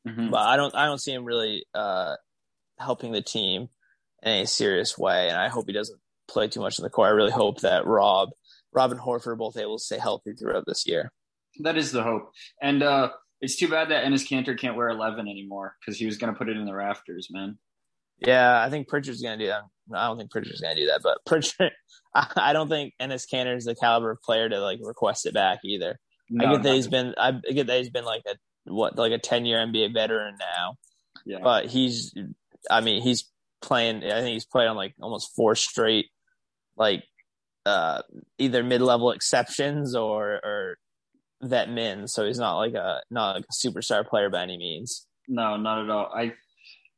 Mhm. 0.06 0.30
But 0.30 0.40
I 0.46 0.56
don't 0.56 0.74
I 0.74 0.84
don't 0.86 1.00
see 1.00 1.12
him 1.12 1.24
really 1.24 1.64
uh, 1.74 2.16
helping 2.78 3.12
the 3.12 3.22
team 3.22 3.68
in 4.22 4.32
a 4.42 4.46
serious 4.46 4.96
way, 4.98 5.28
and 5.28 5.38
I 5.38 5.48
hope 5.48 5.64
he 5.66 5.72
doesn't 5.72 5.98
play 6.28 6.48
too 6.48 6.60
much 6.60 6.78
in 6.78 6.82
the 6.82 6.90
core. 6.90 7.06
I 7.06 7.10
really 7.10 7.30
hope 7.30 7.60
that 7.60 7.86
Rob, 7.86 8.30
Rob 8.72 8.90
and 8.90 9.00
Horford 9.00 9.28
are 9.28 9.36
both 9.36 9.56
able 9.56 9.78
to 9.78 9.84
stay 9.84 9.98
healthy 9.98 10.32
throughout 10.32 10.64
this 10.66 10.86
year. 10.86 11.12
That 11.60 11.76
is 11.76 11.92
the 11.92 12.02
hope. 12.02 12.32
And 12.60 12.82
uh, 12.82 13.10
it's 13.40 13.56
too 13.56 13.68
bad 13.68 13.90
that 13.90 14.04
Enes 14.04 14.26
Kanter 14.26 14.58
can't 14.58 14.76
wear 14.76 14.88
11 14.88 15.28
anymore 15.28 15.76
because 15.80 15.98
he 15.98 16.06
was 16.06 16.16
going 16.16 16.32
to 16.32 16.38
put 16.38 16.48
it 16.48 16.56
in 16.56 16.64
the 16.64 16.74
rafters, 16.74 17.28
man. 17.30 17.58
Yeah, 18.18 18.62
I 18.62 18.70
think 18.70 18.88
Pritchard's 18.88 19.20
gonna 19.20 19.36
do 19.36 19.48
that. 19.48 19.64
I 19.94 20.06
don't 20.06 20.16
think 20.16 20.30
Pritchard's 20.30 20.62
gonna 20.62 20.74
do 20.74 20.86
that, 20.86 21.00
but 21.02 21.18
Pritchard, 21.26 21.70
I, 22.14 22.26
I 22.36 22.52
don't 22.54 22.68
think 22.70 22.94
Enes 22.98 23.26
Kanter 23.30 23.54
is 23.54 23.66
the 23.66 23.74
caliber 23.74 24.10
of 24.12 24.22
player 24.22 24.48
to 24.48 24.58
like 24.58 24.78
request 24.82 25.26
it 25.26 25.34
back 25.34 25.58
either. 25.64 25.98
I 26.40 26.52
get 26.54 26.62
that 26.62 26.74
he's 26.74 26.88
been, 26.88 27.14
I 27.18 27.32
get 27.32 27.66
that 27.66 27.76
he's 27.78 27.90
been 27.90 28.06
like 28.06 28.22
a 28.26 28.36
what, 28.72 28.96
like 28.96 29.12
a 29.12 29.18
ten 29.18 29.44
year 29.44 29.58
NBA 29.58 29.92
veteran 29.92 30.36
now, 30.40 30.76
Yeah. 31.26 31.40
but 31.42 31.66
he's, 31.66 32.14
I 32.70 32.80
mean, 32.80 33.02
he's 33.02 33.30
playing. 33.60 34.02
I 34.02 34.22
think 34.22 34.32
he's 34.32 34.46
played 34.46 34.66
on 34.66 34.76
like 34.76 34.94
almost 35.00 35.36
four 35.36 35.54
straight, 35.54 36.06
like, 36.76 37.04
uh, 37.66 38.00
either 38.38 38.64
mid 38.64 38.80
level 38.80 39.10
exceptions 39.10 39.94
or 39.94 40.32
or 40.42 40.78
vet 41.42 41.68
min. 41.70 42.08
So 42.08 42.24
he's 42.26 42.38
not 42.38 42.56
like 42.58 42.74
a 42.74 43.00
not 43.10 43.36
like 43.36 43.44
a 43.44 43.66
superstar 43.66 44.06
player 44.06 44.30
by 44.30 44.42
any 44.42 44.56
means. 44.58 45.06
No, 45.28 45.56
not 45.56 45.84
at 45.84 45.90
all. 45.90 46.10
I 46.14 46.32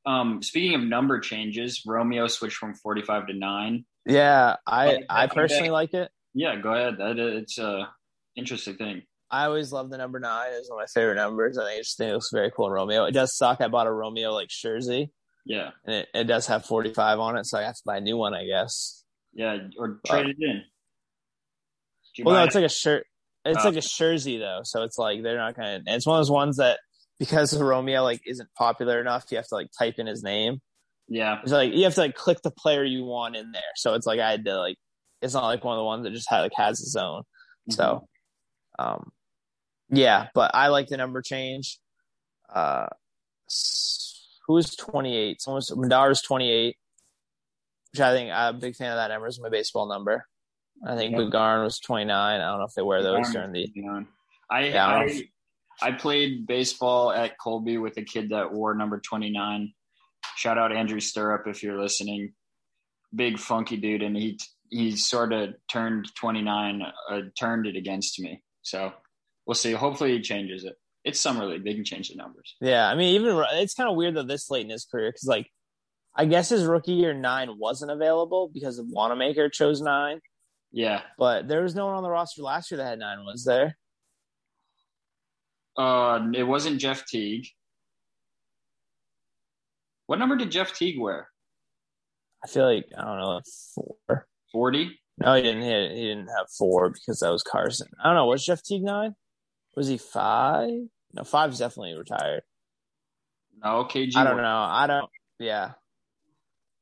um 0.07 0.43
speaking 0.43 0.75
of 0.75 0.83
number 0.83 1.21
changes, 1.21 1.83
Romeo 1.87 2.27
switched 2.29 2.57
from 2.57 2.75
45 2.75 3.29
to 3.29 3.35
9. 3.35 3.85
Yeah, 4.07 4.57
I 4.67 4.99
I 5.09 5.25
I 5.25 5.27
personally 5.27 5.69
that- 5.69 5.73
like 5.73 5.95
it. 5.95 6.11
Yeah, 6.35 6.57
go 6.57 6.73
ahead. 6.73 6.99
That 6.99 7.19
it's 7.19 7.59
a 7.59 7.89
interesting 8.37 8.77
thing. 8.77 9.03
I 9.31 9.45
always 9.45 9.73
love 9.73 9.91
the 9.91 9.99
number 9.99 10.19
nine. 10.21 10.49
It's 10.53 10.71
one 10.71 10.79
of 10.79 10.83
my 10.89 11.01
favorite 11.01 11.17
numbers. 11.17 11.59
I 11.59 11.65
think 11.67 11.81
it 11.81 11.83
just 11.83 11.99
think 11.99 12.11
it 12.11 12.15
looks 12.15 12.31
very 12.33 12.51
cool 12.51 12.67
in 12.69 12.73
Romeo. 12.73 13.05
It 13.05 13.13
does 13.13 13.37
suck. 13.37 13.61
I 13.61 13.69
bought 13.69 13.87
a 13.87 13.93
Romeo 13.93 14.33
like 14.33 14.49
jersey, 14.49 15.13
Yeah. 15.45 15.71
and 15.85 15.97
it, 15.97 16.09
it 16.15 16.25
does 16.25 16.47
have 16.47 16.65
45 16.65 17.19
on 17.19 17.37
it, 17.37 17.45
so 17.45 17.59
I 17.59 17.63
have 17.65 17.75
to 17.75 17.83
buy 17.85 17.99
a 17.99 18.01
new 18.01 18.17
one, 18.17 18.33
I 18.35 18.47
guess. 18.47 19.05
Yeah, 19.35 19.59
or 19.79 20.01
trade 20.07 20.27
it 20.29 20.37
in. 20.41 20.63
Well, 22.25 22.37
no, 22.37 22.43
it? 22.43 22.47
it's 22.47 22.55
like 22.55 22.65
a 22.65 22.69
shirt. 22.71 23.07
It's 23.45 23.65
Oh. 23.65 23.69
like 23.69 23.77
a 23.79 23.81
jersey 23.81 24.39
though, 24.39 24.61
so 24.65 24.83
it's 24.83 24.99
like 24.99 25.23
they're 25.23 25.39
not 25.39 25.57
gonna. 25.57 25.77
And 25.87 25.89
it's 25.89 26.07
one 26.07 26.17
of 26.17 26.21
those 26.21 26.31
ones 26.31 26.57
that 26.59 26.79
because 27.19 27.57
Romeo 27.59 28.03
like 28.03 28.21
isn't 28.27 28.49
popular 28.57 29.01
enough, 29.01 29.25
you 29.31 29.37
have 29.39 29.47
to 29.49 29.55
like 29.55 29.69
type 29.79 29.95
in 29.99 30.07
his 30.07 30.23
name. 30.23 30.61
yeah. 31.09 31.41
It's 31.43 31.53
like 31.53 31.73
you 31.73 31.85
have 31.85 31.95
to 31.95 32.01
like 32.03 32.15
click 32.15 32.39
the 32.43 32.51
player 32.51 32.85
you 32.85 33.05
want 33.05 33.37
in 33.37 33.53
there. 33.53 33.63
So 33.77 33.95
it's 33.95 34.07
like 34.07 34.21
I 34.21 34.31
had 34.31 34.45
to 34.45 34.59
like. 34.59 34.77
It's 35.23 35.35
not 35.35 35.47
like 35.47 35.65
one 35.65 35.75
of 35.75 35.81
the 35.81 35.85
ones 35.85 36.05
that 36.05 36.13
just 36.13 36.29
had, 36.31 36.43
like 36.43 36.53
has 36.57 36.81
its 36.81 36.95
own. 36.95 37.23
So, 37.71 38.07
um, 38.79 39.11
yeah, 39.91 40.29
but 40.35 40.53
I 40.55 40.69
like 40.69 40.87
the 40.89 40.97
number 40.97 41.23
change. 41.23 41.79
Uh, 42.55 42.87
s- 43.51 44.29
who 44.47 44.57
is 44.59 44.77
28? 44.77 45.41
Someone 45.43 45.57
was, 45.57 45.75
Madar's 45.77 46.23
28, 46.23 46.77
which 47.93 48.01
I 48.01 48.13
think 48.15 48.31
I'm 48.31 48.57
a 48.57 48.59
big 48.59 48.77
fan 48.77 48.93
of 48.93 48.97
that 48.97 49.09
number. 49.09 49.27
Is 49.27 49.41
my 49.41 49.49
baseball 49.49 49.89
number. 49.89 50.25
I 50.87 50.97
think 50.97 51.13
Yeah. 51.13 51.19
Begarin 51.19 51.65
was 51.65 51.79
29. 51.81 52.41
I 52.41 52.45
don't 52.45 52.59
know 52.59 52.65
if 52.65 52.75
they 52.75 52.83
wear 52.83 53.03
those 53.03 53.31
during 53.33 53.53
the. 53.53 53.67
I 54.51 54.67
Yeah, 54.67 54.87
I 54.87 55.03
I, 55.03 55.89
I 55.89 55.93
played 55.93 56.47
baseball 56.47 57.13
at 57.13 57.39
Colby 57.39 57.79
with 57.79 57.97
a 57.97 58.03
kid 58.03 58.31
that 58.31 58.53
wore 58.53 58.75
number 58.75 59.01
29. 59.01 59.73
Shout 60.37 60.59
out 60.59 60.73
Andrew 60.73 61.01
Stirrup 61.01 61.47
if 61.47 61.63
you're 61.63 61.81
listening. 61.81 62.33
Big 63.15 63.39
funky 63.39 63.77
dude, 63.77 64.03
and 64.03 64.17
he 64.17 64.39
he 64.71 64.97
sort 64.97 65.33
of 65.33 65.55
turned 65.69 66.15
29, 66.15 66.83
uh, 67.11 67.21
turned 67.39 67.67
it 67.67 67.77
against 67.77 68.21
me. 68.21 68.43
So 68.63 68.93
we'll 69.47 69.55
see. 69.55 69.73
Hopefully 69.73 70.13
he 70.13 70.21
changes 70.21 70.65
it. 70.65 70.75
It's 71.05 71.19
summer 71.19 71.47
league; 71.47 71.65
they 71.65 71.75
can 71.75 71.85
change 71.85 72.11
the 72.11 72.17
numbers. 72.17 72.55
Yeah, 72.61 72.87
I 72.87 72.95
mean, 72.95 73.15
even 73.15 73.43
it's 73.53 73.75
kind 73.75 73.89
of 73.89 73.97
weird 73.97 74.15
that 74.17 74.29
this 74.29 74.51
late 74.51 74.65
in 74.65 74.71
his 74.71 74.85
career 74.85 75.11
because, 75.11 75.27
like, 75.27 75.51
I 76.15 76.27
guess 76.27 76.51
his 76.51 76.65
rookie 76.65 76.93
year 76.93 77.15
nine 77.15 77.59
wasn't 77.59 77.93
available 77.93 78.51
because 78.53 78.79
of 78.79 78.87
Wanamaker 78.89 79.49
chose 79.49 79.81
nine, 79.81 80.21
Yeah. 80.71 81.01
but 81.19 81.49
there 81.49 81.63
was 81.63 81.75
no 81.75 81.87
one 81.87 81.95
on 81.95 82.03
the 82.03 82.11
roster 82.11 82.43
last 82.43 82.71
year 82.71 82.79
that 82.79 82.87
had 82.87 82.99
nine. 82.99 83.25
Was 83.25 83.45
there? 83.45 83.77
Uh, 85.77 86.21
it 86.35 86.43
wasn't 86.43 86.81
Jeff 86.81 87.07
Teague. 87.07 87.47
What 90.07 90.19
number 90.19 90.37
did 90.37 90.51
Jeff 90.51 90.75
Teague 90.75 90.99
wear? 91.01 91.29
I 92.45 92.49
feel 92.49 92.65
like 92.65 92.87
I 92.97 93.05
don't 93.05 93.19
know, 93.19 93.29
like 93.37 93.45
four. 93.75 94.27
40? 94.53 94.99
No, 95.19 95.35
he 95.35 95.43
didn't. 95.43 95.63
He, 95.63 95.69
he 96.01 96.07
didn't 96.09 96.29
have 96.29 96.47
four 96.57 96.91
because 96.91 97.21
that 97.21 97.31
was 97.31 97.43
Carsen. 97.43 97.89
I 98.03 98.09
don't 98.09 98.15
know. 98.15 98.27
Was 98.27 98.45
Jeff 98.45 98.63
Teague 98.63 98.83
nine? 98.83 99.15
Was 99.77 99.89
he 99.89 99.99
five? 99.99 100.71
No, 101.13 101.25
five's 101.25 101.59
definitely 101.59 101.95
retired. 101.97 102.43
No, 103.63 103.85
KG. 103.85 104.17
I 104.17 104.25
don't 104.25 104.37
know. 104.37 104.67
I 104.71 104.87
don't. 104.87 105.11
Yeah. 105.39 105.73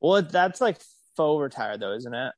Well, 0.00 0.22
that's 0.22 0.60
like 0.60 0.78
faux 1.16 1.42
retired 1.42 1.80
though, 1.80 1.94
isn't 1.94 2.14
it? 2.14 2.32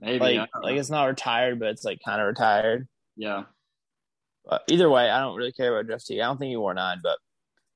Maybe. 0.00 0.18
Like, 0.18 0.48
like 0.62 0.76
it's 0.76 0.90
not 0.90 1.04
retired, 1.04 1.58
but 1.58 1.68
it's 1.68 1.84
like 1.84 2.00
kind 2.04 2.20
of 2.20 2.26
retired. 2.26 2.88
yeah. 3.16 3.44
But 4.48 4.62
either 4.68 4.88
way, 4.88 5.08
I 5.08 5.20
don't 5.20 5.36
really 5.36 5.52
care 5.52 5.76
about 5.76 5.90
Jeff 5.90 6.04
Teague. 6.04 6.20
I 6.20 6.24
don't 6.24 6.38
think 6.38 6.48
he 6.48 6.56
wore 6.56 6.72
nine, 6.72 7.00
but 7.02 7.18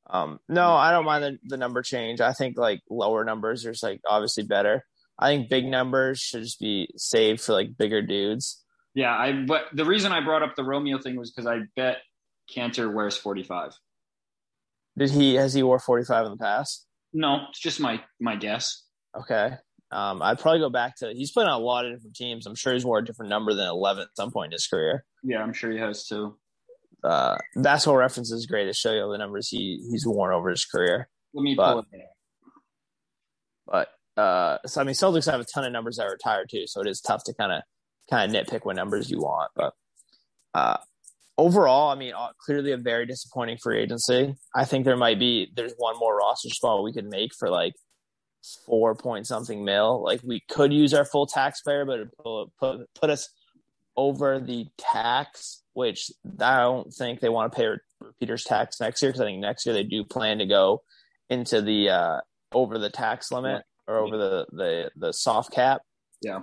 um, 0.08 0.38
no, 0.48 0.72
I 0.72 0.90
don't 0.90 1.04
mind 1.04 1.22
the, 1.22 1.38
the 1.44 1.56
number 1.58 1.82
change. 1.82 2.20
I 2.20 2.32
think 2.32 2.56
like 2.58 2.80
lower 2.90 3.22
numbers 3.22 3.64
are 3.66 3.72
just 3.72 3.82
like 3.82 4.00
obviously 4.08 4.44
better. 4.44 4.84
I 5.18 5.28
think 5.28 5.50
big 5.50 5.66
numbers 5.66 6.20
should 6.20 6.42
just 6.42 6.58
be 6.58 6.88
saved 6.96 7.42
for 7.42 7.52
like 7.52 7.76
bigger 7.76 8.00
dudes. 8.02 8.64
Yeah, 8.94 9.14
I 9.14 9.44
but 9.46 9.66
the 9.72 9.84
reason 9.84 10.10
I 10.10 10.20
brought 10.20 10.42
up 10.42 10.56
the 10.56 10.64
Romeo 10.64 10.98
thing 10.98 11.16
was 11.16 11.30
because 11.30 11.46
I 11.46 11.60
bet 11.76 11.98
Kanter 12.50 12.92
wears 12.92 13.16
45. 13.16 13.72
Did 14.96 15.10
he 15.10 15.34
has 15.34 15.52
he 15.52 15.62
wore 15.62 15.78
forty 15.78 16.04
five 16.04 16.24
in 16.24 16.32
the 16.32 16.38
past? 16.38 16.86
No, 17.12 17.46
it's 17.50 17.60
just 17.60 17.78
my 17.78 18.00
my 18.20 18.36
guess. 18.36 18.84
Okay. 19.16 19.56
Um, 19.94 20.20
I'd 20.22 20.38
probably 20.38 20.60
go 20.60 20.70
back 20.70 20.96
to 20.98 21.12
he's 21.14 21.30
played 21.32 21.46
on 21.46 21.52
a 21.60 21.64
lot 21.64 21.86
of 21.86 21.92
different 21.94 22.16
teams. 22.16 22.46
I'm 22.46 22.54
sure 22.54 22.72
he's 22.72 22.84
wore 22.84 22.98
a 22.98 23.04
different 23.04 23.30
number 23.30 23.54
than 23.54 23.68
11 23.68 24.02
at 24.02 24.08
some 24.16 24.32
point 24.32 24.46
in 24.46 24.52
his 24.52 24.66
career. 24.66 25.04
Yeah, 25.22 25.42
I'm 25.42 25.52
sure 25.52 25.70
he 25.70 25.78
has 25.78 26.04
too. 26.06 26.36
Uh, 27.04 27.36
Basketball 27.56 27.96
Reference 27.98 28.32
is 28.32 28.46
great 28.46 28.64
to 28.64 28.72
show 28.72 28.92
you 28.92 29.02
all 29.02 29.10
the 29.10 29.18
numbers 29.18 29.48
he 29.48 29.86
he's 29.90 30.04
worn 30.06 30.32
over 30.34 30.50
his 30.50 30.64
career. 30.64 31.08
Let 31.32 31.42
me 31.42 31.54
But- 31.54 31.72
pull 31.72 31.78
it. 31.92 32.00
up. 32.00 33.88
But 34.16 34.20
uh, 34.22 34.58
so 34.66 34.80
I 34.80 34.84
mean, 34.84 34.94
Celtics 34.94 35.30
have 35.30 35.40
a 35.40 35.44
ton 35.44 35.64
of 35.64 35.72
numbers 35.72 35.96
that 35.96 36.06
are 36.06 36.10
retired 36.12 36.48
too, 36.50 36.66
so 36.66 36.80
it 36.80 36.86
is 36.86 37.00
tough 37.00 37.24
to 37.24 37.34
kind 37.34 37.52
of 37.52 37.62
kind 38.10 38.34
of 38.34 38.46
nitpick 38.46 38.64
what 38.64 38.76
numbers 38.76 39.10
you 39.10 39.18
want. 39.18 39.50
But 39.56 39.72
uh, 40.54 40.76
overall, 41.38 41.90
I 41.90 41.94
mean, 41.94 42.12
uh, 42.14 42.28
clearly 42.44 42.72
a 42.72 42.76
very 42.76 43.06
disappointing 43.06 43.58
free 43.62 43.80
agency. 43.80 44.34
I 44.54 44.64
think 44.64 44.84
there 44.84 44.96
might 44.96 45.18
be 45.18 45.50
there's 45.54 45.74
one 45.78 45.98
more 45.98 46.16
roster 46.16 46.50
spot 46.50 46.84
we 46.84 46.92
could 46.92 47.06
make 47.06 47.30
for 47.38 47.48
like 47.50 47.74
four 48.66 48.94
point 48.94 49.26
something 49.26 49.64
mil. 49.64 50.02
Like 50.02 50.20
we 50.22 50.42
could 50.50 50.72
use 50.72 50.94
our 50.94 51.04
full 51.04 51.26
taxpayer, 51.26 51.84
but 51.84 52.00
it 52.00 52.08
put 52.22 52.46
put, 52.58 52.94
put 53.00 53.10
us 53.10 53.28
over 53.96 54.40
the 54.40 54.66
tax, 54.78 55.62
which 55.72 56.10
I 56.40 56.58
don't 56.60 56.92
think 56.92 57.20
they 57.20 57.28
want 57.28 57.52
to 57.52 57.56
pay 57.56 57.68
repeaters 58.00 58.44
tax 58.44 58.80
next 58.80 59.02
year 59.02 59.10
because 59.10 59.20
I 59.20 59.26
think 59.26 59.40
next 59.40 59.64
year 59.66 59.74
they 59.74 59.84
do 59.84 60.04
plan 60.04 60.38
to 60.38 60.46
go 60.46 60.82
into 61.30 61.62
the 61.62 61.90
uh, 61.90 62.20
over 62.52 62.78
the 62.78 62.90
tax 62.90 63.30
limit 63.32 63.62
or 63.86 63.98
over 63.98 64.16
the 64.16 64.46
the 64.52 64.90
the 64.96 65.12
soft 65.12 65.52
cap. 65.52 65.82
Yeah. 66.22 66.40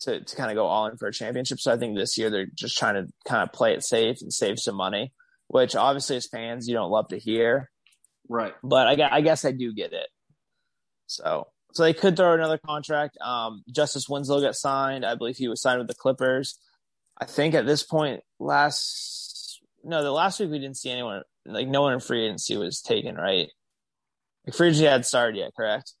To 0.00 0.20
to 0.22 0.36
kind 0.36 0.50
of 0.50 0.56
go 0.56 0.66
all 0.66 0.86
in 0.86 0.96
for 0.98 1.08
a 1.08 1.12
championship. 1.12 1.58
So 1.60 1.72
I 1.72 1.76
think 1.78 1.96
this 1.96 2.18
year 2.18 2.28
they're 2.30 2.46
just 2.54 2.76
trying 2.76 2.94
to 2.94 3.10
kind 3.26 3.42
of 3.42 3.52
play 3.52 3.72
it 3.74 3.82
safe 3.82 4.18
and 4.20 4.32
save 4.32 4.58
some 4.58 4.74
money, 4.76 5.12
which 5.48 5.74
obviously 5.74 6.16
as 6.16 6.26
fans 6.26 6.68
you 6.68 6.74
don't 6.74 6.90
love 6.90 7.08
to 7.08 7.18
hear, 7.18 7.70
Right. 8.28 8.52
but 8.62 8.86
I 9.00 9.08
I 9.10 9.20
guess 9.22 9.44
I 9.46 9.52
do 9.52 9.72
get 9.72 9.92
it. 9.92 10.06
So 11.06 11.48
so 11.72 11.82
they 11.82 11.92
could 11.92 12.16
throw 12.16 12.32
another 12.32 12.58
contract. 12.58 13.18
Um, 13.20 13.62
Justice 13.70 14.08
Winslow 14.08 14.40
got 14.40 14.56
signed. 14.56 15.04
I 15.04 15.14
believe 15.14 15.36
he 15.36 15.48
was 15.48 15.60
signed 15.60 15.78
with 15.78 15.88
the 15.88 15.94
Clippers. 15.94 16.58
I 17.18 17.26
think 17.26 17.54
at 17.54 17.66
this 17.66 17.82
point, 17.82 18.22
last 18.38 19.60
no, 19.84 20.02
the 20.02 20.10
last 20.10 20.40
week 20.40 20.50
we 20.50 20.58
didn't 20.58 20.76
see 20.76 20.90
anyone 20.90 21.22
like 21.44 21.68
no 21.68 21.82
one 21.82 21.92
in 21.92 22.00
free 22.00 22.24
agency 22.24 22.56
was 22.56 22.80
taken, 22.80 23.16
right? 23.16 23.48
Like 24.46 24.56
free 24.56 24.68
agency 24.68 24.86
had 24.86 25.06
started 25.06 25.38
yet, 25.38 25.52
correct? 25.56 25.92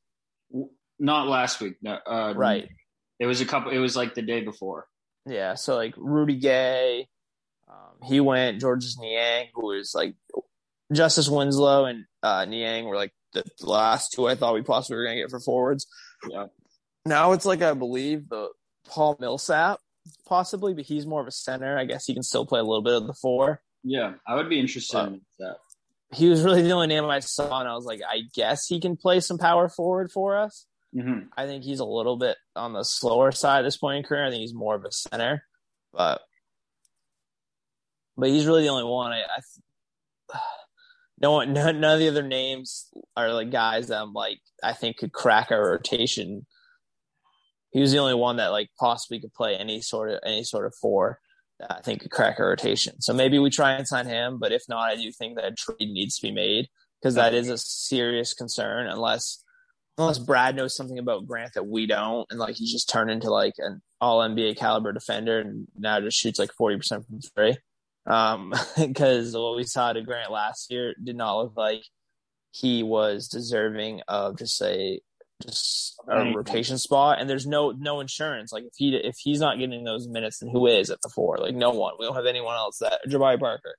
Not 0.98 1.28
last 1.28 1.60
week. 1.60 1.74
No, 1.82 1.98
uh, 2.06 2.32
Right. 2.36 2.68
It 3.18 3.26
was 3.26 3.40
a 3.40 3.46
couple. 3.46 3.72
It 3.72 3.78
was 3.78 3.96
like 3.96 4.14
the 4.14 4.22
day 4.22 4.42
before. 4.42 4.86
Yeah. 5.24 5.54
So 5.54 5.74
like 5.76 5.94
Rudy 5.96 6.36
Gay, 6.36 7.08
um, 7.68 8.08
he 8.08 8.20
went. 8.20 8.60
Georges 8.60 8.98
Niang, 8.98 9.46
who 9.54 9.66
was 9.66 9.94
like 9.94 10.14
Justice 10.92 11.28
Winslow 11.28 11.86
and 11.86 12.04
uh, 12.22 12.44
Niang 12.44 12.84
were 12.84 12.96
like 12.96 13.12
the 13.44 13.66
last 13.70 14.12
two 14.12 14.26
I 14.28 14.34
thought 14.34 14.54
we 14.54 14.62
possibly 14.62 14.96
were 14.96 15.04
gonna 15.04 15.16
get 15.16 15.30
for 15.30 15.40
forwards. 15.40 15.86
Yeah. 16.28 16.46
Now 17.04 17.32
it's 17.32 17.46
like 17.46 17.62
I 17.62 17.72
believe 17.74 18.28
the 18.28 18.48
Paul 18.88 19.16
Millsap 19.20 19.78
possibly, 20.26 20.74
but 20.74 20.84
he's 20.84 21.06
more 21.06 21.20
of 21.20 21.26
a 21.26 21.32
center. 21.32 21.78
I 21.78 21.84
guess 21.84 22.06
he 22.06 22.14
can 22.14 22.22
still 22.22 22.46
play 22.46 22.60
a 22.60 22.64
little 22.64 22.82
bit 22.82 22.94
of 22.94 23.06
the 23.06 23.14
four. 23.14 23.60
Yeah, 23.82 24.14
I 24.26 24.34
would 24.36 24.48
be 24.48 24.58
interested 24.60 24.96
Wow. 24.96 25.06
in 25.06 25.20
that. 25.38 25.56
He 26.12 26.28
was 26.28 26.42
really 26.42 26.62
the 26.62 26.70
only 26.72 26.86
name 26.86 27.04
I 27.04 27.18
saw, 27.20 27.58
and 27.60 27.68
I 27.68 27.74
was 27.74 27.84
like, 27.84 28.00
I 28.08 28.22
guess 28.34 28.66
he 28.66 28.80
can 28.80 28.96
play 28.96 29.18
some 29.20 29.38
power 29.38 29.68
forward 29.68 30.10
for 30.12 30.36
us. 30.38 30.66
hmm 30.94 31.20
I 31.36 31.46
think 31.46 31.64
he's 31.64 31.80
a 31.80 31.84
little 31.84 32.16
bit 32.16 32.36
on 32.54 32.72
the 32.72 32.84
slower 32.84 33.32
side 33.32 33.60
at 33.60 33.62
this 33.62 33.76
point 33.76 33.98
in 33.98 34.02
career. 34.04 34.24
I 34.26 34.30
think 34.30 34.40
he's 34.40 34.54
more 34.54 34.74
of 34.76 34.84
a 34.84 34.92
center, 34.92 35.44
but 35.92 36.20
but 38.16 38.28
he's 38.30 38.46
really 38.46 38.62
the 38.62 38.68
only 38.70 38.84
one. 38.84 39.12
I, 39.12 39.22
I 40.32 40.38
no 41.20 41.32
one, 41.32 41.52
none, 41.52 41.80
none 41.80 41.94
of 41.94 41.98
the 41.98 42.08
other 42.08 42.22
names 42.22 42.88
are 43.16 43.32
like 43.32 43.50
guys 43.50 43.88
that 43.88 44.00
I'm 44.00 44.12
like 44.12 44.38
I 44.62 44.72
think 44.72 44.98
could 44.98 45.12
crack 45.12 45.50
our 45.50 45.70
rotation. 45.70 46.46
He 47.70 47.80
was 47.80 47.92
the 47.92 47.98
only 47.98 48.14
one 48.14 48.36
that 48.36 48.48
like 48.48 48.70
possibly 48.78 49.20
could 49.20 49.34
play 49.34 49.56
any 49.56 49.80
sort 49.80 50.10
of 50.10 50.20
any 50.24 50.44
sort 50.44 50.66
of 50.66 50.74
four 50.80 51.18
that 51.58 51.78
I 51.78 51.80
think 51.80 52.02
could 52.02 52.10
crack 52.10 52.38
our 52.38 52.48
rotation. 52.48 53.00
So 53.00 53.12
maybe 53.12 53.38
we 53.38 53.50
try 53.50 53.72
and 53.72 53.86
sign 53.86 54.06
him, 54.06 54.38
but 54.38 54.52
if 54.52 54.62
not, 54.68 54.90
I 54.90 54.96
do 54.96 55.10
think 55.10 55.36
that 55.36 55.52
a 55.52 55.54
trade 55.54 55.90
needs 55.90 56.16
to 56.16 56.22
be 56.26 56.32
made 56.32 56.68
because 57.00 57.14
that 57.14 57.34
is 57.34 57.48
a 57.48 57.58
serious 57.58 58.34
concern 58.34 58.88
unless 58.88 59.42
unless 59.98 60.18
Brad 60.18 60.56
knows 60.56 60.76
something 60.76 60.98
about 60.98 61.26
Grant 61.26 61.54
that 61.54 61.66
we 61.66 61.86
don't, 61.86 62.26
and 62.30 62.38
like 62.38 62.56
he's 62.56 62.72
just 62.72 62.88
turned 62.88 63.10
into 63.10 63.30
like 63.30 63.54
an 63.58 63.82
all 64.00 64.20
NBA 64.20 64.56
caliber 64.56 64.92
defender, 64.92 65.40
and 65.40 65.66
now 65.76 66.00
just 66.00 66.18
shoots 66.18 66.38
like 66.38 66.52
forty 66.52 66.76
percent 66.76 67.06
from 67.06 67.20
three. 67.20 67.56
Um, 68.06 68.52
because 68.76 69.34
what 69.34 69.56
we 69.56 69.64
saw 69.64 69.92
to 69.92 70.02
Grant 70.02 70.30
last 70.30 70.70
year 70.70 70.94
did 71.02 71.16
not 71.16 71.38
look 71.38 71.52
like 71.56 71.82
he 72.60 72.82
was 72.82 73.28
deserving 73.28 74.00
of 74.08 74.38
just 74.38 74.60
a 74.62 75.00
just 75.42 75.94
a 76.08 76.14
Anything. 76.14 76.34
rotation 76.34 76.78
spot. 76.78 77.18
And 77.20 77.28
there's 77.28 77.46
no 77.46 77.70
no 77.72 78.00
insurance. 78.00 78.52
Like 78.52 78.64
if 78.64 78.72
he 78.76 78.94
if 78.96 79.16
he's 79.18 79.40
not 79.40 79.58
getting 79.58 79.84
those 79.84 80.08
minutes, 80.08 80.38
then 80.38 80.48
who 80.50 80.66
is 80.66 80.90
at 80.90 81.02
the 81.02 81.10
four? 81.14 81.38
Like 81.38 81.54
no 81.54 81.70
one. 81.70 81.94
We 81.98 82.06
don't 82.06 82.14
have 82.16 82.26
anyone 82.26 82.54
else. 82.56 82.78
That 82.78 83.00
Jabari 83.08 83.38
Parker. 83.38 83.74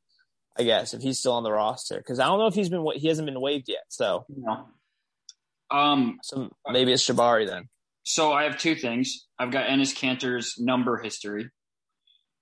I 0.60 0.64
guess 0.64 0.94
if 0.94 1.02
he's 1.02 1.20
still 1.20 1.34
on 1.34 1.44
the 1.44 1.52
roster, 1.52 1.98
because 1.98 2.20
I 2.20 2.26
don't 2.26 2.40
know 2.40 2.48
if 2.48 2.54
he's 2.56 2.70
been 2.70 2.86
he 2.96 3.08
hasn't 3.08 3.26
been 3.28 3.40
waived 3.42 3.70
yet. 3.70 3.84
So 3.90 4.26
No. 4.30 4.68
Um. 5.70 6.20
so 6.24 6.50
maybe 6.70 6.92
it's 6.94 7.06
Jabari 7.08 7.48
then. 7.48 7.70
So 8.04 8.32
I 8.32 8.44
have 8.44 8.58
two 8.58 8.76
things. 8.76 9.28
I've 9.40 9.52
got 9.52 9.68
Enes 9.68 9.96
Kanter's 9.96 10.56
number 10.60 10.98
history. 10.98 11.50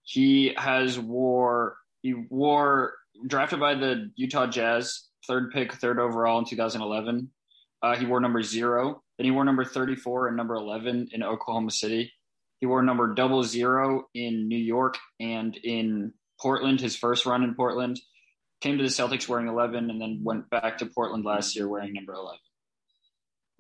He 0.04 0.54
has 0.58 1.00
wore 1.00 1.78
he 2.02 2.14
wore 2.30 2.94
drafted 3.26 3.60
by 3.60 3.76
the 3.76 4.12
Utah 4.16 4.46
Jazz, 4.48 5.05
third 5.28 5.52
pick, 5.52 5.74
third 5.74 6.00
overall 6.00 6.40
in 6.40 6.46
2011. 6.46 7.30
Uh, 7.82 7.96
he 7.96 8.06
wore 8.06 8.20
number 8.20 8.42
zero. 8.42 9.02
Then 9.18 9.26
he 9.26 9.32
wore 9.32 9.46
number 9.46 9.64
34 9.66 10.28
and 10.30 10.38
number 10.38 10.56
11 10.56 11.10
in 11.12 11.24
Oklahoma 11.24 11.72
City. 11.72 12.12
He 12.60 12.66
wore 12.66 12.82
number 12.84 13.14
double 13.14 13.44
zero 13.44 14.06
in 14.14 14.48
New 14.48 14.58
York 14.58 14.98
and 15.20 15.56
in 15.58 16.14
Portland. 16.42 16.82
His 16.82 16.96
first 16.96 17.26
run 17.26 17.44
in 17.44 17.54
Portland 17.56 18.00
came 18.62 18.78
to 18.78 18.84
the 18.84 18.90
Celtics 18.90 19.28
wearing 19.28 19.48
11, 19.48 19.90
and 19.90 20.02
then 20.02 20.22
went 20.24 20.50
back 20.50 20.78
to 20.80 20.86
Portland 20.86 21.26
last 21.26 21.56
year 21.56 21.68
wearing 21.68 21.94
number 21.94 22.14
11. 22.14 22.40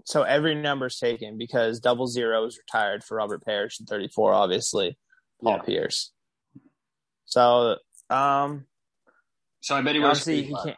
So 0.05 0.23
every 0.23 0.55
number's 0.55 0.97
taken 0.99 1.37
because 1.37 1.79
double 1.79 2.07
zero 2.07 2.45
is 2.45 2.57
retired 2.57 3.03
for 3.03 3.17
Robert 3.17 3.43
Parish 3.43 3.79
and 3.79 3.87
34, 3.87 4.33
obviously, 4.33 4.97
Paul 5.43 5.57
Yeah. 5.57 5.61
Pierce. 5.63 6.11
So, 7.25 7.77
um, 8.09 8.65
So 9.61 9.75
I 9.75 9.81
bet 9.81 9.95
he 9.95 9.99
wears 10.01 10.19
obviously 10.21 10.43
he 10.43 10.53
can't. 10.63 10.77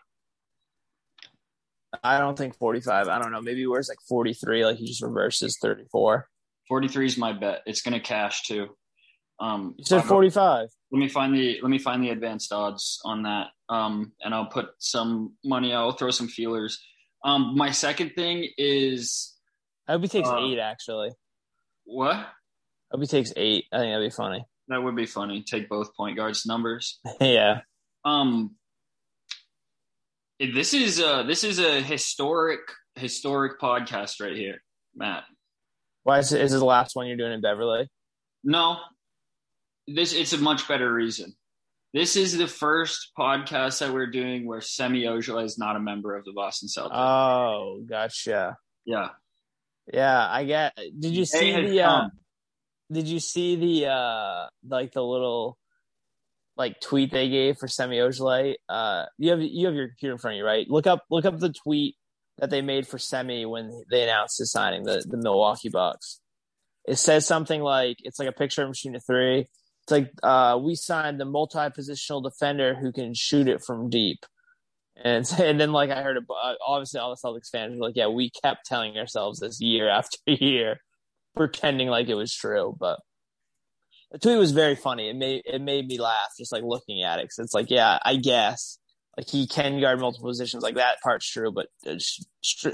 I 2.03 2.19
don't 2.19 2.37
think 2.37 2.57
45. 2.57 3.07
I 3.07 3.19
don't 3.19 3.31
know. 3.31 3.41
Maybe 3.41 3.59
he 3.61 3.67
wears 3.67 3.89
like 3.89 3.99
43, 4.07 4.65
like 4.65 4.77
he 4.77 4.85
just 4.87 5.01
reverses 5.01 5.57
34. 5.61 6.27
43 6.67 7.05
is 7.05 7.17
my 7.17 7.33
bet. 7.33 7.61
It's 7.65 7.81
going 7.81 7.93
to 7.93 7.99
cash 7.99 8.43
too. 8.43 8.67
Um, 9.39 9.75
You 9.77 9.85
said 9.85 9.97
I'll 9.97 10.03
go- 10.03 10.09
45. 10.09 10.69
Let 10.91 10.99
me 10.99 11.09
find 11.09 11.33
the 11.35 11.59
let 11.61 11.69
me 11.69 11.79
find 11.79 12.01
the 12.03 12.09
advanced 12.11 12.51
odds 12.53 12.99
on 13.05 13.23
that. 13.23 13.47
Um, 13.69 14.13
and 14.21 14.33
I'll 14.33 14.45
put 14.47 14.69
some 14.79 15.33
money. 15.43 15.73
I'll 15.73 15.91
throw 15.91 16.11
some 16.11 16.27
feelers. 16.29 16.79
Um, 17.25 17.55
my 17.57 17.71
second 17.71 18.11
thing 18.15 18.49
is 18.57 19.35
I 19.87 19.93
hope 19.93 20.01
he 20.03 20.07
takes 20.07 20.29
Uh, 20.29 20.37
eight, 20.39 20.59
actually. 20.59 21.11
what? 21.85 22.15
I 22.15 22.25
hope 22.91 23.01
he 23.01 23.07
takes 23.07 23.33
eight. 23.35 23.65
I 23.71 23.79
think 23.79 23.91
that'd 23.93 24.09
be 24.11 24.15
funny. 24.15 24.45
That 24.69 24.81
would 24.81 24.95
be 24.95 25.05
funny. 25.05 25.43
Take 25.43 25.67
both 25.69 25.93
point 25.95 26.15
guards 26.17 26.45
numbers. 26.45 26.99
yeah. 27.21 27.61
Um, 28.05 28.55
this 30.39 30.73
is 30.73 30.99
a 30.99 31.23
this 31.27 31.43
is 31.43 31.59
a 31.59 31.81
historic 31.81 32.59
historic 32.95 33.59
podcast 33.59 34.21
right 34.21 34.35
here, 34.35 34.61
Matt. 34.95 35.23
Why 36.03 36.19
is 36.19 36.31
it, 36.31 36.41
is 36.41 36.53
it 36.53 36.59
the 36.59 36.65
last 36.65 36.95
one 36.95 37.07
you're 37.07 37.17
doing 37.17 37.33
in 37.33 37.41
Beverly? 37.41 37.89
No, 38.43 38.77
this 39.87 40.13
it's 40.13 40.33
a 40.33 40.37
much 40.37 40.67
better 40.67 40.91
reason. 40.91 41.33
This 41.93 42.15
is 42.15 42.37
the 42.37 42.47
first 42.47 43.11
podcast 43.17 43.79
that 43.79 43.93
we're 43.93 44.11
doing 44.11 44.45
where 44.45 44.61
Semi 44.61 45.03
Ojeleye 45.03 45.45
is 45.45 45.57
not 45.57 45.75
a 45.75 45.79
member 45.79 46.15
of 46.15 46.25
the 46.25 46.33
Boston 46.33 46.69
Celtics. 46.69 46.91
Oh, 46.93 47.81
gotcha. 47.89 48.57
yeah, 48.85 49.09
Yeah, 49.91 50.27
I 50.29 50.43
get. 50.43 50.77
Did 50.99 51.15
you 51.15 51.25
see 51.25 51.53
the? 51.53 51.81
Uh, 51.81 52.09
did 52.91 53.07
you 53.07 53.19
see 53.19 53.55
the 53.55 53.91
uh 53.91 54.47
like 54.67 54.93
the 54.93 55.03
little 55.03 55.57
like 56.57 56.79
tweet 56.81 57.11
they 57.11 57.29
gave 57.29 57.57
for 57.57 57.67
Semi 57.67 57.97
Ojeleye? 57.97 58.55
Uh, 58.67 59.05
you 59.17 59.31
have 59.31 59.41
you 59.41 59.67
have 59.67 59.75
your 59.75 59.89
computer 59.89 60.13
in 60.13 60.17
front 60.17 60.35
of 60.35 60.37
you, 60.39 60.45
right? 60.45 60.69
Look 60.69 60.87
up 60.87 61.05
look 61.09 61.25
up 61.25 61.39
the 61.39 61.53
tweet 61.53 61.95
that 62.39 62.49
they 62.49 62.61
made 62.61 62.87
for 62.87 62.97
Semi 62.97 63.45
when 63.45 63.83
they 63.89 64.03
announced 64.03 64.39
his 64.39 64.51
signing 64.51 64.83
the 64.83 65.03
the 65.07 65.17
Milwaukee 65.17 65.69
Bucks. 65.69 66.19
It 66.87 66.97
says 66.97 67.25
something 67.25 67.61
like 67.61 67.97
it's 67.99 68.19
like 68.19 68.29
a 68.29 68.33
picture 68.33 68.63
of 68.63 68.75
shooting 68.75 68.95
a 68.95 68.99
three. 68.99 69.47
It's 69.83 69.91
like 69.91 70.11
uh, 70.21 70.59
we 70.61 70.75
signed 70.75 71.19
the 71.19 71.25
multi-positional 71.25 72.21
defender 72.21 72.75
who 72.75 72.91
can 72.91 73.13
shoot 73.13 73.47
it 73.47 73.63
from 73.63 73.89
deep. 73.89 74.25
And 75.01 75.25
and 75.39 75.59
then 75.59 75.71
like 75.71 75.89
I 75.91 76.01
heard, 76.01 76.17
uh, 76.17 76.53
obviously 76.65 76.99
all 76.99 77.15
the 77.15 77.21
Celtics 77.23 77.49
fans 77.49 77.75
were 77.75 77.87
like, 77.87 77.95
yeah, 77.95 78.07
we 78.07 78.29
kept 78.43 78.65
telling 78.65 78.97
ourselves 78.97 79.39
this 79.39 79.61
year 79.61 79.89
after 79.89 80.17
year, 80.25 80.81
pretending 81.35 81.87
like 81.87 82.09
it 82.09 82.15
was 82.15 82.33
true. 82.33 82.75
But 82.79 82.99
the 84.11 84.19
tweet 84.19 84.37
was 84.37 84.51
very 84.51 84.75
funny. 84.75 85.09
It 85.09 85.15
made 85.15 85.43
it 85.45 85.61
made 85.61 85.87
me 85.87 85.99
laugh 85.99 86.33
just 86.37 86.51
like 86.51 86.63
looking 86.63 87.03
at 87.03 87.19
it. 87.19 87.23
Cause 87.23 87.39
it's 87.39 87.53
like, 87.53 87.69
yeah, 87.69 87.99
I 88.03 88.15
guess 88.15 88.79
like 89.17 89.29
he 89.29 89.47
can 89.47 89.81
guard 89.81 89.99
multiple 89.99 90.29
positions. 90.29 90.63
Like 90.63 90.75
that 90.75 91.01
part's 91.01 91.29
true, 91.29 91.51
but 91.51 91.67
uh, 91.85 91.95
sh- 91.97 92.21
sh- 92.41 92.65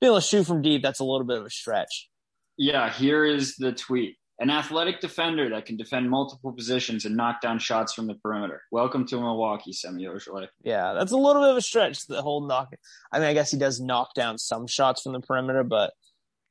being 0.00 0.10
able 0.10 0.20
to 0.20 0.26
shoot 0.26 0.44
from 0.44 0.62
deep, 0.62 0.82
that's 0.82 1.00
a 1.00 1.04
little 1.04 1.26
bit 1.26 1.38
of 1.38 1.46
a 1.46 1.50
stretch. 1.50 2.08
Yeah, 2.56 2.90
here 2.90 3.24
is 3.24 3.56
the 3.56 3.72
tweet. 3.72 4.16
An 4.40 4.50
athletic 4.50 5.00
defender 5.00 5.48
that 5.50 5.64
can 5.66 5.76
defend 5.76 6.10
multiple 6.10 6.52
positions 6.52 7.04
and 7.04 7.16
knock 7.16 7.40
down 7.40 7.60
shots 7.60 7.92
from 7.92 8.08
the 8.08 8.14
perimeter. 8.14 8.62
Welcome 8.72 9.06
to 9.06 9.16
Milwaukee, 9.16 9.72
Semi 9.72 10.04
Ojeleye. 10.04 10.48
Yeah, 10.62 10.92
that's 10.94 11.12
a 11.12 11.16
little 11.16 11.42
bit 11.42 11.52
of 11.52 11.56
a 11.56 11.62
stretch. 11.62 12.06
The 12.06 12.20
whole 12.20 12.44
knock. 12.44 12.74
I 13.12 13.20
mean, 13.20 13.28
I 13.28 13.34
guess 13.34 13.52
he 13.52 13.58
does 13.58 13.80
knock 13.80 14.14
down 14.14 14.38
some 14.38 14.66
shots 14.66 15.02
from 15.02 15.12
the 15.12 15.20
perimeter, 15.20 15.62
but 15.62 15.92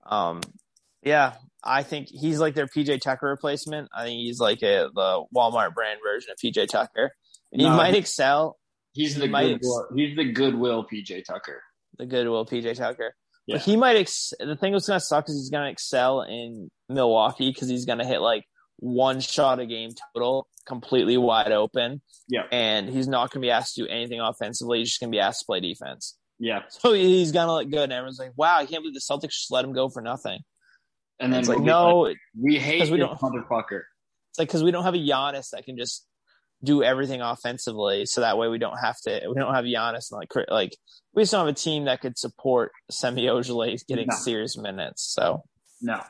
um, 0.05 0.39
yeah, 1.06 1.34
I 1.64 1.84
think 1.84 2.08
he's 2.10 2.39
like 2.39 2.56
their 2.56 2.68
PJ 2.68 3.01
Tucker 3.01 3.28
replacement. 3.28 3.89
I 3.95 4.04
think 4.06 4.18
he's 4.20 4.39
like 4.39 4.62
a 4.64 4.89
the 4.93 5.24
Walmart 5.36 5.74
brand 5.74 5.99
version 6.04 6.32
of 6.32 6.38
PJ 6.38 6.68
Tucker. 6.68 7.12
He 7.51 7.64
No. 7.64 7.76
might 7.76 7.95
excel. 7.95 8.58
He's 8.93 9.16
the 9.16 9.24
He 9.26 9.28
might 9.30 9.47
goodwill, 9.54 9.88
he's 9.95 10.16
the 10.16 10.32
goodwill 10.32 10.86
PJ 10.91 11.24
Tucker. 11.26 11.62
The 11.97 12.06
goodwill 12.06 12.45
PJ 12.45 12.76
Tucker. 12.76 13.16
Yeah. 13.47 13.56
But 13.56 13.62
he 13.66 13.76
might. 13.76 13.95
Ex- 13.97 14.34
the 14.39 14.56
thing 14.56 14.72
that's 14.74 14.88
gonna 14.88 14.99
suck 14.99 15.28
is 15.30 15.36
he's 15.36 15.49
gonna 15.49 15.70
excel 15.70 16.22
in 16.22 16.70
Milwaukee 16.89 17.49
because 17.51 17.68
he's 17.70 17.86
gonna 17.86 18.06
hit 18.06 18.22
like 18.22 18.43
one 18.78 19.20
shot 19.20 19.60
a 19.60 19.66
game 19.66 19.91
total, 20.16 20.47
completely 20.66 21.18
wide 21.18 21.51
open, 21.51 22.01
Yeah, 22.28 22.43
and 22.51 22.89
he's 22.89 23.08
not 23.08 23.32
gonna 23.32 23.41
be 23.41 23.51
asked 23.51 23.76
to 23.76 23.84
do 23.84 23.88
anything 23.88 24.20
offensively. 24.20 24.80
He's 24.80 24.89
just 24.89 24.99
gonna 25.01 25.12
be 25.12 25.20
asked 25.20 25.41
to 25.41 25.45
play 25.45 25.60
defense. 25.60 26.18
yeah. 26.39 26.64
So 26.70 26.93
he's 26.93 27.32
gonna 27.32 27.54
look 27.54 27.70
good, 27.70 27.84
and 27.84 27.93
everyone's 27.93 28.20
like, 28.20 28.32
"Wow, 28.36 28.58
I 28.58 28.66
can't 28.66 28.84
believe 28.84 28.93
the 28.95 28.99
Celtics 29.01 29.30
just 29.34 29.51
let 29.51 29.64
him 29.66 29.74
go 29.74 29.89
for 29.89 30.01
nothing." 30.01 30.39
And 31.24 31.34
then 31.34 31.40
it's 31.40 31.50
like, 31.50 31.60
no, 31.60 32.00
like, 32.00 32.18
we 32.40 32.58
hate 32.60 32.90
we 32.92 32.98
don't- 32.98 33.18
motherfucker. 33.20 33.82
It's 34.32 34.40
like 34.40 34.48
because 34.48 34.64
we 34.64 34.72
don't 34.72 34.84
have 34.84 34.96
a 34.96 34.98
Giannis 34.98 35.52
that 35.52 35.64
can 35.66 35.78
just 35.78 36.06
do 36.64 36.82
everything 36.82 37.22
offensively, 37.22 38.06
so 38.06 38.22
that 38.22 38.38
way 38.38 38.48
we 38.48 38.58
don't 38.58 38.78
have 38.78 39.00
to. 39.02 39.22
We 39.28 39.36
don't 39.36 39.54
have 39.54 39.66
Giannis 39.66 40.12
and 40.12 40.20
like 40.20 40.48
like 40.50 40.78
we 41.14 41.22
just 41.24 41.32
don't 41.32 41.46
have 41.46 41.54
a 41.54 41.58
team 41.58 41.86
that 41.86 42.02
could 42.02 42.18
support 42.18 42.72
Semi 42.90 43.26
Ojeleye 43.26 43.86
getting 43.88 44.08
No. 44.10 44.16
serious 44.18 44.58
minutes. 44.58 45.04
So 45.04 45.44
No, 45.82 46.02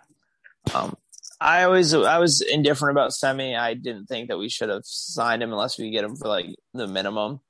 um, 0.73 0.95
I 1.41 1.63
always 1.63 1.93
I 1.93 2.19
was 2.19 2.41
indifferent 2.41 2.95
about 2.95 3.13
Semi. 3.13 3.55
I 3.55 3.73
didn't 3.73 4.05
think 4.05 4.29
that 4.29 4.37
we 4.37 4.47
should 4.47 4.69
have 4.69 4.83
signed 4.85 5.43
him 5.43 5.51
unless 5.51 5.77
we 5.77 5.91
get 5.91 6.03
him 6.05 6.15
for 6.15 6.27
like 6.27 6.47
the 6.73 6.87
minimum. 6.87 7.41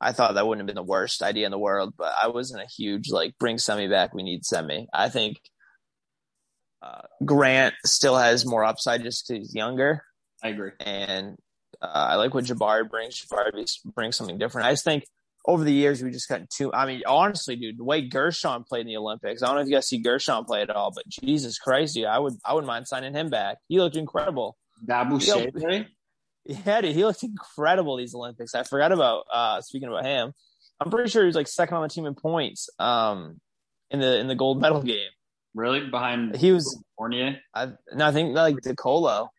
I 0.00 0.12
thought 0.12 0.34
that 0.34 0.46
wouldn't 0.46 0.62
have 0.62 0.74
been 0.74 0.82
the 0.82 0.90
worst 0.90 1.22
idea 1.22 1.44
in 1.44 1.50
the 1.52 1.58
world, 1.58 1.92
but 1.96 2.12
I 2.20 2.28
wasn't 2.28 2.62
a 2.62 2.66
huge 2.66 3.10
like 3.10 3.38
bring 3.38 3.58
Semi 3.58 3.86
back. 3.86 4.14
We 4.14 4.22
need 4.22 4.44
Semi. 4.44 4.86
I 4.94 5.08
think 5.10 5.36
uh, 6.82 7.02
Grant 7.24 7.74
still 7.84 8.16
has 8.16 8.46
more 8.46 8.64
upside 8.64 9.02
just 9.02 9.28
because 9.28 9.48
he's 9.48 9.54
younger 9.54 10.02
I 10.42 10.48
agree. 10.48 10.72
and 10.80 11.36
uh, 11.82 11.86
I 11.86 12.14
like 12.16 12.34
what 12.34 12.44
Jabari 12.44 12.88
brings. 12.88 13.24
Jabari 13.24 13.66
brings 13.94 14.16
something 14.16 14.38
different. 14.38 14.66
I 14.66 14.72
just 14.72 14.84
think 14.84 15.04
over 15.46 15.64
the 15.64 15.72
years 15.72 16.02
we 16.02 16.10
just 16.10 16.28
got 16.28 16.48
too. 16.50 16.72
I 16.72 16.86
mean, 16.86 17.02
honestly, 17.06 17.56
dude, 17.56 17.78
the 17.78 17.84
way 17.84 18.02
Gershon 18.02 18.64
played 18.64 18.82
in 18.82 18.86
the 18.88 18.96
Olympics, 18.96 19.42
I 19.42 19.46
don't 19.46 19.56
know 19.56 19.62
if 19.62 19.68
you 19.68 19.74
guys 19.74 19.88
see 19.88 19.98
Gershon 19.98 20.44
play 20.44 20.62
at 20.62 20.70
all, 20.70 20.92
but 20.94 21.08
Jesus 21.08 21.58
Christ, 21.58 21.94
dude, 21.94 22.04
I 22.04 22.18
would 22.18 22.34
I 22.44 22.52
wouldn't 22.54 22.68
mind 22.68 22.86
signing 22.86 23.14
him 23.14 23.30
back. 23.30 23.58
He 23.68 23.80
looked 23.80 23.96
incredible. 23.96 24.56
Dabu. 24.86 25.86
Yeah, 26.46 26.80
dude, 26.80 26.94
he 26.94 27.04
looked 27.04 27.22
incredible 27.22 27.96
these 27.96 28.14
Olympics. 28.14 28.54
I 28.54 28.62
forgot 28.64 28.92
about 28.92 29.24
uh 29.32 29.60
speaking 29.60 29.88
about 29.88 30.04
him. 30.04 30.32
I'm 30.80 30.90
pretty 30.90 31.10
sure 31.10 31.22
he 31.22 31.26
was 31.26 31.36
like 31.36 31.48
second 31.48 31.76
on 31.76 31.82
the 31.82 31.88
team 31.88 32.06
in 32.06 32.14
points 32.14 32.70
um 32.78 33.40
in 33.90 34.00
the 34.00 34.18
in 34.18 34.28
the 34.28 34.34
gold 34.34 34.60
medal 34.60 34.82
game. 34.82 35.10
Really? 35.54 35.88
Behind 35.88 36.36
He 36.36 36.52
was 36.52 36.78
Fournier? 36.96 37.38
I 37.54 37.68
no, 37.92 38.06
I 38.06 38.12
think 38.12 38.34
like 38.34 38.56
De 38.62 38.74
Colo. 38.76 39.30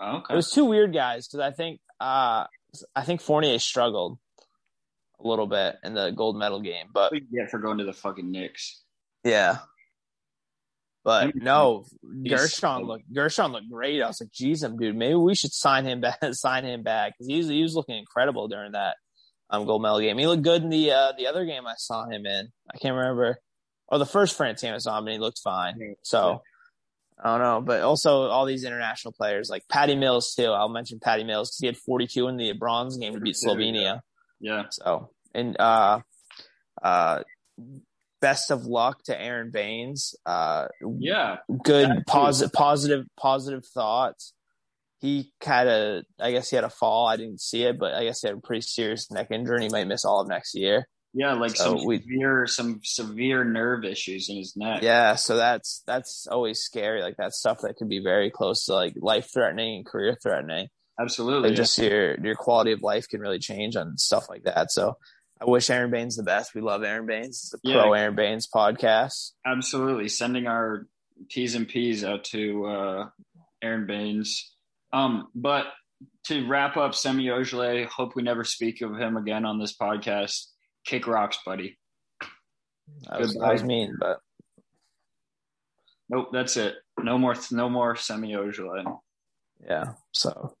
Oh, 0.00 0.16
okay. 0.18 0.34
It 0.34 0.36
was 0.36 0.50
two 0.50 0.64
weird 0.64 0.92
guys 0.92 1.26
because 1.28 1.40
I 1.40 1.50
think 1.52 1.80
uh 2.00 2.46
I 2.94 3.02
think 3.04 3.20
Fournier 3.20 3.58
struggled 3.58 4.18
a 5.22 5.26
little 5.26 5.46
bit 5.46 5.76
in 5.82 5.94
the 5.94 6.10
gold 6.10 6.36
medal 6.36 6.60
game, 6.60 6.86
but 6.92 7.10
What 7.12 7.20
you 7.22 7.40
get 7.40 7.50
for 7.50 7.58
going 7.58 7.78
to 7.78 7.84
the 7.84 7.92
fucking 7.92 8.30
Knicks? 8.30 8.82
yeah. 9.24 9.58
But 11.04 11.34
no, 11.36 11.86
Gershon 12.28 12.82
looked 12.82 13.04
Gershon 13.14 13.52
looked 13.52 13.70
great. 13.70 14.02
I 14.02 14.08
was 14.08 14.20
like, 14.20 14.30
"Geez, 14.32 14.62
him 14.62 14.76
dude, 14.76 14.94
maybe 14.94 15.14
we 15.14 15.34
should 15.34 15.52
sign 15.54 15.86
him 15.86 16.00
back. 16.02 16.18
sign 16.32 16.64
him 16.64 16.82
back 16.82 17.14
because 17.14 17.28
he 17.28 17.38
was 17.38 17.48
he 17.48 17.62
was 17.62 17.74
looking 17.74 17.96
incredible 17.96 18.46
during 18.48 18.72
that 18.72 18.96
um 19.48 19.64
gold 19.64 19.80
medal 19.80 20.00
game. 20.00 20.18
He 20.18 20.26
looked 20.26 20.42
good 20.42 20.62
in 20.62 20.68
the 20.68 20.90
uh 20.92 21.12
the 21.16 21.26
other 21.28 21.46
game 21.46 21.66
I 21.66 21.74
saw 21.78 22.04
him 22.06 22.26
in. 22.26 22.48
I 22.74 22.76
can't 22.78 22.94
remember. 22.96 23.38
Or 23.88 23.98
the 23.98 24.06
first 24.06 24.36
France 24.36 24.60
game 24.62 24.74
I 24.74 24.78
saw 24.78 24.98
him, 24.98 25.06
and 25.06 25.14
he 25.14 25.18
looked 25.18 25.40
fine. 25.42 25.94
So 26.02 26.42
I 27.22 27.30
don't 27.32 27.40
know, 27.40 27.60
but 27.62 27.82
also 27.82 28.22
all 28.28 28.44
these 28.46 28.64
international 28.64 29.12
players 29.12 29.48
like 29.50 29.62
Patty 29.68 29.96
Mills 29.96 30.34
too. 30.36 30.46
I'll 30.46 30.68
mention 30.68 31.00
Patty 31.00 31.24
Mills 31.24 31.48
because 31.50 31.58
he 31.60 31.66
had 31.66 31.76
42 31.76 32.28
in 32.28 32.36
the 32.36 32.52
bronze 32.52 32.96
game 32.98 33.14
to 33.14 33.20
beat 33.20 33.36
Slovenia. 33.36 34.00
Yeah. 34.40 34.64
So 34.70 35.10
and 35.34 35.58
uh, 35.58 36.00
uh, 36.82 37.22
best 38.20 38.50
of 38.50 38.66
luck 38.66 39.02
to 39.04 39.20
Aron 39.20 39.50
Baynes. 39.50 40.14
Uh, 40.26 40.66
Yeah. 40.98 41.38
good 41.64 42.04
positive 42.06 42.52
positive 42.52 43.06
positive 43.18 43.64
thoughts. 43.66 44.32
He 45.00 45.32
had 45.42 45.68
a, 45.68 46.02
I 46.18 46.32
guess 46.32 46.50
he 46.50 46.56
had 46.56 46.64
a 46.64 46.70
fall. 46.70 47.06
I 47.06 47.16
didn't 47.16 47.40
see 47.40 47.62
it, 47.62 47.78
but 47.78 47.94
I 47.94 48.02
guess 48.04 48.20
he 48.20 48.26
had 48.28 48.36
a 48.36 48.40
pretty 48.40 48.62
serious 48.62 49.10
neck 49.12 49.28
injury, 49.30 49.56
and 49.56 49.62
he 49.64 49.70
might 49.70 49.86
miss 49.86 50.04
all 50.04 50.20
of 50.20 50.28
next 50.28 50.56
year. 50.56 50.88
Yeah, 51.14 51.34
like 51.34 51.56
So 51.56 51.76
some 51.78 51.84
we- 51.86 51.98
severe 52.00 52.46
some 52.46 52.80
severe 52.84 53.44
nerve 53.44 53.84
issues 53.84 54.28
in 54.28 54.36
his 54.36 54.54
neck. 54.56 54.82
Yeah, 54.82 55.14
so 55.14 55.36
that's 55.36 55.82
that's 55.86 56.26
always 56.30 56.60
scary. 56.60 57.02
Like 57.02 57.16
that 57.16 57.32
stuff 57.34 57.60
that 57.62 57.76
can 57.76 57.88
be 57.88 58.00
very 58.00 58.30
close 58.30 58.66
to 58.66 58.74
like 58.74 58.94
life 58.96 59.30
threatening 59.32 59.76
and 59.76 59.86
career 59.86 60.16
threatening. 60.22 60.68
Absolutely. 61.00 61.50
Like 61.50 61.56
just 61.56 61.78
your 61.78 62.18
your 62.20 62.34
quality 62.34 62.72
of 62.72 62.82
life 62.82 63.08
can 63.08 63.20
really 63.20 63.38
change 63.38 63.74
on 63.76 63.96
stuff 63.96 64.28
like 64.28 64.44
that. 64.44 64.70
So 64.70 64.96
I 65.40 65.44
wish 65.44 65.70
Aron 65.70 65.90
Baynes 65.90 66.16
the 66.16 66.24
best. 66.24 66.54
We 66.54 66.60
love 66.60 66.82
Aron 66.82 67.06
Baynes. 67.06 67.28
It's 67.28 67.50
the 67.50 67.58
Yeah. 67.62 67.82
pro 67.82 67.92
Aron 67.94 68.14
Baynes 68.16 68.48
podcast. 68.52 69.32
Absolutely. 69.46 70.08
Sending 70.08 70.46
our 70.46 70.86
T's 71.30 71.54
and 71.54 71.66
P's 71.68 72.04
out 72.04 72.24
to 72.24 72.66
uh, 72.66 73.08
Aron 73.62 73.86
Baynes. 73.86 74.52
Um, 74.92 75.28
but 75.34 75.66
to 76.26 76.46
wrap 76.48 76.76
up 76.76 76.94
Semi 76.94 77.26
Ojeleye, 77.26 77.86
hope 77.86 78.14
we 78.16 78.22
never 78.22 78.44
speak 78.44 78.82
of 78.82 78.96
him 78.96 79.16
again 79.16 79.44
on 79.44 79.58
this 79.58 79.76
podcast. 79.76 80.46
Kick 80.88 81.06
rocks, 81.06 81.38
buddy. 81.44 81.78
That 83.10 83.20
was, 83.20 83.34
that 83.34 83.52
was 83.52 83.62
mean, 83.62 83.94
but 84.00 84.20
Nope, 86.08 86.28
that's 86.32 86.56
it. 86.56 86.76
No 86.98 87.18
more 87.18 87.34
no 87.52 87.68
more 87.68 87.94
Semi 87.94 88.32
Ojeleye. 88.32 88.98
yeah. 89.68 89.92
So 90.12 90.54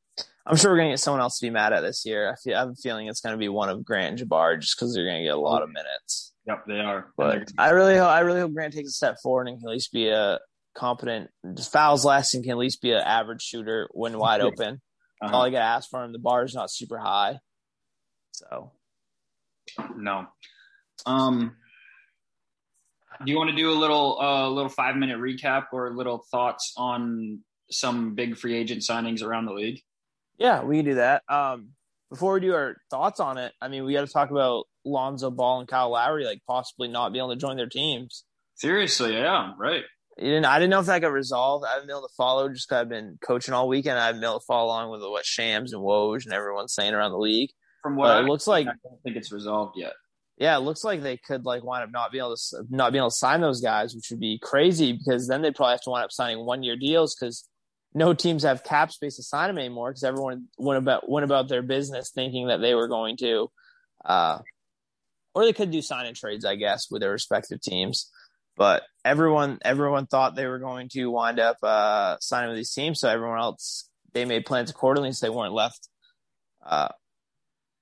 I'm 0.44 0.56
sure 0.56 0.70
we're 0.70 0.76
gonna 0.76 0.90
get 0.90 1.00
someone 1.00 1.22
else 1.22 1.38
to 1.38 1.46
be 1.46 1.50
mad 1.50 1.72
at 1.72 1.80
this 1.80 2.04
year. 2.04 2.30
I 2.30 2.34
feel 2.44 2.56
I 2.56 2.60
have 2.60 2.68
a 2.68 2.74
feeling 2.74 3.08
it's 3.08 3.22
gonna 3.22 3.38
be 3.38 3.48
one 3.48 3.70
of 3.70 3.82
Grant 3.82 4.20
and 4.20 4.30
Jabbar 4.30 4.60
just 4.60 4.76
because 4.76 4.92
they're 4.92 5.06
gonna 5.06 5.24
get 5.24 5.34
a 5.34 5.40
lot 5.40 5.62
of 5.62 5.70
minutes. 5.70 6.34
Yep, 6.46 6.64
they 6.66 6.80
are. 6.80 7.06
But 7.16 7.50
I 7.56 7.70
really 7.70 7.96
hope 7.96 8.08
I 8.08 8.20
really 8.20 8.40
hope 8.40 8.52
Grant 8.52 8.74
takes 8.74 8.90
a 8.90 8.92
step 8.92 9.16
forward 9.22 9.48
and 9.48 9.58
can 9.58 9.66
at 9.66 9.72
least 9.72 9.92
be 9.92 10.10
a 10.10 10.40
competent 10.76 11.30
fouls 11.72 12.04
less 12.04 12.34
and 12.34 12.44
can 12.44 12.52
at 12.52 12.58
least 12.58 12.82
be 12.82 12.92
an 12.92 12.98
average 12.98 13.40
shooter 13.40 13.88
when 13.92 14.18
wide 14.18 14.42
open. 14.42 14.82
Uh-huh. 15.22 15.34
All 15.34 15.46
I 15.46 15.48
gotta 15.48 15.64
ask 15.64 15.88
for 15.88 16.04
him, 16.04 16.12
the 16.12 16.18
bar 16.18 16.44
is 16.44 16.54
not 16.54 16.70
super 16.70 16.98
high. 16.98 17.38
So 18.32 18.72
No. 19.96 20.26
Um 21.06 21.56
do 23.24 23.32
you 23.32 23.36
want 23.38 23.50
to 23.50 23.56
do 23.56 23.70
a 23.70 23.74
little 23.74 24.18
uh 24.20 24.48
little 24.48 24.68
5 24.68 24.96
minute 24.96 25.18
recap 25.18 25.66
or 25.72 25.94
little 25.94 26.24
thoughts 26.30 26.72
on 26.76 27.40
some 27.70 28.14
big 28.14 28.36
free 28.36 28.54
agent 28.54 28.82
signings 28.82 29.22
around 29.22 29.46
the 29.46 29.52
league? 29.52 29.80
yeah, 30.38 30.62
we 30.62 30.76
can 30.76 30.84
do 30.84 30.94
that. 30.96 31.22
Um 31.28 31.70
before 32.10 32.34
we 32.34 32.40
do 32.40 32.54
our 32.54 32.76
thoughts 32.90 33.20
on 33.20 33.38
it, 33.38 33.52
I 33.60 33.68
mean 33.68 33.84
we 33.84 33.92
gotta 33.92 34.06
talk 34.06 34.30
about 34.30 34.64
Lonzo 34.84 35.30
Ball 35.30 35.60
and 35.60 35.68
Kyle 35.68 35.90
Lowry 35.90 36.24
like 36.24 36.40
possibly 36.46 36.88
not 36.88 37.12
being 37.12 37.24
able 37.24 37.34
to 37.34 37.40
join 37.40 37.56
their 37.56 37.68
teams. 37.68 38.24
Seriously, 38.54 39.12
yeah, 39.14 39.52
right. 39.58 39.84
You 40.16 40.24
didn't, 40.24 40.46
I 40.46 40.58
didn't 40.58 40.70
know 40.70 40.80
if 40.80 40.86
that 40.86 41.00
got 41.00 41.12
resolved. 41.12 41.64
I 41.64 41.74
haven't 41.74 41.86
been 41.86 41.96
able 41.96 42.08
to 42.08 42.14
follow 42.16 42.48
just 42.48 42.68
'cause 42.68 42.78
I've 42.78 42.88
been 42.88 43.18
coaching 43.24 43.54
all 43.54 43.68
weekend. 43.68 43.98
I 44.00 44.06
haven't 44.06 44.20
been 44.20 44.30
able 44.30 44.40
to 44.40 44.46
follow 44.46 44.66
along 44.66 44.90
with 44.90 45.00
what 45.02 45.24
Shams 45.24 45.72
and 45.72 45.80
Woj 45.80 46.24
and 46.24 46.32
everyone's 46.32 46.74
saying 46.74 46.92
around 46.92 47.12
the 47.12 47.18
league. 47.18 47.50
From 47.82 47.96
what 47.96 48.10
I 48.10 48.20
it 48.20 48.24
looks 48.24 48.46
like 48.46 48.66
I 48.66 48.72
don't 48.82 49.02
think 49.02 49.16
it's 49.16 49.32
resolved 49.32 49.74
yet. 49.76 49.92
yeah, 50.36 50.56
it 50.56 50.60
looks 50.60 50.84
like 50.84 51.02
they 51.02 51.16
could 51.16 51.44
like 51.44 51.62
wind 51.62 51.84
up 51.84 51.90
not 51.90 52.12
being 52.12 52.22
able 52.22 52.36
to 52.36 52.64
not 52.70 52.92
being 52.92 53.00
able 53.00 53.10
to 53.10 53.16
sign 53.16 53.40
those 53.40 53.60
guys, 53.60 53.94
which 53.94 54.10
would 54.10 54.20
be 54.20 54.38
crazy 54.42 54.92
because 54.92 55.28
then 55.28 55.42
they'd 55.42 55.54
probably 55.54 55.72
have 55.72 55.82
to 55.82 55.90
wind 55.90 56.04
up 56.04 56.12
signing 56.12 56.44
one 56.44 56.62
year 56.62 56.76
deals 56.76 57.14
because 57.14 57.48
no 57.94 58.14
teams 58.14 58.42
have 58.42 58.64
cap 58.64 58.92
space 58.92 59.16
to 59.16 59.22
sign 59.22 59.48
them 59.48 59.58
anymore 59.58 59.90
because 59.90 60.04
everyone 60.04 60.46
went 60.58 60.78
about 60.78 61.08
went 61.08 61.24
about 61.24 61.48
their 61.48 61.62
business 61.62 62.10
thinking 62.10 62.48
that 62.48 62.60
they 62.60 62.74
were 62.74 62.88
going 62.88 63.16
to, 63.18 63.50
uh, 64.04 64.38
or 65.34 65.44
they 65.44 65.52
could 65.52 65.70
do 65.70 65.82
sign 65.82 66.06
and 66.06 66.16
trades, 66.16 66.44
I 66.44 66.56
guess, 66.56 66.90
with 66.90 67.00
their 67.00 67.12
respective 67.12 67.60
teams. 67.60 68.10
But 68.56 68.82
everyone 69.04 69.58
everyone 69.64 70.06
thought 70.06 70.34
they 70.34 70.46
were 70.46 70.58
going 70.58 70.88
to 70.90 71.10
wind 71.10 71.38
up 71.40 71.58
uh, 71.62 72.16
signing 72.20 72.50
with 72.50 72.58
these 72.58 72.72
teams, 72.72 73.00
so 73.00 73.08
everyone 73.08 73.38
else 73.38 73.88
they 74.12 74.24
made 74.24 74.46
plans 74.46 74.70
accordingly, 74.70 75.12
so 75.12 75.26
they 75.26 75.30
weren't 75.30 75.54
left. 75.54 75.88
Uh, 76.64 76.88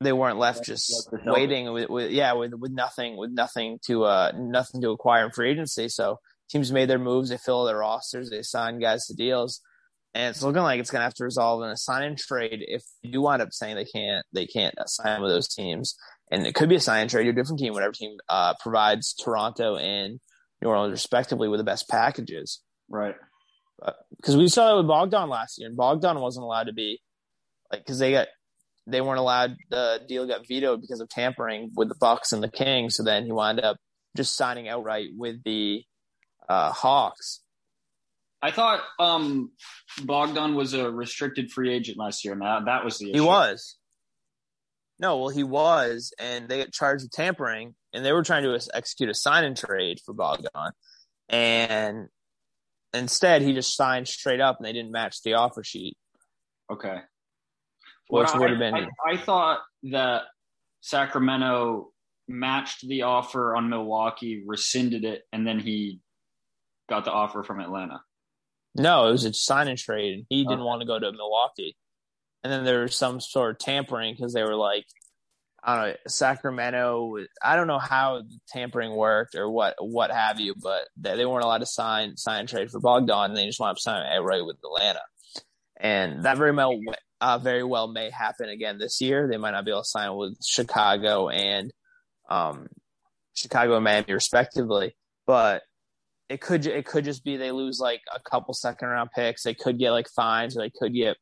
they 0.01 0.12
weren't 0.12 0.38
left 0.38 0.64
just 0.64 1.09
Like 1.12 1.22
the 1.24 1.30
Celtics. 1.30 1.34
waiting 1.34 1.72
with, 1.72 1.88
with 1.88 2.11
yeah 2.11 2.32
with 2.34 2.53
with 2.55 2.72
nothing 2.72 3.16
with 3.16 3.30
nothing 3.30 3.78
to 3.86 4.05
uh 4.05 4.32
nothing 4.36 4.80
to 4.82 4.90
acquire 4.90 5.24
in 5.24 5.30
free 5.30 5.51
agency. 5.51 5.88
So 5.88 6.18
teams 6.51 6.70
made 6.72 6.88
their 6.90 6.99
moves, 6.99 7.30
they 7.30 7.38
fill 7.38 7.64
their 7.64 7.78
rosters, 7.78 8.30
they 8.30 8.42
sign 8.42 8.78
guys 8.78 9.07
to 9.07 9.14
deals, 9.14 9.61
and 10.14 10.30
it's 10.30 10.42
looking 10.42 10.62
like 10.62 10.80
it's 10.80 10.90
gonna 10.90 11.05
have 11.05 11.14
to 11.14 11.24
resolve 11.24 11.62
in 11.62 11.70
a 11.70 11.76
sign 11.76 12.03
and 12.03 12.18
trade 12.18 12.61
if 12.61 12.84
you 13.03 13.22
wind 13.22 13.42
up 13.42 13.53
saying 13.53 13.76
they 13.76 13.84
can't 13.84 14.24
they 14.32 14.47
can't 14.47 14.74
sign 14.86 15.22
with 15.22 15.30
those 15.30 15.49
teams. 15.49 15.97
And 16.30 16.44
it 16.44 16.57
could 16.57 16.68
be 16.68 16.74
a 16.74 16.80
sign 16.80 17.03
and 17.03 17.11
trade 17.11 17.24
to 17.24 17.30
a 17.30 17.32
different 17.32 17.61
team, 17.61 17.72
whatever 17.72 17.92
team 17.92 18.16
uh, 18.28 18.55
provides 18.61 19.14
Toronto 19.14 19.76
and 19.76 20.18
New 20.61 20.68
Orleans 20.68 20.90
respectively 20.90 21.49
with 21.49 21.61
the 21.61 21.64
best 21.64 21.88
packages. 21.88 22.62
Right. 22.88 23.14
Because 24.16 24.36
we 24.36 24.49
saw 24.49 24.68
that 24.68 24.76
with 24.76 24.88
Bogdan 24.88 25.28
last 25.28 25.59
year, 25.59 25.68
and 25.68 25.76
Bogdan 25.76 26.18
wasn't 26.18 26.44
allowed 26.44 26.64
to 26.64 26.72
be 26.72 27.01
like 27.70 27.80
because 27.80 27.99
they 27.99 28.11
got 28.11 28.26
they 28.87 29.01
weren't 29.01 29.18
allowed 29.18 29.57
the 29.70 30.01
deal 30.07 30.26
got 30.26 30.47
vetoed 30.47 30.80
because 30.80 31.01
of 31.01 31.09
tampering 31.09 31.70
with 31.74 31.89
the 31.89 31.97
Bucks 31.97 32.32
and 32.32 32.43
the 32.43 32.51
Kings. 32.51 32.97
So 32.97 33.03
then 33.03 33.24
he 33.24 33.32
wound 33.32 33.61
up 33.61 33.76
just 34.16 34.37
signing 34.37 34.68
outright 34.68 35.09
with 35.16 35.43
the 35.45 35.82
uh, 36.49 36.72
Hawks. 36.72 37.41
I 38.43 38.51
thought 38.51 38.80
um, 38.99 39.51
Bogdan 40.05 40.55
was 40.55 40.74
a 40.74 40.91
restricted 40.91 41.51
free 41.51 41.72
agent 41.72 41.99
last 41.99 42.24
year, 42.24 42.34
and 42.34 42.43
that, 42.43 42.66
that 42.66 42.84
was 42.84 42.99
the 42.99 43.11
issue. 43.11 43.14
He 43.14 43.26
was. 43.26 43.76
No, 44.99 45.18
well, 45.18 45.28
he 45.28 45.43
was, 45.43 46.12
and 46.18 46.49
they 46.49 46.59
got 46.59 46.72
charged 46.72 47.05
with 47.05 47.11
tampering, 47.11 47.74
and 47.93 48.05
they 48.05 48.12
were 48.12 48.22
trying 48.22 48.45
to 48.45 48.59
execute 48.72 49.11
a 49.11 49.14
sign 49.14 49.45
and 49.45 49.57
trade 49.57 49.99
for 50.05 50.14
Bogdan, 50.14 50.72
and 51.28 52.07
instead 52.95 53.43
he 53.43 53.53
just 53.53 53.76
signed 53.76 54.09
straight 54.09 54.41
up, 54.41 54.59
and 54.59 54.66
they 54.66 54.72
didn't 54.72 54.93
match 54.93 55.22
the 55.22 55.34
offer 55.34 55.62
sheet. 55.62 55.97
Okay. 56.70 57.01
Which 58.09 58.29
Well, 58.33 58.41
would 58.41 58.51
have 58.51 58.59
been 58.59 58.75
I, 58.75 58.89
I 59.05 59.17
thought 59.17 59.61
that 59.85 60.23
Sacramento 60.81 61.91
matched 62.29 62.87
the 62.87 63.03
offer 63.03 63.55
on 63.57 63.69
Milwaukee, 63.69 64.43
rescinded 64.47 65.05
it, 65.05 65.23
and 65.33 65.47
then 65.47 65.59
he 65.59 66.01
got 66.89 67.05
the 67.05 67.13
offer 67.13 67.43
from 67.43 67.61
Atlanta. 67.61 68.01
No, 68.75 69.09
it 69.09 69.13
was 69.13 69.25
a 69.25 69.33
sign 69.33 69.69
and 69.69 69.79
trade. 69.79 70.15
and 70.15 70.27
He 70.29 70.43
didn't 70.45 70.61
Okay. 70.61 70.67
want 70.67 70.81
to 70.83 70.87
go 70.87 70.99
to 70.99 71.11
Milwaukee. 71.13 71.77
And 72.45 72.53
then 72.53 72.65
there 72.65 72.83
was 72.83 72.95
some 72.95 73.21
sort 73.21 73.51
of 73.53 73.59
tampering 73.59 74.15
because 74.15 74.33
they 74.35 74.43
were 74.43 74.55
like, 74.55 74.85
I 75.65 75.75
don't 75.77 75.89
know, 75.91 75.97
Sacramento. 76.07 77.17
I 77.43 77.57
don't 77.57 77.67
know 77.67 77.79
how 77.81 78.23
the 78.23 78.39
tampering 78.49 78.95
worked 78.95 79.35
or 79.35 79.51
what 79.51 79.75
what 79.81 80.13
have 80.13 80.39
you, 80.39 80.55
but 80.63 80.83
they, 80.97 81.17
they 81.17 81.27
weren't 81.27 81.43
allowed 81.45 81.59
to 81.59 81.67
sign 81.67 82.17
sign 82.17 82.41
and 82.41 82.49
trade 82.49 82.71
for 82.71 82.79
Bogdan, 82.79 83.31
and 83.31 83.37
they 83.37 83.47
just 83.47 83.59
wound 83.59 83.73
up 83.73 83.79
signing 83.81 84.07
outright 84.13 84.47
with 84.47 84.59
Atlanta. 84.65 85.01
And 85.79 86.24
that 86.24 86.39
very 86.39 86.53
well 86.53 86.79
uh, 87.20 87.39
very 87.39 87.62
well 87.62 87.89
may 87.89 88.11
happen 88.11 88.49
again 88.49 88.79
this 88.79 89.01
year. 89.01 89.29
They 89.29 89.37
might 89.37 89.53
not 89.53 89.64
be 89.64 89.70
able 89.70 89.83
to 89.83 89.89
sign 89.89 90.14
with 90.16 90.37
Chicago 90.45 91.29
and 91.29 91.72
um, 92.31 92.68
Chicago 93.35 93.77
and 93.77 93.85
Miami 93.85 94.12
respectively, 94.12 94.97
but 95.27 95.62
it 96.29 96.41
could 96.41 96.66
it 96.66 96.87
could 96.87 97.05
just 97.05 97.24
be 97.24 97.37
they 97.37 97.53
lose 97.53 97.79
like 97.79 98.01
a 98.14 98.20
couple 98.20 98.53
second 98.55 98.89
round 98.89 99.11
picks. 99.14 99.43
They 99.43 99.55
could 99.55 99.79
get 99.79 99.93
like 99.93 100.09
fines, 100.09 100.57
or 100.57 100.62
they 100.62 100.72
could 100.77 100.95
get 100.95 101.16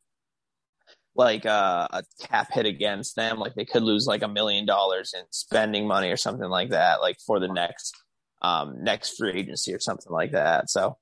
like 1.15 1.47
uh, 1.47 1.89
a 1.93 2.03
cap 2.23 2.53
hit 2.53 2.67
against 2.67 3.15
them. 3.17 3.39
Like 3.39 3.55
they 3.55 3.65
could 3.65 3.83
lose 3.83 4.07
like 4.07 4.23
a 4.23 4.29
million 4.29 4.67
dollars 4.67 5.13
in 5.17 5.25
spending 5.31 5.87
money 5.87 6.11
or 6.11 6.17
something 6.17 6.49
like 6.49 6.71
that, 6.71 7.01
like 7.01 7.19
for 7.27 7.39
the 7.39 7.49
next 7.49 7.95
um, 8.43 8.83
next 8.83 9.17
free 9.17 9.33
agency 9.33 9.75
or 9.75 9.81
something 9.81 10.13
like 10.13 10.33
that. 10.33 10.71
So 10.71 10.97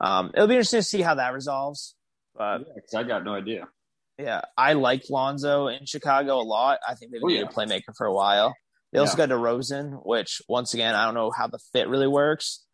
um, 0.00 0.30
it'll 0.34 0.46
be 0.46 0.54
interesting 0.54 0.80
to 0.80 0.84
see 0.84 1.02
how 1.02 1.16
that 1.16 1.34
resolves. 1.34 1.94
But 2.38 2.62
Yeah, 2.92 3.00
I 3.00 3.02
got 3.02 3.24
no 3.24 3.34
idea. 3.34 3.68
yeah, 4.16 4.40
I 4.56 4.72
like 4.74 5.02
Lonzo 5.10 5.66
in 5.68 5.84
Chicago 5.86 6.36
a 6.40 6.42
lot. 6.46 6.78
I 6.88 6.94
think 6.94 7.12
they've 7.12 7.20
Oh, 7.22 7.26
needed 7.26 7.40
yeah. 7.42 7.48
a 7.48 7.52
playmaker 7.52 7.94
for 7.96 8.06
a 8.06 8.12
while. 8.14 8.54
They 8.92 8.98
also 9.00 9.18
Yeah. 9.18 9.26
got 9.26 9.34
DeRozan, 9.36 10.00
which 10.06 10.40
once 10.48 10.72
again 10.72 10.94
I 10.94 11.04
don't 11.04 11.14
know 11.14 11.30
how 11.30 11.46
the 11.48 11.58
fit 11.72 11.88
really 11.88 12.06
works, 12.08 12.64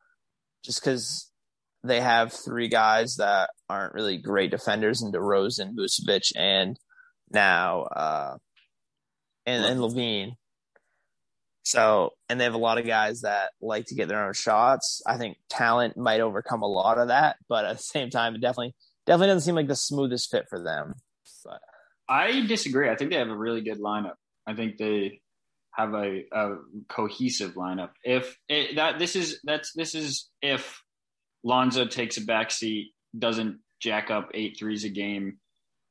just 0.63 0.81
because 0.81 1.31
they 1.83 2.01
have 2.01 2.33
three 2.33 2.69
guys 2.69 3.17
that 3.17 3.51
aren't 3.69 3.95
really 3.95 4.17
great 4.19 4.51
defenders 4.51 5.03
in 5.03 5.13
DeRozan, 5.13 5.75
Vucevic, 5.75 6.31
and 6.37 6.79
now 7.31 7.83
uh, 7.83 8.37
and, 9.47 9.65
and 9.65 9.81
LaVine. 9.81 10.37
So, 11.67 12.11
and 12.29 12.39
they 12.39 12.45
have 12.45 12.55
a 12.55 12.59
lot 12.59 12.79
of 12.79 12.87
guys 12.87 13.23
that 13.23 13.53
like 13.61 13.87
to 13.87 13.95
get 13.95 14.09
their 14.09 14.25
own 14.27 14.35
shots. 14.35 15.03
I 15.07 15.17
think 15.17 15.39
talent 15.49 15.97
might 15.97 16.21
overcome 16.21 16.63
a 16.63 16.67
lot 16.67 16.99
of 16.99 17.09
that, 17.09 17.37
but 17.49 17.65
at 17.65 17.79
the 17.79 17.83
same 17.83 18.11
time, 18.11 18.35
it 18.35 18.41
definitely 18.43 18.75
definitely 19.07 19.29
doesn't 19.29 19.47
seem 19.47 19.55
like 19.55 19.69
the 19.69 19.77
smoothest 19.77 20.31
fit 20.31 20.47
for 20.49 20.63
them. 20.63 20.95
But 21.45 21.61
I 22.09 22.45
disagree. 22.47 22.89
I 22.91 22.97
think 22.97 23.11
they 23.11 23.19
have 23.19 23.29
a 23.29 23.37
really 23.37 23.61
good 23.61 23.81
lineup. 23.81 24.15
I 24.47 24.55
think 24.55 24.77
they 24.77 25.21
have 25.73 25.95
a, 25.95 26.23
a 26.33 26.57
cohesive 26.89 27.55
lineup. 27.55 27.91
If 28.03 28.39
it, 28.49 28.77
that 28.77 28.99
this 28.99 29.17
is 29.17 29.41
that's 29.45 29.73
this 29.75 29.95
is 29.95 30.31
if 30.43 30.83
Lonzo 31.43 31.87
takes 31.87 32.17
a 32.17 32.21
backseat, 32.21 32.87
doesn't 33.19 33.61
jack 33.81 34.11
up 34.11 34.31
eight 34.35 34.57
threes 34.59 34.85
a 34.85 34.89
game, 34.89 35.39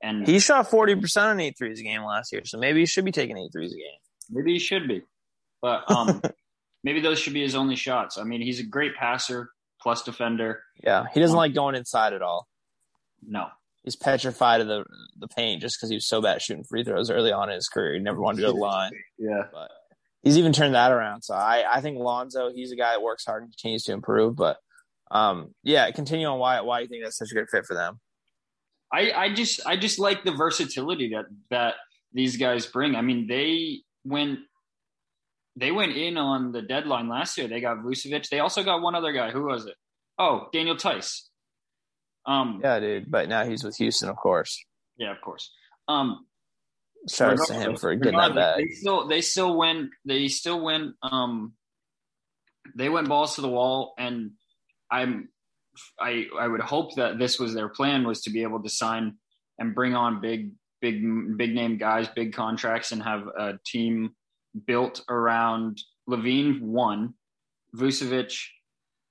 and 0.01 0.25
he 0.27 0.39
shot 0.39 0.69
forty 0.69 0.95
percent 0.95 1.27
on 1.27 1.39
eight 1.39 1.57
threes 1.57 1.79
a 1.79 1.83
game 1.83 2.03
last 2.03 2.31
year, 2.31 2.43
so 2.45 2.57
maybe 2.57 2.79
he 2.79 2.85
should 2.85 3.05
be 3.05 3.11
taking 3.11 3.37
eight 3.37 3.51
threes 3.51 3.73
a 3.73 3.77
game. 3.77 3.99
maybe 4.29 4.53
he 4.53 4.59
should 4.59 4.87
be, 4.87 5.01
but 5.61 5.89
um, 5.91 6.21
maybe 6.83 7.01
those 7.01 7.19
should 7.19 7.33
be 7.33 7.41
his 7.41 7.55
only 7.55 7.75
shots. 7.75 8.17
I 8.17 8.23
mean, 8.23 8.41
he's 8.41 8.59
a 8.59 8.65
great 8.65 8.95
passer 8.95 9.49
plus 9.81 10.03
defender. 10.03 10.63
Yeah, 10.83 11.05
he 11.13 11.19
doesn't 11.19 11.35
like 11.35 11.53
going 11.53 11.75
inside 11.75 12.13
at 12.13 12.21
all. 12.21 12.47
No, 13.27 13.47
He's 13.83 13.97
petrified 13.97 14.61
of 14.61 14.67
the 14.67 14.85
the 15.17 15.27
paint 15.27 15.61
just 15.61 15.77
because 15.77 15.89
he 15.89 15.95
was 15.95 16.07
so 16.07 16.21
bad 16.21 16.35
at 16.35 16.41
shooting 16.41 16.63
free 16.63 16.85
throws 16.85 17.09
early 17.09 17.33
on 17.33 17.49
in 17.49 17.55
his 17.55 17.67
career. 17.67 17.93
He 17.93 17.99
never 17.99 18.19
wanted 18.19 18.37
to 18.37 18.43
go 18.43 18.47
to 18.47 18.53
the 18.53 18.59
line. 18.59 18.91
yeah, 19.17 19.43
but 19.51 19.69
he's 20.21 20.37
even 20.37 20.53
turned 20.53 20.73
that 20.73 20.91
around. 20.91 21.23
So 21.23 21.33
I, 21.33 21.65
I 21.69 21.81
think 21.81 21.97
Lonzo, 21.99 22.49
he's 22.49 22.71
a 22.71 22.77
guy 22.77 22.91
that 22.91 23.01
works 23.01 23.25
hard 23.25 23.43
and 23.43 23.51
continues 23.51 23.83
to 23.83 23.91
improve. 23.91 24.37
But 24.37 24.57
um, 25.11 25.53
yeah, 25.63 25.91
continue 25.91 26.27
on 26.27 26.39
why 26.39 26.61
why 26.61 26.79
you 26.79 26.87
think 26.87 27.03
that's 27.03 27.17
such 27.17 27.31
a 27.31 27.35
good 27.35 27.49
fit 27.51 27.65
for 27.65 27.73
them. 27.73 27.99
I, 28.91 29.11
I 29.11 29.33
just 29.33 29.59
I 29.65 29.75
just 29.75 29.99
like 29.99 30.23
the 30.23 30.31
versatility 30.31 31.09
that 31.09 31.25
that 31.49 31.75
these 32.13 32.37
guys 32.37 32.65
bring. 32.65 32.95
I 32.95 33.01
mean, 33.01 33.27
they 33.27 33.81
went 34.05 34.39
they 35.57 35.71
went 35.71 35.91
in 35.91 36.15
on 36.15 36.53
the 36.53 36.61
deadline 36.61 37.09
last 37.09 37.37
year. 37.37 37.49
They 37.49 37.59
got 37.59 37.79
Vucevic. 37.79 38.29
They 38.29 38.39
also 38.39 38.63
got 38.63 38.81
one 38.81 38.95
other 38.95 39.11
guy. 39.11 39.31
Who 39.31 39.43
was 39.43 39.65
it? 39.65 39.75
Oh, 40.17 40.47
Daniel 40.53 40.77
Theis. 40.77 41.29
Um, 42.25 42.61
yeah, 42.63 42.79
dude. 42.79 43.11
But 43.11 43.29
now 43.29 43.45
he's 43.45 43.63
with 43.63 43.75
Houston, 43.77 44.09
of 44.09 44.15
course. 44.15 44.63
Yeah, 44.97 45.11
of 45.11 45.21
course. 45.21 45.51
Um, 45.87 46.25
Shout 47.09 47.39
out 47.39 47.47
to 47.47 47.53
him 47.53 47.75
for 47.75 47.93
getting 47.95 48.17
that 48.17 48.35
bag. 48.35 48.57
They 48.57 48.73
still 48.75 49.07
they 49.07 49.21
still 49.21 49.57
win. 49.57 49.89
They 50.05 50.27
still 50.29 50.63
win. 50.63 50.93
Um, 51.03 51.53
they 52.75 52.89
went 52.89 53.09
balls 53.09 53.35
to 53.35 53.41
the 53.41 53.49
wall, 53.49 53.93
and 53.97 54.31
I'm 54.89 55.29
I 55.99 56.27
I 56.39 56.47
would 56.47 56.61
hope 56.61 56.95
that 56.95 57.19
this 57.19 57.39
was 57.39 57.53
their 57.53 57.67
plan 57.67 58.07
was 58.07 58.21
to 58.21 58.29
be 58.29 58.43
able 58.43 58.63
to 58.63 58.69
sign 58.69 59.17
and 59.59 59.75
bring 59.75 59.95
on 59.95 60.21
big 60.21 60.51
big 60.81 61.03
big 61.37 61.53
name 61.53 61.77
guys, 61.77 62.07
big 62.15 62.33
contracts, 62.33 62.93
and 62.93 63.03
have 63.03 63.27
a 63.27 63.59
team 63.65 64.11
built 64.65 65.03
around 65.09 65.81
LaVine 66.09 66.61
one, 66.61 67.15
Vucevic 67.75 68.33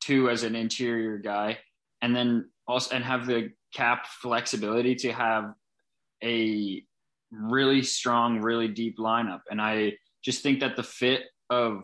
two 0.01 0.31
as 0.31 0.45
an 0.45 0.55
interior 0.55 1.19
guy, 1.19 1.59
and 2.01 2.17
then 2.17 2.51
also 2.67 2.95
and 2.95 3.05
have 3.05 3.27
the 3.27 3.51
cap 3.75 4.07
flexibility 4.07 4.95
to 4.95 5.13
have 5.13 5.53
a 6.23 6.83
really 7.31 7.83
strong, 7.83 8.41
really 8.41 8.69
deep 8.69 8.99
lineup. 8.99 9.41
And 9.51 9.61
I 9.61 9.95
just 10.25 10.43
think 10.43 10.61
that 10.61 10.77
the 10.77 10.83
fit 10.83 11.23
of 11.51 11.83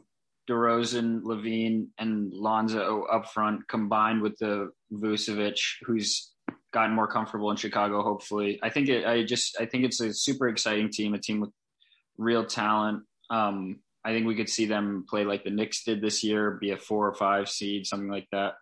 DeRozan, 0.48 1.22
LaVine, 1.22 1.88
and 1.98 2.32
Lonzo 2.32 3.04
up 3.04 3.30
front, 3.30 3.68
combined 3.68 4.22
with 4.22 4.36
the 4.38 4.70
Vucevic, 4.92 5.60
who's 5.82 6.32
gotten 6.72 6.94
more 6.94 7.06
comfortable 7.06 7.50
in 7.50 7.56
Chicago, 7.56 8.02
hopefully. 8.02 8.58
I 8.62 8.70
think 8.70 8.88
it. 8.88 9.06
I 9.06 9.24
just. 9.24 9.60
I 9.60 9.66
think 9.66 9.84
it's 9.84 10.00
a 10.00 10.12
super 10.12 10.48
exciting 10.48 10.90
team, 10.90 11.14
a 11.14 11.18
team 11.18 11.40
with 11.40 11.50
real 12.16 12.44
talent. 12.44 13.02
Um, 13.30 13.80
I 14.04 14.12
think 14.12 14.26
we 14.26 14.36
could 14.36 14.48
see 14.48 14.64
them 14.64 15.04
play 15.08 15.24
like 15.24 15.44
the 15.44 15.50
Knicks 15.50 15.84
did 15.84 16.00
this 16.00 16.24
year, 16.24 16.58
be 16.60 16.70
a 16.70 16.76
four 16.78 17.06
or 17.06 17.14
five 17.14 17.48
seed, 17.48 17.86
something 17.86 18.10
like 18.10 18.26
that. 18.32 18.54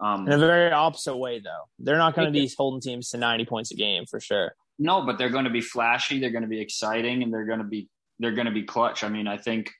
Um, 0.00 0.26
In 0.26 0.32
a 0.32 0.38
very 0.38 0.72
opposite 0.72 1.16
way, 1.16 1.40
though. 1.40 1.68
They're 1.78 1.98
not 1.98 2.14
going 2.14 2.26
to 2.26 2.32
be 2.32 2.50
holding 2.56 2.80
teams 2.80 3.10
to 3.10 3.18
90 3.18 3.44
points 3.44 3.70
a 3.70 3.74
game 3.74 4.06
for 4.06 4.18
sure. 4.18 4.54
No, 4.78 5.04
but 5.04 5.18
they're 5.18 5.28
going 5.28 5.44
to 5.44 5.50
be 5.50 5.60
flashy. 5.60 6.20
They're 6.20 6.30
going 6.30 6.42
to 6.42 6.48
be 6.48 6.60
exciting, 6.60 7.22
and 7.22 7.32
they're 7.32 7.44
going 7.44 7.58
to 7.58 7.66
be 7.66 7.88
they're 8.18 8.34
going 8.34 8.46
to 8.46 8.52
be 8.52 8.62
clutch. 8.62 9.04
I 9.04 9.08
mean, 9.08 9.26
I 9.26 9.36
think 9.36 9.70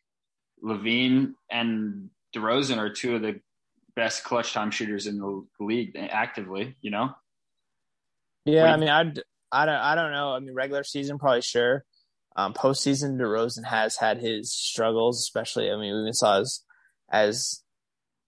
LaVine 0.62 1.34
and 1.50 2.10
DeRozan 2.34 2.76
are 2.78 2.92
two 2.92 3.16
of 3.16 3.22
the 3.22 3.40
best 3.96 4.24
clutch 4.24 4.52
time 4.52 4.70
shooters 4.70 5.06
in 5.06 5.18
the 5.18 5.46
league 5.58 5.96
actively. 5.96 6.76
You 6.82 6.90
know, 6.90 7.10
Yeah, 8.44 8.64
What 8.64 8.70
I 8.70 8.76
mean, 8.76 8.88
I'd, 8.88 9.20
I 9.50 9.66
don't, 9.66 9.74
I 9.74 9.94
don't 9.94 10.12
know. 10.12 10.34
I 10.34 10.40
mean, 10.40 10.54
regular 10.54 10.84
season 10.84 11.18
probably 11.18 11.42
sure. 11.42 11.84
Um, 12.36 12.54
postseason, 12.54 13.18
DeRozan 13.18 13.64
has 13.64 13.96
had 13.96 14.18
his 14.18 14.52
struggles, 14.52 15.18
especially. 15.18 15.70
I 15.70 15.76
mean, 15.76 15.94
we 15.94 16.00
even 16.00 16.12
saw 16.12 16.40
as 16.40 16.62
as 17.10 17.62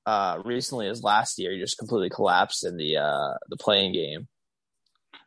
uh, 0.07 0.39
recently 0.45 0.89
as 0.89 1.03
last 1.03 1.39
year, 1.39 1.53
he 1.53 1.59
just 1.61 1.79
completely 1.79 2.11
collapsed 2.11 2.65
in 2.65 2.77
the 2.77 2.97
uh, 2.97 3.35
the 3.49 3.57
play-in 3.57 3.93
game. 3.93 4.29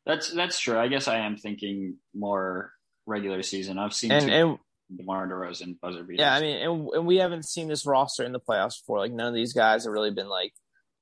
that's 0.05 0.31
that's 0.33 0.59
true. 0.59 0.77
I 0.77 0.87
guess 0.87 1.07
I 1.07 1.17
am 1.19 1.37
thinking 1.37 1.97
more 2.13 2.71
regular 3.05 3.41
season. 3.43 3.77
I've 3.77 3.93
seen 3.93 4.11
And 4.11 4.25
two 4.25 4.31
and 4.31 4.97
DeMar 4.97 5.27
DeRozan 5.27 5.79
buzzer 5.79 6.03
beaters. 6.03 6.19
yeah, 6.19 6.35
I 6.35 6.41
mean, 6.41 6.57
and, 6.57 6.89
and 6.93 7.05
we 7.07 7.17
haven't 7.17 7.45
seen 7.45 7.67
this 7.67 7.85
roster 7.85 8.23
in 8.23 8.31
the 8.31 8.39
playoffs 8.39 8.81
before. 8.81 8.99
Like 8.99 9.11
none 9.11 9.27
of 9.27 9.33
these 9.33 9.53
guys 9.53 9.85
have 9.85 9.93
really 9.93 10.11
been 10.11 10.29
like 10.29 10.53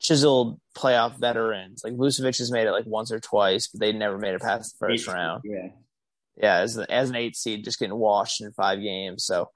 chiseled 0.01 0.59
playoff 0.77 1.19
veterans. 1.19 1.81
Like 1.83 1.93
Vucevic 1.93 2.37
has 2.37 2.51
made 2.51 2.67
it 2.67 2.71
like 2.71 2.85
once 2.85 3.11
or 3.11 3.19
twice, 3.19 3.67
but 3.67 3.79
they 3.79 3.91
never 3.91 4.17
made 4.17 4.35
it 4.35 4.41
past 4.41 4.75
the 4.79 4.87
first 4.87 5.07
round. 5.07 5.43
Yeah, 5.45 5.67
yeah, 6.37 6.57
as 6.59 6.77
as 6.77 7.09
an 7.09 7.15
eight 7.15 7.35
seed, 7.35 7.65
just 7.65 7.79
getting 7.79 7.95
washed 7.95 8.41
in 8.41 8.51
five 8.53 8.81
games. 8.81 9.25
So 9.25 9.49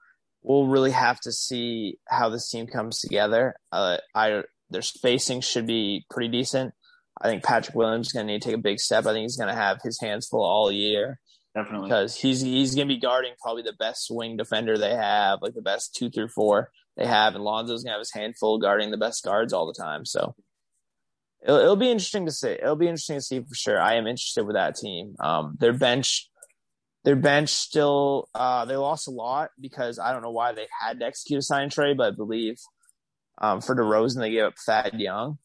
we'll 0.48 0.66
really 0.66 0.90
have 0.90 1.20
to 1.20 1.30
see 1.30 1.98
how 2.08 2.30
this 2.30 2.50
team 2.50 2.66
comes 2.66 3.00
together. 3.00 3.54
Uh, 3.70 3.98
I 4.14 4.42
their 4.70 4.82
spacing 4.82 5.42
should 5.42 5.66
be 5.66 6.06
pretty 6.10 6.28
decent. 6.28 6.72
I 7.20 7.28
think 7.28 7.44
Patrick 7.44 7.76
Williams 7.76 8.08
is 8.08 8.12
going 8.12 8.26
to 8.26 8.32
need 8.32 8.42
to 8.42 8.48
take 8.48 8.56
a 8.56 8.62
big 8.62 8.80
step. 8.80 9.06
I 9.06 9.12
think 9.12 9.24
he's 9.24 9.36
going 9.36 9.54
to 9.54 9.60
have 9.60 9.80
his 9.82 10.00
hands 10.00 10.26
full 10.26 10.44
all 10.44 10.72
year. 10.72 11.20
Definitely. 11.54 11.88
Because 11.88 12.16
he's 12.16 12.40
he's 12.40 12.74
going 12.74 12.88
to 12.88 12.94
be 12.94 13.00
guarding 13.00 13.32
probably 13.40 13.62
the 13.62 13.74
best 13.78 14.08
wing 14.10 14.36
defender 14.36 14.78
they 14.78 14.94
have, 14.94 15.40
like 15.42 15.54
the 15.54 15.62
best 15.62 15.94
two 15.94 16.10
through 16.10 16.28
four 16.28 16.70
they 16.96 17.06
have. 17.06 17.34
And 17.34 17.44
Lonzo's 17.44 17.84
going 17.84 17.90
to 17.90 17.94
have 17.94 18.00
his 18.00 18.14
handful 18.14 18.58
guarding 18.58 18.90
the 18.90 18.96
best 18.96 19.24
guards 19.24 19.52
all 19.52 19.66
the 19.66 19.74
time. 19.78 20.06
So 20.06 20.34
it'll, 21.42 21.58
it'll 21.58 21.76
be 21.76 21.90
interesting 21.90 22.26
to 22.26 22.32
see. 22.32 22.50
It'll 22.50 22.76
be 22.76 22.88
interesting 22.88 23.16
to 23.16 23.22
see 23.22 23.40
for 23.40 23.54
sure. 23.54 23.80
I 23.80 23.96
am 23.96 24.06
interested 24.06 24.46
with 24.46 24.54
that 24.54 24.76
team. 24.76 25.14
Um, 25.20 25.56
their 25.58 25.72
bench, 25.72 26.27
their 27.04 27.16
bench 27.16 27.50
still, 27.50 28.28
uh, 28.34 28.64
they 28.64 28.76
lost 28.76 29.08
a 29.08 29.12
lot 29.12 29.50
because 29.60 29.98
I 29.98 30.12
don't 30.12 30.22
know 30.22 30.30
why 30.30 30.52
they 30.52 30.66
had 30.80 31.00
to 31.00 31.06
execute 31.06 31.38
a 31.38 31.42
sign 31.42 31.70
trade, 31.70 31.96
but 31.96 32.12
I 32.12 32.16
believe 32.16 32.56
um, 33.40 33.60
for 33.60 33.76
DeRozan, 33.76 34.20
they 34.20 34.30
gave 34.30 34.44
up 34.44 34.54
Thad 34.66 34.94
Young. 34.94 35.38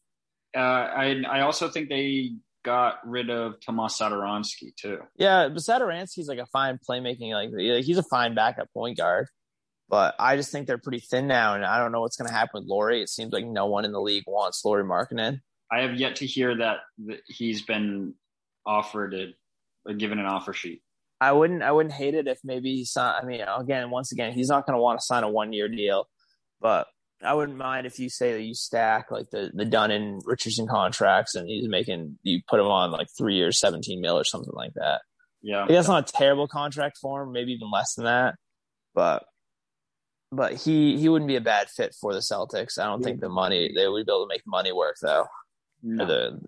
Uh, 0.55 0.59
I 0.59 1.21
I 1.27 1.41
also 1.41 1.69
think 1.69 1.89
they 1.89 2.31
got 2.63 2.95
rid 3.05 3.29
of 3.29 3.59
Tomas 3.59 3.97
Satoransky 3.97 4.75
too. 4.75 4.99
Yeah, 5.15 5.49
but 5.49 5.57
Satoransky's 5.57 6.27
like 6.27 6.39
a 6.39 6.45
fine 6.47 6.79
playmaking, 6.87 7.33
like 7.33 7.83
he's 7.83 7.97
a 7.97 8.03
fine 8.03 8.35
backup 8.35 8.71
point 8.73 8.97
guard. 8.97 9.27
But 9.89 10.15
I 10.17 10.37
just 10.37 10.51
think 10.51 10.65
they're 10.65 10.77
pretty 10.77 11.01
thin 11.01 11.27
now, 11.27 11.55
and 11.55 11.65
I 11.65 11.77
don't 11.77 11.91
know 11.91 12.01
what's 12.01 12.15
going 12.15 12.29
to 12.29 12.33
happen 12.33 12.61
with 12.61 12.69
Lauri. 12.69 13.01
It 13.01 13.09
seems 13.09 13.31
like 13.33 13.45
no 13.45 13.67
one 13.67 13.85
in 13.85 13.91
the 13.91 14.01
league 14.01 14.23
wants 14.25 14.63
Lauri 14.65 14.83
Markkanen. 14.83 15.41
I 15.71 15.81
have 15.81 15.95
yet 15.95 16.17
to 16.17 16.25
hear 16.25 16.57
that, 16.57 16.77
he's 17.27 17.61
been 17.63 18.13
offered 18.65 19.13
or 19.85 19.93
given 19.93 20.19
an 20.19 20.25
offer 20.25 20.53
sheet. 20.53 20.81
I 21.22 21.32
wouldn't. 21.32 21.64
I 21.64 21.72
wouldn't 21.72 21.93
hate 21.93 22.16
it 22.16 22.28
if 22.28 22.39
maybe 22.43 22.76
he 22.76 22.86
signed. 22.86 23.20
I 23.22 23.26
mean, 23.26 23.41
again, 23.41 23.89
once 23.89 24.11
again, 24.11 24.34
he's 24.34 24.49
not 24.49 24.66
going 24.66 24.76
to 24.76 24.82
want 24.82 24.99
to 24.99 25.05
sign 25.05 25.24
a 25.24 25.30
one 25.30 25.53
year 25.53 25.70
deal, 25.70 26.07
but 26.59 26.88
I 27.24 27.34
wouldn't 27.34 27.57
mind 27.57 27.88
if 27.88 27.99
you 27.99 28.09
say 28.09 28.34
that 28.34 28.41
you 28.41 28.53
stack 28.53 29.09
like 29.09 29.30
the 29.32 29.51
the 29.53 29.66
Dunn 29.66 29.91
and 29.91 30.22
Richardson 30.26 30.68
contracts, 30.68 31.36
and 31.36 31.47
he's 31.47 31.70
making 31.70 32.20
you 32.24 32.41
put 32.47 32.59
him 32.59 32.68
on 32.68 32.91
like 32.91 33.07
three 33.18 33.36
years, 33.36 33.59
seventeen 33.59 34.01
mil 34.01 34.18
or 34.18 34.24
something 34.24 34.53
like 34.53 34.74
that. 34.76 35.01
Yeah, 35.41 35.61
like, 35.61 35.70
that's 35.70 35.88
not 35.88 36.09
a 36.09 36.14
terrible 36.14 36.47
contract 36.47 36.97
for 37.01 37.24
him. 37.24 37.32
Maybe 37.32 37.53
even 37.53 37.72
less 37.72 37.95
than 37.95 38.05
that, 38.05 38.36
but 38.93 39.24
but 40.32 40.53
he 40.53 40.97
he 40.97 41.07
wouldn't 41.09 41.30
be 41.30 41.36
a 41.36 41.41
bad 41.41 41.70
fit 41.70 41.95
for 41.99 42.14
the 42.14 42.20
Celtics. 42.20 42.78
I 42.78 42.86
don't 42.86 43.03
think 43.03 43.22
the 43.22 43.30
money 43.30 43.72
they 43.74 43.88
would 43.88 44.05
be 44.05 44.11
able 44.11 44.26
to 44.26 44.30
make 44.30 44.43
money 44.45 44.74
work 44.74 44.97
though 45.01 45.28
no. 45.84 46.05
for 46.05 46.11
the, 46.11 46.39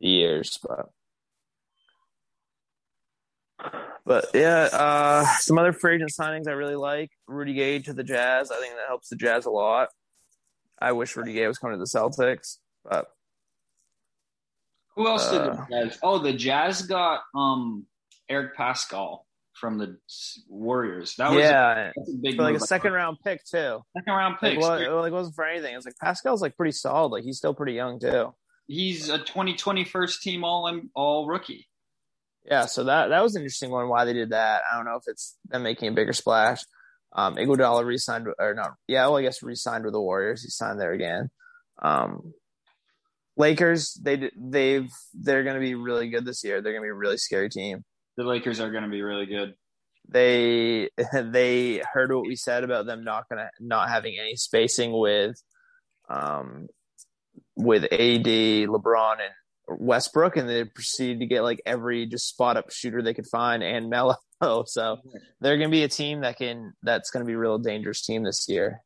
the 0.00 0.08
years, 0.08 0.58
but. 0.62 0.86
But 4.04 4.26
yeah, 4.34 4.68
uh, 4.72 5.24
some 5.40 5.58
other 5.58 5.72
free 5.72 5.96
agent 5.96 6.12
signings 6.18 6.46
I 6.46 6.52
really 6.52 6.76
like. 6.76 7.10
Rudy 7.26 7.54
Gay 7.54 7.80
to 7.80 7.92
the 7.92 8.04
Jazz. 8.04 8.50
I 8.52 8.56
think 8.60 8.74
that 8.74 8.86
helps 8.86 9.08
the 9.08 9.16
Jazz 9.16 9.46
a 9.46 9.50
lot. 9.50 9.88
I 10.80 10.92
wish 10.92 11.16
Rudy 11.16 11.32
Gay 11.32 11.46
was 11.48 11.58
coming 11.58 11.76
to 11.76 11.78
the 11.78 11.86
Celtics, 11.86 12.58
but 12.84 13.06
who 14.94 15.08
else 15.08 15.30
did 15.30 15.40
the 15.42 15.50
Uh, 15.52 15.66
Jazz? 15.70 15.98
Oh, 16.02 16.18
the 16.18 16.32
Jazz 16.32 16.82
got 16.82 17.22
um 17.34 17.86
Eric 18.28 18.56
Paschall 18.56 19.20
from 19.54 19.78
the 19.78 19.96
Warriors. 20.48 21.14
That 21.16 21.30
was 21.32 21.40
yeah, 21.42 21.92
a, 21.96 22.00
a 22.00 22.16
big 22.20 22.36
for 22.36 22.42
like 22.42 22.56
a 22.56 22.60
second 22.60 22.92
round 22.92 23.16
pick 23.24 23.42
too. 23.44 23.80
second 23.96 24.12
round 24.12 24.36
Like, 24.42 24.52
pick. 24.52 24.60
what, 24.60 24.80
like 24.82 25.12
wasn't 25.12 25.34
for 25.34 25.44
anything. 25.46 25.74
It's 25.74 25.86
like 25.86 25.94
Paschall's 26.02 26.42
like 26.42 26.56
pretty 26.56 26.72
solid. 26.72 27.08
Like 27.08 27.24
he's 27.24 27.38
still 27.38 27.54
pretty 27.54 27.72
young 27.72 27.98
too. 27.98 28.34
He's 28.68 29.08
a 29.08 29.18
2020 29.18 29.84
first 29.84 30.22
team 30.22 30.44
all 30.44 30.70
all 30.94 31.26
rookie. 31.26 31.66
Yeah, 32.48 32.66
so 32.66 32.84
that 32.84 33.08
that 33.08 33.22
was 33.22 33.34
an 33.34 33.42
interesting 33.42 33.70
one. 33.70 33.88
Why 33.88 34.04
they 34.04 34.12
did 34.12 34.30
that, 34.30 34.62
I 34.70 34.76
don't 34.76 34.86
know 34.86 34.96
if 34.96 35.04
it's 35.06 35.36
them 35.46 35.64
making 35.64 35.88
a 35.88 35.92
bigger 35.92 36.12
splash. 36.12 36.62
Um, 37.14 37.36
Iguodala 37.36 37.84
re-signed 37.84 38.26
or 38.38 38.54
not? 38.54 38.74
Yeah, 38.86 39.06
well, 39.06 39.16
I 39.16 39.22
guess 39.22 39.42
re-signed 39.42 39.84
with 39.84 39.94
the 39.94 40.00
Warriors. 40.00 40.42
He 40.42 40.50
signed 40.50 40.78
there 40.78 40.92
again. 40.92 41.30
Um, 41.82 42.34
Lakers, 43.36 43.94
they 43.94 44.30
they've 44.36 44.90
they're 45.14 45.42
going 45.42 45.54
to 45.56 45.60
be 45.60 45.74
really 45.74 46.08
good 46.08 46.24
this 46.24 46.44
year. 46.44 46.60
They're 46.60 46.72
going 46.72 46.82
to 46.82 46.86
be 46.86 46.90
a 46.90 46.94
really 46.94 47.18
scary 47.18 47.48
team. 47.48 47.84
The 48.16 48.24
Lakers 48.24 48.60
are 48.60 48.70
going 48.70 48.84
to 48.84 48.90
be 48.90 49.02
really 49.02 49.26
good. 49.26 49.54
They 50.08 50.90
they 51.12 51.82
heard 51.92 52.12
what 52.12 52.26
we 52.26 52.36
said 52.36 52.64
about 52.64 52.86
them 52.86 53.02
not 53.02 53.28
gonna 53.28 53.50
not 53.60 53.88
having 53.88 54.16
any 54.20 54.36
spacing 54.36 54.92
with 54.92 55.40
um 56.08 56.68
with 57.56 57.84
AD, 57.84 58.26
LeBron, 58.26 59.12
and 59.12 59.32
Westbrook, 59.68 60.36
and 60.36 60.48
they 60.48 60.64
proceeded 60.64 61.20
to 61.20 61.26
get 61.26 61.42
like 61.42 61.60
every 61.66 62.06
just 62.06 62.28
spot 62.28 62.56
up 62.56 62.70
shooter 62.70 63.02
they 63.02 63.14
could 63.14 63.26
find 63.26 63.62
and 63.62 63.90
Melo. 63.90 64.16
So 64.66 64.98
they're 65.40 65.56
going 65.56 65.70
to 65.70 65.74
be 65.74 65.82
a 65.84 65.88
team 65.88 66.20
that 66.20 66.36
can 66.36 66.74
that's 66.82 67.08
going 67.08 67.24
to 67.24 67.26
be 67.26 67.32
a 67.32 67.38
real 67.38 67.56
dangerous 67.58 68.02
team 68.04 68.22
this 68.22 68.44
year. 68.50 68.82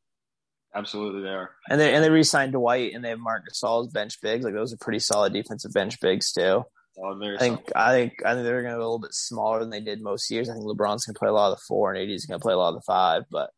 Absolutely, 0.73 1.23
they 1.23 1.29
are. 1.29 1.51
And 1.69 1.81
they 1.81 1.93
and 1.93 2.05
they 2.05 2.09
re-signed 2.11 2.53
Dwight 2.53 2.93
and 2.95 3.05
they 3.05 3.09
have 3.09 3.19
Marc 3.19 3.43
Gasol 3.51 3.85
as 3.85 3.93
bench 3.93 4.21
bigs. 4.23 4.45
Like 4.45 4.55
those 4.55 4.73
are 4.73 4.77
pretty 4.77 5.01
solid 5.01 5.33
defensive 5.33 5.73
bench 5.73 5.99
bigs 6.01 6.31
too. 6.33 6.63
Oh, 7.03 7.21
I 7.35 7.37
think 7.39 7.73
I 7.75 7.93
think 7.93 8.13
I 8.25 8.35
think 8.35 8.45
they're 8.45 8.63
going 8.63 8.75
to 8.75 8.79
be 8.79 8.83
a 8.83 8.85
little 8.87 9.01
bit 9.01 9.13
smaller 9.13 9.59
than 9.59 9.71
they 9.71 9.81
did 9.81 10.01
most 10.01 10.31
years. 10.31 10.49
I 10.49 10.53
think 10.53 10.67
LeBron's 10.67 11.05
going 11.05 11.15
to 11.15 11.19
play 11.19 11.29
a 11.29 11.33
lot 11.33 11.51
of 11.51 11.59
the 11.59 11.65
four 11.67 11.93
and 11.93 11.99
AD's 12.13 12.27
going 12.27 12.39
to 12.39 12.43
play 12.43 12.55
a 12.55 12.57
lot 12.57 12.69
of 12.69 12.75
the 12.77 12.83
five. 12.83 13.25
But 13.29 13.51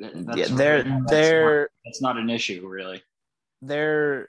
That's- 0.00 0.36
yeah, 0.36 0.54
they're 0.56 0.82
that's 0.84 1.10
they're 1.10 1.60
not, 1.62 1.68
that's 1.84 2.00
not 2.02 2.16
an 2.16 2.30
issue 2.30 2.64
really. 2.68 3.02
they're 3.60 4.28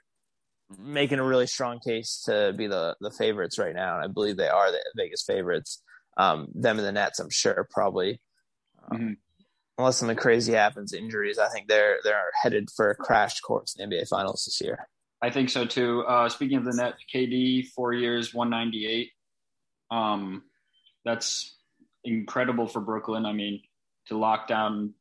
making 0.78 1.18
a 1.18 1.24
really 1.24 1.46
strong 1.46 1.80
case 1.80 2.22
to 2.26 2.52
be 2.56 2.66
the 2.66 2.96
the 3.00 3.10
favorites 3.10 3.58
right 3.58 3.74
now, 3.74 3.96
and 3.96 4.04
I 4.04 4.08
believe 4.08 4.36
they 4.36 4.48
are 4.48 4.70
the 4.70 4.82
Vegas 4.96 5.22
favorites. 5.22 5.82
Um, 6.16 6.48
them 6.54 6.78
and 6.78 6.86
the 6.86 6.92
Nets, 6.92 7.18
I'm 7.18 7.30
sure, 7.30 7.66
probably. 7.70 8.20
Um, 8.90 8.98
Mhm. 8.98 9.16
Unless 9.76 9.96
something 9.96 10.16
crazy 10.16 10.52
happens, 10.52 10.92
injuries, 10.92 11.36
I 11.38 11.48
think 11.48 11.66
they're 11.66 11.98
they're 12.04 12.30
headed 12.40 12.70
for 12.70 12.90
a 12.90 12.94
crash 12.94 13.40
course 13.40 13.74
in 13.76 13.88
the 13.90 13.96
NBA 13.96 14.08
Finals 14.08 14.44
this 14.44 14.60
year. 14.60 14.88
I 15.20 15.30
think 15.30 15.50
so 15.50 15.64
too. 15.64 16.02
Uh, 16.02 16.28
speaking 16.28 16.58
of 16.58 16.64
the 16.64 16.74
net, 16.74 16.94
KD 17.12 17.68
four 17.74 17.92
years, 17.92 18.32
one 18.32 18.50
ninety 18.50 18.86
eight. 18.86 19.10
Um, 19.90 20.44
that's 21.04 21.56
incredible 22.04 22.68
for 22.68 22.80
Brooklyn. 22.80 23.26
I 23.26 23.32
mean, 23.32 23.62
to 24.06 24.16
lock 24.18 24.46
down 24.46 24.94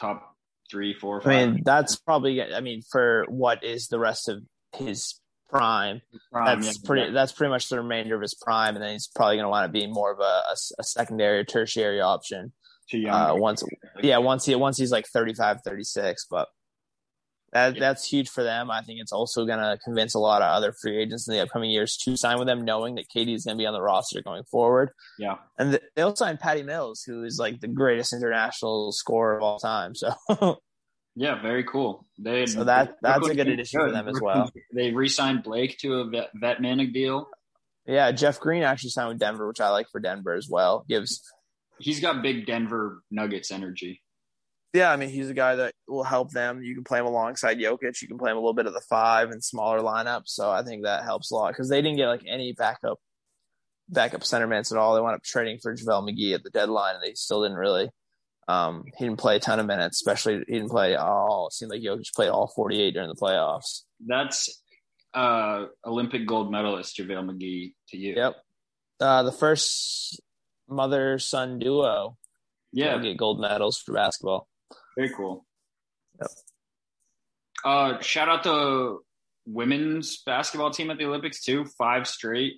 top 0.00 0.36
three, 0.70 0.94
four, 0.94 1.20
I 1.28 1.46
mean, 1.46 1.62
that's 1.62 1.96
probably. 1.96 2.42
I 2.42 2.60
mean, 2.60 2.80
for 2.90 3.26
what 3.28 3.62
is 3.62 3.88
the 3.88 3.98
rest 3.98 4.28
of 4.30 4.42
his 4.74 5.20
prime, 5.50 6.00
prime, 6.32 6.60
that's 6.60 6.76
yeah, 6.76 6.86
pretty. 6.86 7.02
yeah. 7.06 7.12
That's 7.12 7.32
pretty 7.32 7.50
much 7.50 7.68
the 7.68 7.78
remainder 7.78 8.14
of 8.16 8.22
his 8.22 8.34
prime, 8.34 8.74
and 8.74 8.82
then 8.84 8.92
he's 8.92 9.08
probably 9.08 9.36
going 9.36 9.44
to 9.44 9.50
want 9.50 9.72
to 9.72 9.72
be 9.80 9.86
more 9.86 10.12
of 10.12 10.18
a, 10.20 10.22
a, 10.22 10.56
a 10.78 10.84
secondary 10.84 11.38
or 11.40 11.44
tertiary 11.44 12.00
option. 12.00 12.52
Uh, 13.08 13.32
once 13.34 13.64
yeah 14.02 14.18
once 14.18 14.44
he 14.44 14.54
once 14.54 14.76
he's 14.76 14.92
like 14.92 15.06
35 15.06 15.62
36 15.64 16.26
but 16.30 16.48
that 17.54 17.72
Yeah. 17.74 17.80
that's 17.80 18.06
huge 18.06 18.28
for 18.28 18.42
them 18.42 18.70
i 18.70 18.82
think 18.82 19.00
it's 19.00 19.10
also 19.10 19.46
going 19.46 19.58
to 19.58 19.78
convince 19.82 20.14
a 20.14 20.18
lot 20.18 20.42
of 20.42 20.48
other 20.50 20.74
free 20.82 20.98
agents 21.00 21.26
in 21.26 21.32
the 21.34 21.40
upcoming 21.40 21.70
years 21.70 21.96
to 22.04 22.14
sign 22.14 22.38
with 22.38 22.46
them 22.46 22.62
knowing 22.62 22.96
that 22.96 23.06
KD 23.08 23.34
is 23.34 23.46
going 23.46 23.56
to 23.56 23.62
be 23.62 23.66
on 23.66 23.72
the 23.72 23.80
roster 23.80 24.20
going 24.20 24.44
forward 24.44 24.90
yeah. 25.18 25.36
and 25.58 25.70
th- 25.70 25.82
they'll 25.96 26.14
sign 26.14 26.36
patty 26.36 26.62
mills 26.62 27.02
who 27.06 27.24
is 27.24 27.38
like 27.38 27.60
the 27.60 27.68
greatest 27.68 28.12
international 28.12 28.92
scorer 28.92 29.38
of 29.38 29.42
all 29.42 29.58
time 29.58 29.94
so 29.94 30.12
Yeah, 31.16 31.40
very 31.40 31.64
cool. 31.64 32.06
They 32.18 32.46
So 32.46 32.64
that- 32.64 32.96
that's 33.00 33.28
a 33.28 33.34
good 33.34 33.48
addition 33.48 33.80
for 33.80 33.90
them 33.92 34.08
as 34.08 34.20
well. 34.20 34.50
They 34.72 34.90
re-signed 34.92 35.42
Blake 35.44 35.78
to 35.78 36.00
a 36.00 36.04
vet, 36.06 36.30
vet 36.34 36.60
manic 36.60 36.92
deal. 36.92 37.28
yeah 37.86 38.10
jeff 38.12 38.40
green 38.40 38.62
actually 38.62 38.88
signed 38.88 39.10
with 39.10 39.18
denver 39.18 39.46
which 39.46 39.60
i 39.60 39.68
like 39.68 39.86
for 39.90 40.00
denver 40.00 40.32
as 40.32 40.48
well 40.48 40.84
gives 40.88 41.20
He's 41.78 42.00
got 42.00 42.22
big 42.22 42.46
Denver 42.46 43.02
Nuggets 43.10 43.50
energy. 43.50 44.00
Yeah, 44.72 44.92
I 44.92 44.96
mean 44.96 45.08
he's 45.08 45.28
a 45.28 45.34
guy 45.34 45.56
that 45.56 45.74
will 45.88 46.04
help 46.04 46.30
them. 46.30 46.62
You 46.62 46.72
can 46.72 46.84
play 46.84 47.00
him 47.00 47.06
alongside 47.06 47.58
Jokic. 47.58 48.00
You 48.00 48.06
can 48.06 48.16
play 48.16 48.30
him 48.30 48.36
a 48.36 48.40
little 48.40 48.54
bit 48.54 48.66
of 48.66 48.74
the 48.74 48.80
five 48.80 49.30
and 49.30 49.42
smaller 49.42 49.80
lineups. 49.80 50.28
So 50.28 50.48
I 50.50 50.62
think 50.62 50.84
that 50.84 51.02
helps 51.02 51.32
a 51.32 51.34
lot 51.34 51.48
because 51.52 51.68
they 51.68 51.82
didn't 51.82 51.96
get 51.96 52.06
like 52.06 52.22
any 52.28 52.52
backup 52.52 53.00
backup 53.88 54.22
center 54.24 54.46
minutes 54.46 54.70
at 54.70 54.78
all. 54.78 54.94
They 54.94 55.00
wound 55.00 55.16
up 55.16 55.24
trading 55.24 55.58
for 55.60 55.74
JaVale 55.76 56.08
McGee 56.10 56.34
at 56.34 56.44
the 56.44 56.50
deadline, 56.50 56.94
and 56.94 57.02
they 57.02 57.14
still 57.14 57.42
didn't 57.42 57.58
really. 57.58 57.90
Um, 58.46 58.84
he 58.96 59.04
didn't 59.06 59.18
play 59.18 59.36
a 59.36 59.40
ton 59.40 59.58
of 59.60 59.66
minutes, 59.66 59.96
especially 60.00 60.38
he 60.46 60.54
didn't 60.54 60.68
play 60.70 60.94
all. 60.96 61.46
It 61.48 61.54
seemed 61.54 61.70
like 61.70 61.80
Jokic 61.82 62.12
played 62.14 62.28
all 62.28 62.46
forty 62.48 62.80
eight 62.80 62.92
during 62.94 63.08
the 63.08 63.14
playoffs. 63.14 63.82
That's 64.06 64.62
uh, 65.14 65.66
Olympic 65.86 66.26
gold 66.26 66.50
medalist 66.50 66.96
JaVale 66.98 67.30
McGee 67.30 67.72
to 67.88 67.96
you. 67.96 68.14
Yep, 68.16 68.36
uh, 69.00 69.22
the 69.22 69.32
first 69.32 70.20
mother 70.68 71.18
son 71.18 71.58
duo 71.58 72.16
Yeah, 72.72 72.96
to 72.96 73.02
get 73.02 73.16
gold 73.16 73.40
medals 73.40 73.78
for 73.78 73.94
basketball. 73.94 74.48
very 74.96 75.10
cool. 75.14 75.46
Yep. 76.20 76.30
Uh, 77.64 78.00
shout 78.00 78.28
out 78.28 78.42
to 78.42 78.48
the 78.50 78.98
women's 79.46 80.22
basketball 80.24 80.70
team 80.70 80.90
at 80.90 80.98
the 80.98 81.04
Olympics 81.06 81.42
too. 81.42 81.64
Five 81.78 82.06
straight, 82.06 82.54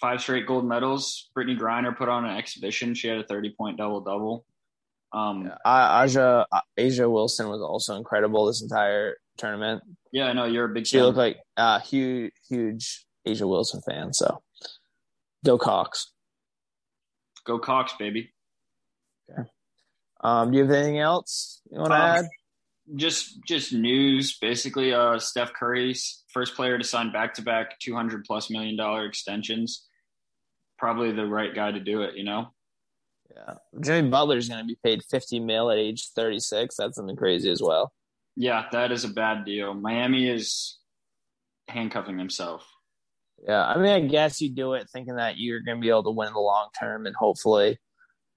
five 0.00 0.20
straight 0.20 0.46
gold 0.46 0.64
medals. 0.66 1.30
Brittney 1.36 1.58
Griner 1.58 1.96
put 1.96 2.08
on 2.08 2.24
an 2.24 2.36
exhibition. 2.36 2.94
She 2.94 3.08
had 3.08 3.18
a 3.18 3.24
thirty-point 3.24 3.78
double-double. 3.78 4.44
Um, 5.12 5.44
Yeah. 5.46 5.56
Aja 5.64 6.46
A'ja 6.78 7.10
Wilson 7.10 7.48
was 7.48 7.60
also 7.60 7.96
incredible 7.96 8.46
this 8.46 8.62
entire 8.62 9.16
tournament. 9.36 9.82
yeah, 10.12 10.26
I 10.26 10.32
know 10.32 10.44
you're 10.46 10.64
a 10.70 10.74
big. 10.74 10.86
She 10.86 10.96
fan. 10.96 11.04
looked 11.06 11.18
like 11.18 11.38
a 11.56 11.80
huge, 11.80 12.32
huge 12.48 13.04
A'ja 13.26 13.48
Wilson 13.48 13.80
fan. 13.88 14.12
So 14.12 14.42
go 15.44 15.58
Cox. 15.58 16.12
Go 17.44 17.58
Cox, 17.58 17.92
baby. 17.98 18.32
Okay. 19.30 19.48
Um, 20.22 20.50
do 20.50 20.58
you 20.58 20.64
have 20.64 20.72
anything 20.72 20.98
else 21.00 21.60
you 21.70 21.78
want 21.78 21.90
to 21.90 21.96
Um, 21.96 22.00
add? 22.02 22.24
just 22.96 23.38
just 23.46 23.72
news. 23.72 24.38
Basically, 24.38 24.92
uh, 24.94 25.18
Steph 25.18 25.52
Curry's 25.52 26.24
first 26.32 26.54
player 26.54 26.78
to 26.78 26.84
sign 26.84 27.12
back 27.12 27.34
to 27.34 27.42
back 27.42 27.78
two 27.80 27.94
hundred 27.94 28.24
plus 28.24 28.50
million 28.50 28.76
dollar 28.76 29.04
extensions. 29.06 29.86
Probably 30.78 31.12
the 31.12 31.26
right 31.26 31.54
guy 31.54 31.70
to 31.72 31.80
do 31.80 32.02
it. 32.02 32.16
You 32.16 32.24
know. 32.24 32.46
Yeah, 33.34 33.54
Jimmy 33.80 34.08
Butler's 34.10 34.48
going 34.48 34.60
to 34.60 34.66
be 34.66 34.78
paid 34.84 35.02
fifty 35.10 35.40
mil 35.40 35.70
at 35.70 35.78
age 35.78 36.08
thirty 36.14 36.40
six. 36.40 36.76
That's 36.76 36.96
something 36.96 37.16
crazy 37.16 37.50
as 37.50 37.62
well. 37.62 37.92
Yeah, 38.36 38.66
that 38.72 38.92
is 38.92 39.04
a 39.04 39.08
bad 39.08 39.44
deal. 39.44 39.74
Miami 39.74 40.28
is 40.28 40.78
handcuffing 41.68 42.18
himself. 42.18 42.66
Yeah, 43.46 43.64
I 43.64 43.76
mean, 43.76 43.90
I 43.90 44.00
guess 44.00 44.40
you 44.40 44.50
do 44.50 44.74
it 44.74 44.88
thinking 44.90 45.16
that 45.16 45.36
you're 45.36 45.60
going 45.60 45.78
to 45.78 45.82
be 45.82 45.88
able 45.88 46.04
to 46.04 46.10
win 46.10 46.28
in 46.28 46.34
the 46.34 46.40
long 46.40 46.68
term, 46.78 47.06
and 47.06 47.16
hopefully, 47.16 47.78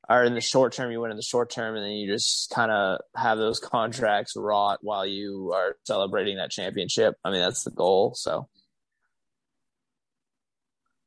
or 0.10 0.24
in 0.24 0.34
the 0.34 0.42
short 0.42 0.74
term, 0.74 0.92
you 0.92 1.00
win 1.00 1.12
in 1.12 1.18
the 1.18 1.24
short 1.24 1.52
term, 1.52 1.76
and 1.76 1.84
then 1.84 1.92
you 1.92 2.12
just 2.12 2.50
kind 2.50 2.72
of 2.72 3.02
have 3.16 3.38
those 3.38 3.60
contracts 3.60 4.34
rot 4.36 4.80
while 4.82 5.06
you 5.06 5.52
are 5.54 5.76
celebrating 5.86 6.38
that 6.38 6.52
championship. 6.52 7.16
I 7.24 7.32
mean, 7.32 7.42
that's 7.42 7.64
the 7.64 7.72
goal. 7.72 8.14
So, 8.16 8.48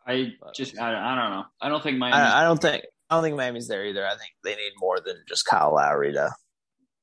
I 0.06 0.32
just, 0.54 0.78
I, 0.78 0.90
I 0.90 1.14
don't 1.16 1.30
know. 1.30 1.44
I 1.60 1.68
don't 1.68 1.82
think 1.82 1.98
Miami. 1.98 2.16
I, 2.16 2.42
I, 2.42 2.44
don't 2.44 2.60
think, 2.60 2.84
I 3.08 3.14
don't 3.14 3.24
think 3.24 3.36
Miami's 3.36 3.68
there 3.68 3.84
either. 3.84 4.06
I 4.06 4.10
think 4.16 4.32
they 4.44 4.54
need 4.54 4.72
more 4.78 5.00
than 5.04 5.16
just 5.28 5.46
Kyle 5.46 5.74
Lowry 5.74 6.12
to 6.12 6.30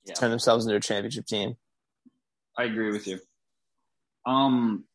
yeah. 0.06 0.14
turn 0.14 0.30
themselves 0.30 0.66
into 0.66 0.78
a 0.78 0.80
championship 0.80 1.26
team. 1.26 1.56
I 2.58 2.66
agree 2.66 2.92
with 2.92 3.08
you. 3.08 3.20
Um, 4.26 4.86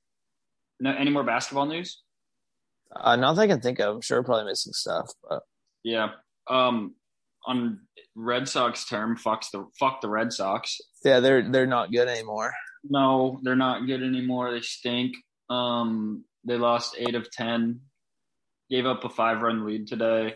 no, 0.79 0.93
any 0.93 1.11
more 1.11 1.25
basketball 1.25 1.67
news? 1.67 2.01
Uh, 2.95 3.17
not 3.17 3.35
that 3.35 3.43
I 3.43 3.47
can 3.47 3.61
think 3.61 3.79
of. 3.81 3.97
I'm 3.97 4.01
sure 4.01 4.23
probably 4.23 4.47
missing 4.47 4.73
stuff, 4.73 5.13
but 5.29 5.43
yeah. 5.85 6.09
Um, 6.49 6.95
on 7.47 7.81
Red 8.15 8.49
Sox 8.49 8.85
term, 8.87 9.17
fucks 9.17 9.51
the 9.53 9.67
fuck 9.79 10.01
the 10.01 10.09
Red 10.09 10.33
Sox. 10.33 10.81
Yeah, 11.05 11.21
they're 11.21 11.49
they're 11.49 11.67
not 11.67 11.93
good 11.93 12.09
anymore. 12.09 12.53
No, 12.83 13.39
they're 13.43 13.57
not 13.57 13.87
good 13.87 14.03
anymore. 14.03 14.53
They 14.53 14.61
stink. 14.61 15.15
Um, 15.49 16.25
they 16.45 16.57
lost 16.57 16.97
eight 16.99 17.15
of 17.15 17.31
ten. 17.31 17.81
Gave 18.71 18.87
up 18.87 19.05
a 19.05 19.09
five 19.09 19.43
run 19.43 19.67
lead 19.67 19.87
today. 19.87 20.35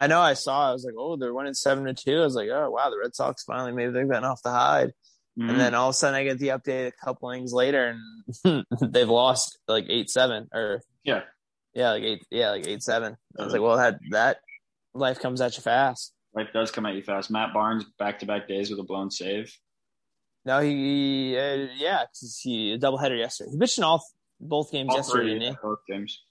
I 0.00 0.06
know. 0.06 0.20
I 0.20 0.34
saw. 0.34 0.70
I 0.70 0.72
was 0.72 0.84
like, 0.84 0.94
oh, 0.98 1.16
they're 1.16 1.34
winning 1.34 1.54
seven 1.54 1.84
to 1.84 1.94
two. 1.94 2.20
I 2.20 2.24
was 2.24 2.34
like, 2.34 2.48
oh 2.50 2.70
wow, 2.70 2.90
the 2.90 2.98
Red 2.98 3.14
Sox 3.14 3.44
finally 3.44 3.72
maybe 3.72 3.92
they've 3.92 4.08
gotten 4.08 4.24
off 4.24 4.42
the 4.42 4.50
hide. 4.50 4.92
Mm-hmm. 5.38 5.50
And 5.50 5.60
then 5.60 5.74
all 5.74 5.90
of 5.90 5.94
a 5.94 5.96
sudden 5.96 6.18
I 6.18 6.24
get 6.24 6.38
the 6.38 6.48
update 6.48 6.86
a 6.86 6.92
couple 6.92 7.30
innings 7.30 7.52
later 7.52 7.98
and 8.44 8.64
they've 8.80 9.08
lost 9.08 9.58
like 9.68 9.86
eight 9.88 10.10
seven 10.10 10.48
or 10.52 10.82
yeah. 11.04 11.22
Yeah, 11.74 11.90
like 11.90 12.02
eight 12.04 12.26
yeah, 12.30 12.50
like 12.50 12.66
eight 12.66 12.82
seven. 12.82 13.16
I 13.38 13.44
was 13.44 13.52
like, 13.52 13.62
well 13.62 13.76
that 13.76 13.98
that 14.10 14.38
life 14.94 15.20
comes 15.20 15.40
at 15.40 15.56
you 15.56 15.62
fast. 15.62 16.12
Life 16.34 16.48
does 16.52 16.70
come 16.70 16.86
at 16.86 16.94
you 16.94 17.02
fast. 17.02 17.30
Matt 17.30 17.52
Barnes 17.52 17.84
back 17.98 18.18
to 18.20 18.26
back 18.26 18.48
days 18.48 18.70
with 18.70 18.78
a 18.78 18.82
blown 18.82 19.10
save. 19.10 19.54
No, 20.44 20.60
he 20.60 21.36
uh, 21.36 21.66
yeah, 21.76 22.04
he 22.42 22.72
a 22.72 22.78
doubleheader 22.78 23.18
yesterday. 23.18 23.50
He 23.50 23.58
pitched 23.58 23.78
in 23.78 23.84
all 23.84 24.02
both 24.40 24.70
games 24.70 24.88
all 24.90 24.96
yesterday, 24.96 25.38
he? 25.38 25.56
Both 25.62 25.80
games. 25.88 26.22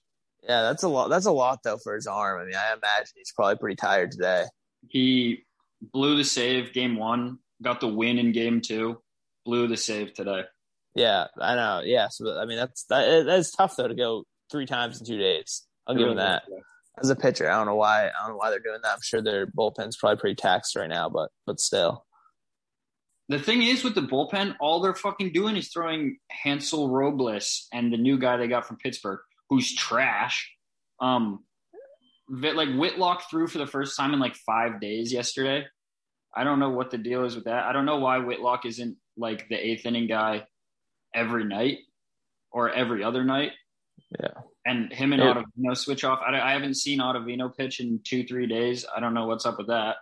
Yeah, 0.47 0.61
that's 0.61 0.83
a 0.83 0.87
lot. 0.87 1.09
That's 1.09 1.25
a 1.25 1.31
lot 1.31 1.59
though 1.63 1.77
for 1.77 1.95
his 1.95 2.07
arm. 2.07 2.41
I 2.41 2.45
mean, 2.45 2.55
I 2.55 2.73
imagine 2.73 3.13
he's 3.15 3.33
probably 3.35 3.57
pretty 3.57 3.75
tired 3.75 4.11
today. 4.11 4.45
He 4.87 5.45
blew 5.81 6.15
the 6.15 6.23
save 6.23 6.73
game 6.73 6.95
one 6.97 7.39
got 7.61 7.79
the 7.79 7.87
win 7.87 8.17
in 8.17 8.31
game 8.31 8.61
two, 8.61 9.01
blew 9.45 9.67
the 9.67 9.77
save 9.77 10.13
today. 10.13 10.43
Yeah, 10.93 11.25
I 11.39 11.55
know. 11.55 11.81
Yeah, 11.83 12.07
so 12.09 12.39
I 12.39 12.45
mean 12.45 12.57
that's 12.57 12.85
that 12.85 13.25
that's 13.25 13.51
tough 13.51 13.75
though 13.75 13.87
to 13.87 13.95
go 13.95 14.23
three 14.51 14.65
times 14.65 14.99
in 14.99 15.05
two 15.05 15.17
days. 15.17 15.63
I'll 15.87 15.95
give 15.95 16.07
him 16.07 16.17
that. 16.17 16.43
As 16.97 17.09
a 17.09 17.15
pitcher, 17.15 17.49
I 17.49 17.57
don't 17.57 17.65
know 17.65 17.75
why. 17.75 18.07
I 18.07 18.11
don't 18.21 18.31
know 18.31 18.37
why 18.37 18.49
they're 18.49 18.59
doing 18.59 18.79
that. 18.81 18.93
I'm 18.93 19.01
sure 19.03 19.21
their 19.21 19.45
bullpen's 19.47 19.97
probably 19.97 20.17
pretty 20.17 20.35
taxed 20.35 20.75
right 20.75 20.89
now, 20.89 21.09
but 21.09 21.29
but 21.45 21.59
still. 21.59 22.05
The 23.27 23.39
thing 23.39 23.63
is 23.63 23.83
with 23.83 23.95
the 23.95 24.01
bullpen, 24.01 24.55
all 24.59 24.81
they're 24.81 24.93
fucking 24.93 25.33
doing 25.33 25.57
is 25.57 25.69
throwing 25.69 26.17
Hansel 26.29 26.89
Robles 26.91 27.67
and 27.73 27.91
the 27.91 27.97
new 27.97 28.19
guy 28.19 28.37
they 28.37 28.47
got 28.47 28.67
from 28.67 28.77
Pittsburgh, 28.77 29.19
who's 29.49 29.73
trash. 29.73 30.51
Um, 30.99 31.43
like 32.29 32.69
Whitlock 32.75 33.29
threw 33.29 33.47
for 33.47 33.59
the 33.59 33.67
first 33.67 33.97
time 33.97 34.13
in 34.13 34.19
like 34.19 34.35
five 34.35 34.81
days 34.81 35.13
yesterday. 35.13 35.65
I 36.35 36.43
don't 36.43 36.59
know 36.59 36.71
what 36.71 36.91
the 36.91 36.97
deal 36.97 37.23
is 37.25 37.35
with 37.35 37.45
that. 37.45 37.65
I 37.65 37.71
don't 37.71 37.85
know 37.85 37.99
why 37.99 38.19
Whitlock 38.19 38.65
isn't 38.65 38.97
like 39.17 39.47
the 39.49 39.55
eighth 39.55 39.85
inning 39.85 40.07
guy 40.07 40.45
every 41.13 41.45
night 41.45 41.79
or 42.51 42.71
every 42.71 43.03
other 43.03 43.23
night. 43.23 43.51
Yeah. 44.19 44.33
And 44.65 44.91
him 44.91 45.13
and 45.13 45.21
yeah. 45.21 45.33
Ottavino 45.33 45.77
switch 45.77 46.03
off. 46.03 46.19
I, 46.25 46.39
I 46.39 46.53
haven't 46.53 46.75
seen 46.75 46.99
Ottavino 46.99 47.55
pitch 47.55 47.79
in 47.79 47.99
two, 48.03 48.25
three 48.25 48.47
days. 48.47 48.85
I 48.95 48.99
don't 48.99 49.13
know 49.13 49.27
what's 49.27 49.45
up 49.45 49.57
with 49.57 49.67
that. 49.67 49.97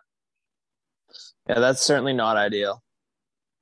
Yeah, 1.48 1.60
that's 1.60 1.82
certainly 1.82 2.14
not 2.14 2.38
ideal. 2.38 2.83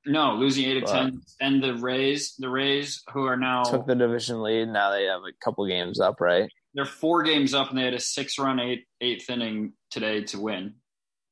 No, 0.04 0.34
losing 0.34 0.64
eight 0.64 0.82
of 0.82 0.88
ten, 0.88 1.20
and 1.40 1.62
the 1.62 1.74
Rays, 1.74 2.34
the 2.36 2.48
Rays, 2.48 3.02
who 3.12 3.24
are 3.24 3.36
now 3.36 3.62
took 3.62 3.86
the 3.86 3.94
division 3.94 4.42
lead. 4.42 4.68
Now 4.68 4.90
they 4.90 5.04
have 5.04 5.20
a 5.20 5.32
couple 5.44 5.64
games 5.66 6.00
up, 6.00 6.20
right? 6.20 6.50
They're 6.74 6.84
four 6.84 7.22
games 7.22 7.54
up, 7.54 7.70
and 7.70 7.78
they 7.78 7.84
had 7.84 7.94
a 7.94 8.00
six-run 8.00 8.58
eight 8.58 8.84
eighth 9.00 9.30
inning 9.30 9.74
today 9.90 10.24
to 10.24 10.40
win. 10.40 10.74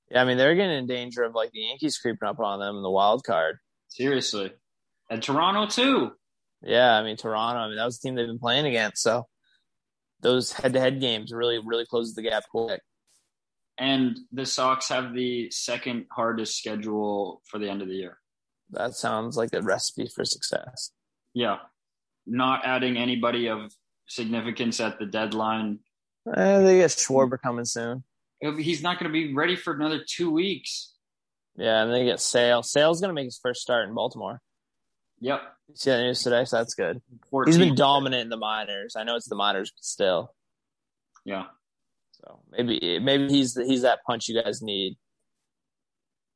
Yeah, 0.08 0.22
I 0.22 0.24
mean 0.24 0.38
they're 0.38 0.54
getting 0.54 0.78
in 0.78 0.86
danger 0.86 1.24
of 1.24 1.34
like 1.34 1.50
the 1.50 1.62
Yankees 1.62 1.98
creeping 1.98 2.28
up 2.28 2.38
on 2.38 2.60
them 2.60 2.76
in 2.76 2.82
the 2.82 2.90
wild 2.90 3.24
card. 3.24 3.56
Seriously, 3.88 4.52
and 5.10 5.20
Toronto 5.20 5.66
too. 5.66 6.12
Yeah, 6.62 6.92
I 6.92 7.02
mean 7.02 7.16
Toronto. 7.16 7.58
I 7.60 7.66
mean 7.66 7.76
that 7.76 7.86
was 7.86 7.98
the 7.98 8.06
team 8.06 8.14
they've 8.14 8.26
been 8.26 8.38
playing 8.38 8.66
against. 8.66 9.02
So 9.02 9.26
those 10.20 10.52
head-to-head 10.52 11.00
games 11.00 11.32
really, 11.32 11.58
really 11.58 11.86
closes 11.86 12.14
the 12.14 12.22
gap 12.22 12.44
quick. 12.52 12.82
And 13.78 14.16
the 14.30 14.46
Sox 14.46 14.90
have 14.90 15.12
the 15.12 15.50
second 15.50 16.04
hardest 16.12 16.56
schedule 16.58 17.40
for 17.46 17.58
the 17.58 17.68
end 17.68 17.82
of 17.82 17.88
the 17.88 17.94
year. 17.94 18.18
That 18.72 18.94
sounds 18.94 19.36
like 19.36 19.52
a 19.52 19.62
recipe 19.62 20.08
for 20.14 20.24
success. 20.24 20.90
Yeah, 21.34 21.58
not 22.26 22.62
adding 22.64 22.96
anybody 22.96 23.48
of 23.48 23.72
significance 24.06 24.80
at 24.80 24.98
the 24.98 25.06
deadline. 25.06 25.80
Eh, 26.36 26.58
they 26.60 26.78
get 26.78 26.90
Schwarber 26.90 27.40
coming 27.40 27.64
soon 27.64 28.04
he's 28.40 28.82
not 28.82 28.98
going 28.98 29.10
to 29.10 29.12
be 29.12 29.34
ready 29.34 29.56
for 29.56 29.74
another 29.74 30.02
two 30.06 30.30
weeks. 30.30 30.94
Yeah, 31.56 31.82
and 31.82 31.92
they 31.92 32.04
get 32.04 32.20
Sale. 32.20 32.62
Sale's 32.62 33.00
going 33.00 33.10
to 33.10 33.14
make 33.14 33.26
his 33.26 33.38
first 33.42 33.60
start 33.60 33.88
in 33.88 33.94
Baltimore. 33.94 34.40
Yep. 35.20 35.42
see 35.74 35.90
that 35.90 36.00
news 36.00 36.22
today? 36.22 36.44
So 36.46 36.56
that's 36.56 36.74
good. 36.74 37.02
14. 37.30 37.52
He's 37.52 37.58
been 37.58 37.74
dominant 37.74 38.22
in 38.22 38.28
the 38.30 38.38
minors. 38.38 38.96
I 38.96 39.04
know 39.04 39.16
it's 39.16 39.28
the 39.28 39.34
minors, 39.34 39.70
but 39.70 39.84
still. 39.84 40.34
Yeah. 41.24 41.44
So 42.12 42.40
maybe 42.50 42.98
maybe 42.98 43.28
he's 43.28 43.54
the, 43.54 43.64
he's 43.64 43.82
that 43.82 44.00
punch 44.06 44.28
you 44.28 44.42
guys 44.42 44.62
need. 44.62 44.96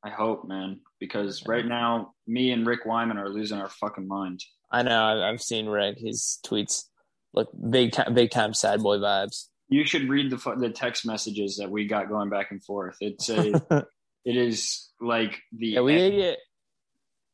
I 0.04 0.10
hope, 0.10 0.46
man, 0.46 0.80
because 1.00 1.44
right 1.46 1.64
now 1.64 2.12
me 2.26 2.50
and 2.50 2.66
Rick 2.66 2.84
Wyman 2.84 3.18
are 3.18 3.30
losing 3.30 3.58
our 3.58 3.70
fucking 3.70 4.06
mind. 4.06 4.40
I 4.70 4.82
know. 4.82 5.22
I've 5.22 5.40
seen 5.40 5.66
Rick. 5.66 5.98
His 5.98 6.38
tweets 6.46 6.84
look 7.32 7.48
big 7.70 7.92
time, 7.92 8.12
big 8.12 8.30
time 8.30 8.52
sad 8.52 8.82
boy 8.82 8.98
vibes 8.98 9.46
you 9.68 9.84
should 9.84 10.08
read 10.08 10.30
the 10.30 10.54
the 10.58 10.70
text 10.70 11.06
messages 11.06 11.56
that 11.56 11.70
we 11.70 11.86
got 11.86 12.08
going 12.08 12.28
back 12.28 12.50
and 12.50 12.62
forth. 12.62 12.96
It's 13.00 13.28
a 13.28 13.54
it 14.24 14.36
is 14.36 14.90
like 15.00 15.40
the 15.56 15.68
yeah, 15.68 15.80
we 15.80 16.00
end. 16.00 16.14
get 16.14 16.38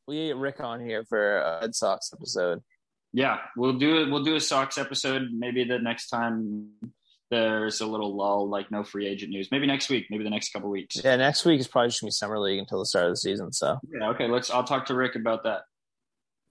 we 0.07 0.29
get 0.29 0.37
Rick 0.37 0.61
on 0.61 0.81
here 0.81 1.05
for 1.05 1.39
a 1.39 1.61
Red 1.63 1.75
Sox 1.75 2.13
episode. 2.13 2.63
Yeah, 3.13 3.39
we'll 3.57 3.79
do 3.79 4.03
it. 4.03 4.11
We'll 4.11 4.25
do 4.25 4.37
a 4.37 4.41
Sox 4.41 4.79
episode. 4.79 5.29
Maybe 5.33 5.65
the 5.65 5.79
next 5.79 6.09
time 6.09 6.69
there's 7.31 7.81
a 7.81 7.87
little 7.87 8.17
lull, 8.17 8.49
like 8.49 8.71
no 8.71 8.83
free 8.83 9.07
agent 9.07 9.31
news. 9.31 9.49
Maybe 9.51 9.67
next 9.67 9.89
week. 9.89 10.07
Maybe 10.11 10.25
the 10.25 10.31
next 10.31 10.53
couple 10.53 10.69
weeks. 10.69 11.01
Yeah, 11.03 11.17
next 11.17 11.45
week 11.45 11.61
is 11.61 11.69
probably 11.69 11.89
just 11.89 12.01
gonna 12.01 12.09
be 12.09 12.13
summer 12.13 12.39
league 12.39 12.59
until 12.59 12.81
the 12.81 12.87
start 12.87 13.07
of 13.07 13.13
the 13.13 13.17
season. 13.17 13.53
So 13.53 13.79
yeah, 13.93 14.09
okay. 14.11 14.29
Let's. 14.29 14.51
I'll 14.51 14.65
talk 14.65 14.87
to 14.87 14.95
Rick 14.95 15.17
about 15.17 15.45
that. 15.45 15.63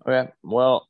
Okay. 0.08 0.32
Well, 0.44 0.88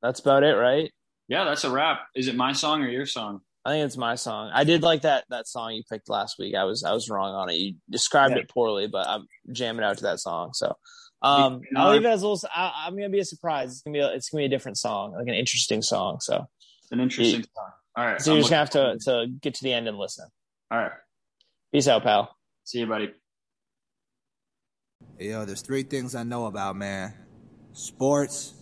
that's 0.00 0.20
about 0.20 0.42
it, 0.42 0.54
right? 0.54 0.90
Yeah, 1.28 1.44
that's 1.44 1.64
a 1.64 1.70
wrap. 1.70 2.00
Is 2.14 2.28
it 2.28 2.36
my 2.36 2.52
song 2.52 2.82
or 2.82 2.88
your 2.88 3.06
song? 3.06 3.40
I 3.64 3.70
think 3.70 3.86
it's 3.86 3.96
my 3.96 4.16
song. 4.16 4.50
I 4.52 4.64
did 4.64 4.82
like 4.82 5.02
that 5.02 5.24
that 5.30 5.46
song 5.46 5.74
you 5.74 5.82
picked 5.90 6.08
last 6.08 6.36
week. 6.38 6.54
I 6.54 6.64
was 6.64 6.82
I 6.82 6.92
was 6.92 7.08
wrong 7.08 7.34
on 7.34 7.50
it. 7.50 7.56
You 7.56 7.74
described 7.90 8.34
yeah. 8.34 8.40
it 8.40 8.50
poorly, 8.50 8.88
but 8.88 9.06
I'm 9.06 9.26
jamming 9.52 9.84
out 9.84 9.98
to 9.98 10.04
that 10.04 10.18
song. 10.20 10.52
So 10.52 10.74
um, 11.22 11.60
I'll 11.76 11.92
leave 11.92 12.04
it 12.04 12.08
as 12.08 12.22
a 12.22 12.28
little. 12.28 12.48
I, 12.54 12.86
am 12.86 12.96
gonna 12.96 13.08
be 13.08 13.20
a 13.20 13.24
surprise. 13.24 13.72
It's 13.72 13.82
gonna 13.82 13.94
be 13.94 14.00
a, 14.00 14.08
it's 14.08 14.30
gonna 14.30 14.42
be 14.42 14.46
a 14.46 14.48
different 14.48 14.78
song, 14.78 15.12
like 15.12 15.28
an 15.28 15.34
interesting 15.34 15.82
song. 15.82 16.18
So 16.20 16.46
an 16.90 17.00
interesting 17.00 17.42
song. 17.42 17.70
All 17.96 18.04
right. 18.04 18.20
So 18.20 18.32
I'm 18.32 18.36
you're 18.36 18.42
just 18.42 18.50
gonna 18.50 18.60
have 18.60 18.70
to 18.70 18.98
to 19.04 19.26
get 19.40 19.54
to 19.54 19.64
the 19.64 19.72
end 19.72 19.88
and 19.88 19.98
listen. 19.98 20.26
All 20.70 20.78
right. 20.78 20.92
Peace 21.72 21.88
out, 21.88 22.02
pal. 22.02 22.36
See 22.64 22.80
you, 22.80 22.86
buddy. 22.86 23.12
Yo, 25.18 25.44
there's 25.44 25.62
three 25.62 25.82
things 25.82 26.14
I 26.14 26.22
know 26.22 26.46
about, 26.46 26.76
man. 26.76 27.14
Sports, 27.72 28.54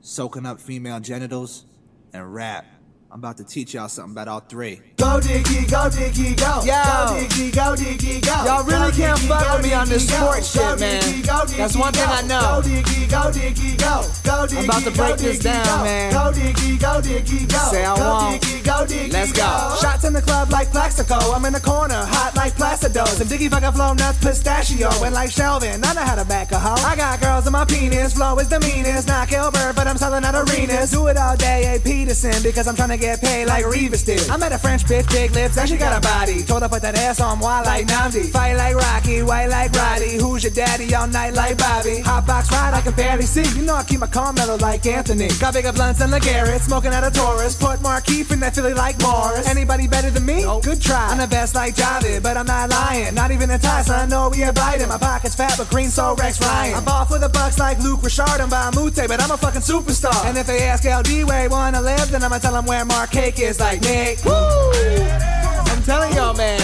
soaking 0.00 0.46
up 0.46 0.60
female 0.60 1.00
genitals, 1.00 1.66
and 2.12 2.32
rap. 2.34 2.66
I'm 3.10 3.20
about 3.20 3.38
to 3.38 3.44
teach 3.44 3.72
y'all 3.72 3.88
something 3.88 4.12
about 4.12 4.28
all 4.28 4.40
three. 4.40 4.82
Go 4.98 5.18
Dicky, 5.18 5.64
go 5.66 5.88
Dicky, 5.88 6.34
go. 6.34 6.60
Yo. 6.60 6.76
Go 6.84 7.16
Dicky, 7.18 7.50
go 7.50 7.74
Dicky, 7.74 8.20
go. 8.20 8.36
Y'all 8.44 8.64
really 8.64 8.90
Go 8.92 8.96
can't 8.98 9.16
Dicky, 9.16 9.28
fuck 9.32 9.56
with 9.56 9.66
me 9.66 9.72
on 9.72 9.88
this 9.88 10.06
sports 10.06 10.54
go. 10.54 10.60
shit, 10.60 10.76
Go 10.78 10.84
man. 10.84 11.00
Dicky, 11.02 11.22
go 11.22 11.40
Dicky, 11.46 11.56
That's 11.56 11.76
one 11.76 11.92
thing 11.94 12.04
go. 12.04 12.12
I 12.12 12.22
know. 12.28 12.60
Go 12.60 12.68
Dicky, 12.68 13.06
go 13.08 13.32
Dicky, 13.32 13.76
go. 13.80 14.04
Go 14.28 14.46
Dicky, 14.46 14.64
about 14.66 14.82
to 14.84 14.90
go 14.90 14.96
break 14.96 15.16
this 15.16 15.38
down, 15.38 15.64
go. 15.64 15.84
man. 15.84 16.12
Go 16.12 16.32
Dicky, 16.36 16.76
go 16.76 17.00
Dicky, 17.00 17.46
go. 17.48 17.58
Say 17.72 17.84
I 17.86 17.96
go 17.96 18.02
won't. 18.04 18.42
Dicky, 18.42 18.60
go 18.60 18.86
Dicky, 18.86 19.10
Let's 19.10 19.32
go. 19.32 19.76
Shots 19.80 20.04
in 20.04 20.12
the 20.12 20.20
club 20.20 20.50
like 20.52 20.68
Plaxico. 20.70 21.16
I'm 21.32 21.46
in 21.46 21.54
the 21.54 21.60
corner, 21.64 22.04
hot 22.04 22.36
like 22.36 22.52
Placidos. 22.56 23.22
And 23.22 23.30
Diggy 23.30 23.48
fucking 23.48 23.72
flow 23.72 23.94
nuts 23.94 24.20
pistachio. 24.22 24.90
And 25.02 25.14
like 25.14 25.30
Shelvin, 25.30 25.80
I 25.82 25.94
know 25.94 26.02
how 26.04 26.14
to 26.14 26.26
back 26.28 26.52
a 26.52 26.58
hoe. 26.60 26.76
I 26.86 26.94
got 26.94 27.22
girls 27.22 27.46
in 27.46 27.54
my 27.54 27.64
penis, 27.64 28.12
flow 28.12 28.38
is 28.38 28.48
the 28.50 28.60
meanest. 28.60 29.08
Not 29.08 29.30
Gilbert, 29.30 29.72
but 29.76 29.86
I'm 29.86 29.96
selling 29.96 30.24
out 30.24 30.34
arenas. 30.34 30.90
Do 30.90 31.06
it 31.06 31.16
all 31.16 31.38
day, 31.38 31.74
A. 31.74 31.80
Peterson, 31.80 32.42
because 32.42 32.68
I'm 32.68 32.76
trying 32.76 32.90
to 32.90 32.97
get 32.98 33.20
paid 33.20 33.46
like 33.46 33.64
Revis 33.64 34.04
did. 34.04 34.28
I 34.28 34.36
met 34.36 34.52
a 34.52 34.58
French 34.58 34.84
bitch, 34.84 35.08
big 35.10 35.30
lips, 35.32 35.56
and 35.56 35.68
she 35.68 35.76
got 35.76 35.96
a 35.96 36.00
body. 36.00 36.42
Told 36.42 36.62
her 36.62 36.68
put 36.68 36.82
that 36.82 36.96
ass 36.96 37.20
on 37.20 37.38
why 37.38 37.62
like 37.62 37.86
Nnamdi. 37.86 38.30
Fight 38.30 38.54
like 38.54 38.74
Rocky, 38.74 39.22
white 39.22 39.46
like 39.46 39.72
Roddy. 39.72 40.18
Who's 40.18 40.42
your 40.42 40.52
daddy 40.52 40.94
all 40.94 41.06
night 41.06 41.34
like 41.34 41.56
Bobby? 41.58 42.00
Hot 42.00 42.26
box 42.26 42.50
ride, 42.52 42.74
I 42.74 42.80
can 42.80 42.94
barely 42.94 43.24
see. 43.24 43.46
You 43.58 43.64
know 43.64 43.74
I 43.74 43.84
keep 43.84 44.00
my 44.00 44.06
car 44.06 44.32
mellow 44.32 44.56
like 44.56 44.84
Anthony. 44.86 45.28
Got 45.40 45.54
bigger 45.54 45.72
blunts 45.72 46.00
than 46.00 46.10
the 46.10 46.20
Garrett, 46.20 46.60
smoking 46.62 46.92
out 46.92 47.04
a 47.04 47.10
Taurus. 47.10 47.54
Put 47.56 47.80
Markeith 47.80 48.32
in 48.32 48.40
that 48.40 48.54
Philly 48.54 48.74
like 48.74 49.00
Morris. 49.00 49.48
Anybody 49.48 49.86
better 49.86 50.10
than 50.10 50.26
me? 50.26 50.42
Good 50.62 50.80
try. 50.80 51.08
I'm 51.08 51.18
the 51.18 51.28
best 51.28 51.54
like 51.54 51.74
Javid, 51.74 52.22
but 52.22 52.36
I'm 52.36 52.46
not 52.46 52.70
lying. 52.70 53.14
Not 53.14 53.30
even 53.30 53.50
a 53.50 53.58
tie, 53.58 53.82
so 53.82 53.94
I 53.94 54.06
know 54.06 54.30
we 54.30 54.42
are 54.42 54.52
biting. 54.52 54.88
My 54.88 54.98
pocket's 54.98 55.34
fat, 55.34 55.54
but 55.56 55.70
green 55.70 55.88
so 55.88 56.14
Rex 56.16 56.40
Ryan. 56.40 56.74
I'm 56.74 56.84
ball 56.84 57.04
for 57.04 57.18
the 57.18 57.28
bucks 57.28 57.58
like 57.58 57.78
Luke 57.80 58.02
Richard 58.02 58.40
and 58.40 58.50
Bamute, 58.50 59.06
but 59.08 59.22
I'm 59.22 59.30
a 59.30 59.36
fucking 59.36 59.62
superstar. 59.62 60.24
And 60.26 60.36
if 60.36 60.46
they 60.46 60.62
ask 60.62 60.84
LD 60.84 61.24
where 61.28 61.42
he 61.42 61.48
wanna 61.48 61.80
live, 61.80 62.10
then 62.10 62.22
I'ma 62.22 62.38
tell 62.38 62.54
them 62.54 62.66
where 62.66 62.84
Mark 62.88 63.10
Cake 63.10 63.38
is 63.38 63.60
like 63.60 63.80
Nick. 63.82 64.24
Woo! 64.24 64.32
I'm 64.32 65.82
telling 65.82 66.12
y'all, 66.14 66.34
man, 66.34 66.58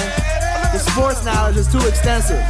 the 0.73 0.79
sports 0.79 1.25
knowledge 1.25 1.57
is 1.57 1.71
too 1.71 1.87
extensive. 1.87 2.41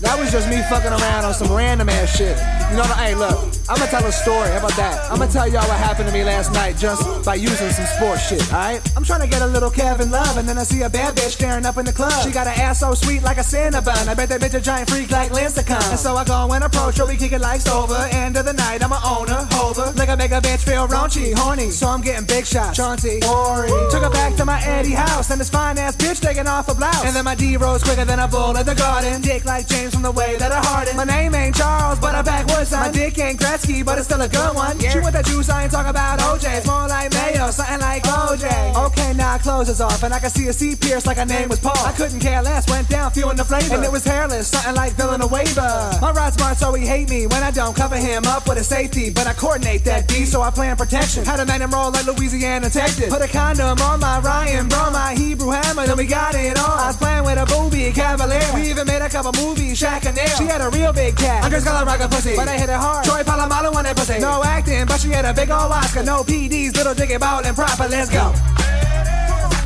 That 0.00 0.16
was 0.18 0.32
just 0.32 0.48
me 0.48 0.60
fucking 0.68 0.90
around 0.90 1.24
on 1.24 1.34
some 1.34 1.52
random 1.52 1.88
ass 1.88 2.16
shit. 2.16 2.36
You 2.70 2.76
know, 2.76 2.82
what? 2.82 2.98
hey, 2.98 3.14
look, 3.14 3.53
I'm 3.66 3.76
gonna 3.76 3.90
tell 3.90 4.04
a 4.04 4.12
story. 4.12 4.50
How 4.50 4.58
about 4.58 4.76
that? 4.76 5.10
I'm 5.10 5.18
gonna 5.18 5.32
tell 5.32 5.48
y'all 5.48 5.66
what 5.66 5.78
happened 5.78 6.08
to 6.08 6.12
me 6.12 6.22
last 6.22 6.52
night 6.52 6.76
just 6.76 7.24
by 7.24 7.34
using 7.34 7.70
some 7.70 7.86
sports 7.86 8.28
shit, 8.28 8.44
alright? 8.52 8.82
I'm 8.94 9.04
trying 9.04 9.22
to 9.22 9.26
get 9.26 9.40
a 9.40 9.46
little 9.46 9.70
Kevin 9.70 10.10
Love, 10.10 10.36
and 10.36 10.46
then 10.46 10.58
I 10.58 10.64
see 10.64 10.82
a 10.82 10.90
bad 10.90 11.16
bitch 11.16 11.30
staring 11.30 11.64
up 11.64 11.78
in 11.78 11.86
the 11.86 11.92
club. 11.92 12.12
She 12.22 12.30
got 12.30 12.46
an 12.46 12.60
ass 12.60 12.80
so 12.80 12.92
sweet 12.92 13.22
like 13.22 13.38
a 13.38 13.40
Cinnabon. 13.40 14.06
I 14.06 14.12
bet 14.12 14.28
that 14.28 14.42
bitch 14.42 14.52
a 14.52 14.60
giant 14.60 14.90
freak 14.90 15.10
like 15.10 15.30
Lincecum. 15.30 15.90
And 15.90 15.98
so 15.98 16.14
I 16.14 16.24
go 16.24 16.52
and 16.52 16.62
approach 16.62 16.98
her, 16.98 17.06
we 17.06 17.16
kick 17.16 17.32
it 17.32 17.40
like 17.40 17.62
Stover. 17.62 18.06
End 18.12 18.36
of 18.36 18.44
the 18.44 18.52
night, 18.52 18.84
I'm 18.84 18.92
a 18.92 19.00
owner, 19.02 19.48
hover. 19.52 19.92
Like 19.96 20.10
I 20.10 20.14
make 20.16 20.32
a 20.32 20.42
bitch 20.42 20.62
feel 20.62 20.86
raunchy, 20.86 21.32
horny. 21.34 21.70
So 21.70 21.88
I'm 21.88 22.02
getting 22.02 22.26
big 22.26 22.44
shots. 22.44 22.76
Chauncey, 22.76 23.20
Ori. 23.26 23.68
Took 23.90 24.02
her 24.02 24.10
back 24.10 24.34
to 24.36 24.44
my 24.44 24.60
Eddie 24.62 24.92
house, 24.92 25.30
and 25.30 25.40
this 25.40 25.48
fine 25.48 25.78
ass 25.78 25.96
bitch 25.96 26.20
taking 26.20 26.46
off 26.46 26.68
a 26.68 26.74
blouse. 26.74 27.04
And 27.06 27.16
then 27.16 27.24
my 27.24 27.34
D 27.34 27.56
rose 27.56 27.82
quicker 27.82 28.04
than 28.04 28.18
a 28.18 28.28
bull 28.28 28.56
at 28.58 28.66
the 28.66 28.74
garden. 28.74 29.22
Dick 29.22 29.46
like 29.46 29.66
James 29.68 29.94
from 29.94 30.02
the 30.02 30.12
way 30.12 30.36
that 30.36 30.52
I 30.52 30.60
harden. 30.60 30.96
My 30.98 31.04
name 31.04 31.34
ain't 31.34 31.56
Charles, 31.56 31.98
but 31.98 32.14
I 32.14 32.20
backwoods. 32.20 32.72
My 32.72 32.90
dick 32.90 33.18
ain't 33.18 33.40
But 33.54 33.98
it's 33.98 34.08
still 34.08 34.20
a 34.20 34.26
good 34.26 34.56
one. 34.56 34.76
She 34.80 34.98
with 34.98 35.12
that 35.12 35.26
juice, 35.26 35.48
I 35.48 35.62
ain't 35.62 35.70
talking 35.70 35.90
about 35.90 36.18
OJ. 36.18 36.58
It's 36.58 36.66
more 36.66 36.88
like 36.88 37.12
Mayo, 37.12 37.52
something 37.52 37.78
like 37.78 38.02
OJ. 38.02 38.50
Okay, 38.86 39.14
now 39.14 39.38
clothes 39.38 39.68
is 39.68 39.80
off, 39.80 40.02
and 40.02 40.12
I 40.12 40.18
can 40.18 40.30
see 40.30 40.48
a 40.48 40.52
C 40.52 40.74
pierce 40.74 41.06
like 41.06 41.18
her 41.18 41.24
name 41.24 41.48
was 41.48 41.60
Paul. 41.60 41.78
I 41.86 41.92
couldn't 41.92 42.18
care 42.18 42.42
less, 42.42 42.68
went 42.68 42.88
down 42.88 43.12
feeling 43.12 43.36
the 43.36 43.44
flavor. 43.44 43.76
And 43.76 43.84
it 43.84 43.92
was 43.92 44.04
hairless, 44.04 44.48
something 44.48 44.74
like 44.74 44.94
Villanueva. 44.94 45.98
My 46.02 46.10
ride 46.10 46.34
smart, 46.34 46.56
so 46.56 46.74
he 46.74 46.84
hate 46.84 47.08
me 47.08 47.28
when 47.28 47.44
I 47.44 47.52
don't 47.52 47.76
cover 47.76 47.96
him 47.96 48.24
up 48.26 48.48
with 48.48 48.58
a 48.58 48.64
safety. 48.64 49.10
But 49.10 49.28
I 49.28 49.34
coordinate 49.34 49.84
that 49.84 50.08
D, 50.08 50.24
so 50.24 50.42
I 50.42 50.50
plan 50.50 50.76
protection. 50.76 51.24
Had 51.24 51.38
a 51.38 51.46
man 51.46 51.62
roll 51.70 51.92
like 51.92 52.06
Louisiana 52.06 52.70
Texas. 52.70 53.08
Put 53.08 53.22
a 53.22 53.28
condom 53.28 53.78
on 53.82 54.00
my 54.00 54.18
Ryan, 54.18 54.66
bro, 54.66 54.90
my 54.90 55.14
Hebrew 55.14 55.50
hammer, 55.50 55.86
then 55.86 55.96
we 55.96 56.06
got 56.06 56.34
it 56.34 56.58
on. 56.58 56.78
I 56.80 56.88
was 56.88 56.96
playing 56.96 57.22
with 57.22 57.38
a 57.38 57.46
booby 57.46 57.92
cavalier. 57.92 58.50
We 58.52 58.68
even 58.70 58.84
made 58.88 59.02
a 59.02 59.08
couple 59.08 59.30
movies, 59.38 59.80
Shaq 59.80 60.06
and 60.06 60.16
Nail. 60.16 60.34
She 60.38 60.44
had 60.44 60.60
a 60.60 60.70
real 60.70 60.92
big 60.92 61.14
cat. 61.16 61.44
Andres 61.44 61.62
got 61.62 61.80
a 61.80 61.86
rocket 61.86 62.10
pussy, 62.10 62.34
but 62.34 62.48
I 62.48 62.58
hit 62.58 62.68
it 62.68 62.74
hard. 62.74 63.04
Troy 63.04 63.22
Polamalu 63.44 63.74
on 63.74 63.84
that. 63.84 64.20
No 64.20 64.42
acting, 64.42 64.86
but 64.86 65.00
she 65.00 65.08
had 65.08 65.24
a 65.24 65.34
big 65.34 65.50
old 65.50 65.70
Oscar. 65.70 66.02
No 66.02 66.22
PDs, 66.22 66.76
little 66.76 66.94
dicky 66.94 67.18
ball 67.18 67.44
and 67.44 67.54
proper. 67.54 67.88
Let's 67.88 68.10
go. 68.10 68.32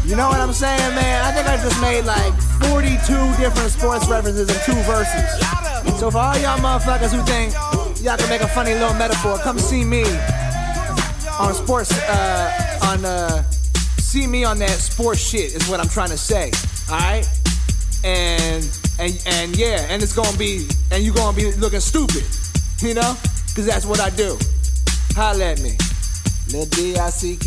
You 0.05 0.17
know 0.17 0.29
what 0.29 0.41
I'm 0.41 0.53
saying, 0.53 0.95
man? 0.95 1.25
I 1.25 1.33
think 1.33 1.47
I 1.47 1.57
just 1.63 1.81
made 1.81 2.05
like 2.05 2.33
42 2.73 2.97
different 3.37 3.71
sports 3.71 4.09
references 4.09 4.49
in 4.49 4.57
two 4.65 4.81
verses. 4.83 6.01
So 6.01 6.11
for 6.11 6.19
all 6.19 6.39
y'all 6.39 6.59
motherfuckers 6.59 7.13
who 7.15 7.23
think 7.23 7.53
y'all 8.03 8.17
can 8.17 8.29
make 8.29 8.41
a 8.41 8.49
funny 8.49 8.73
little 8.75 8.95
metaphor, 8.95 9.39
come 9.39 9.59
see 9.59 9.85
me 9.85 10.03
on 11.39 11.55
sports, 11.55 11.93
uh, 12.09 12.81
on, 12.85 13.05
uh, 13.05 13.43
see 13.99 14.27
me 14.27 14.45
on 14.45 14.59
that 14.59 14.71
sports 14.71 15.21
shit 15.21 15.55
is 15.55 15.69
what 15.69 15.79
I'm 15.79 15.89
trying 15.89 16.11
to 16.11 16.19
say. 16.19 16.51
Alright? 16.91 17.29
And, 18.03 18.65
and, 18.99 19.23
and 19.27 19.57
yeah, 19.57 19.87
and 19.91 20.03
it's 20.03 20.15
gonna 20.15 20.37
be, 20.39 20.67
and 20.91 21.05
you're 21.05 21.15
gonna 21.15 21.37
be 21.37 21.53
looking 21.53 21.81
stupid. 21.81 22.25
You 22.81 22.95
know? 22.95 23.15
Cause 23.59 23.67
that's 23.67 23.87
what 23.87 23.99
I 23.99 24.11
do. 24.11 24.39
Holla 25.17 25.47
at 25.47 25.61
me. 25.61 25.77
Lil 26.53 26.67
D-I-C-K. 26.67 27.39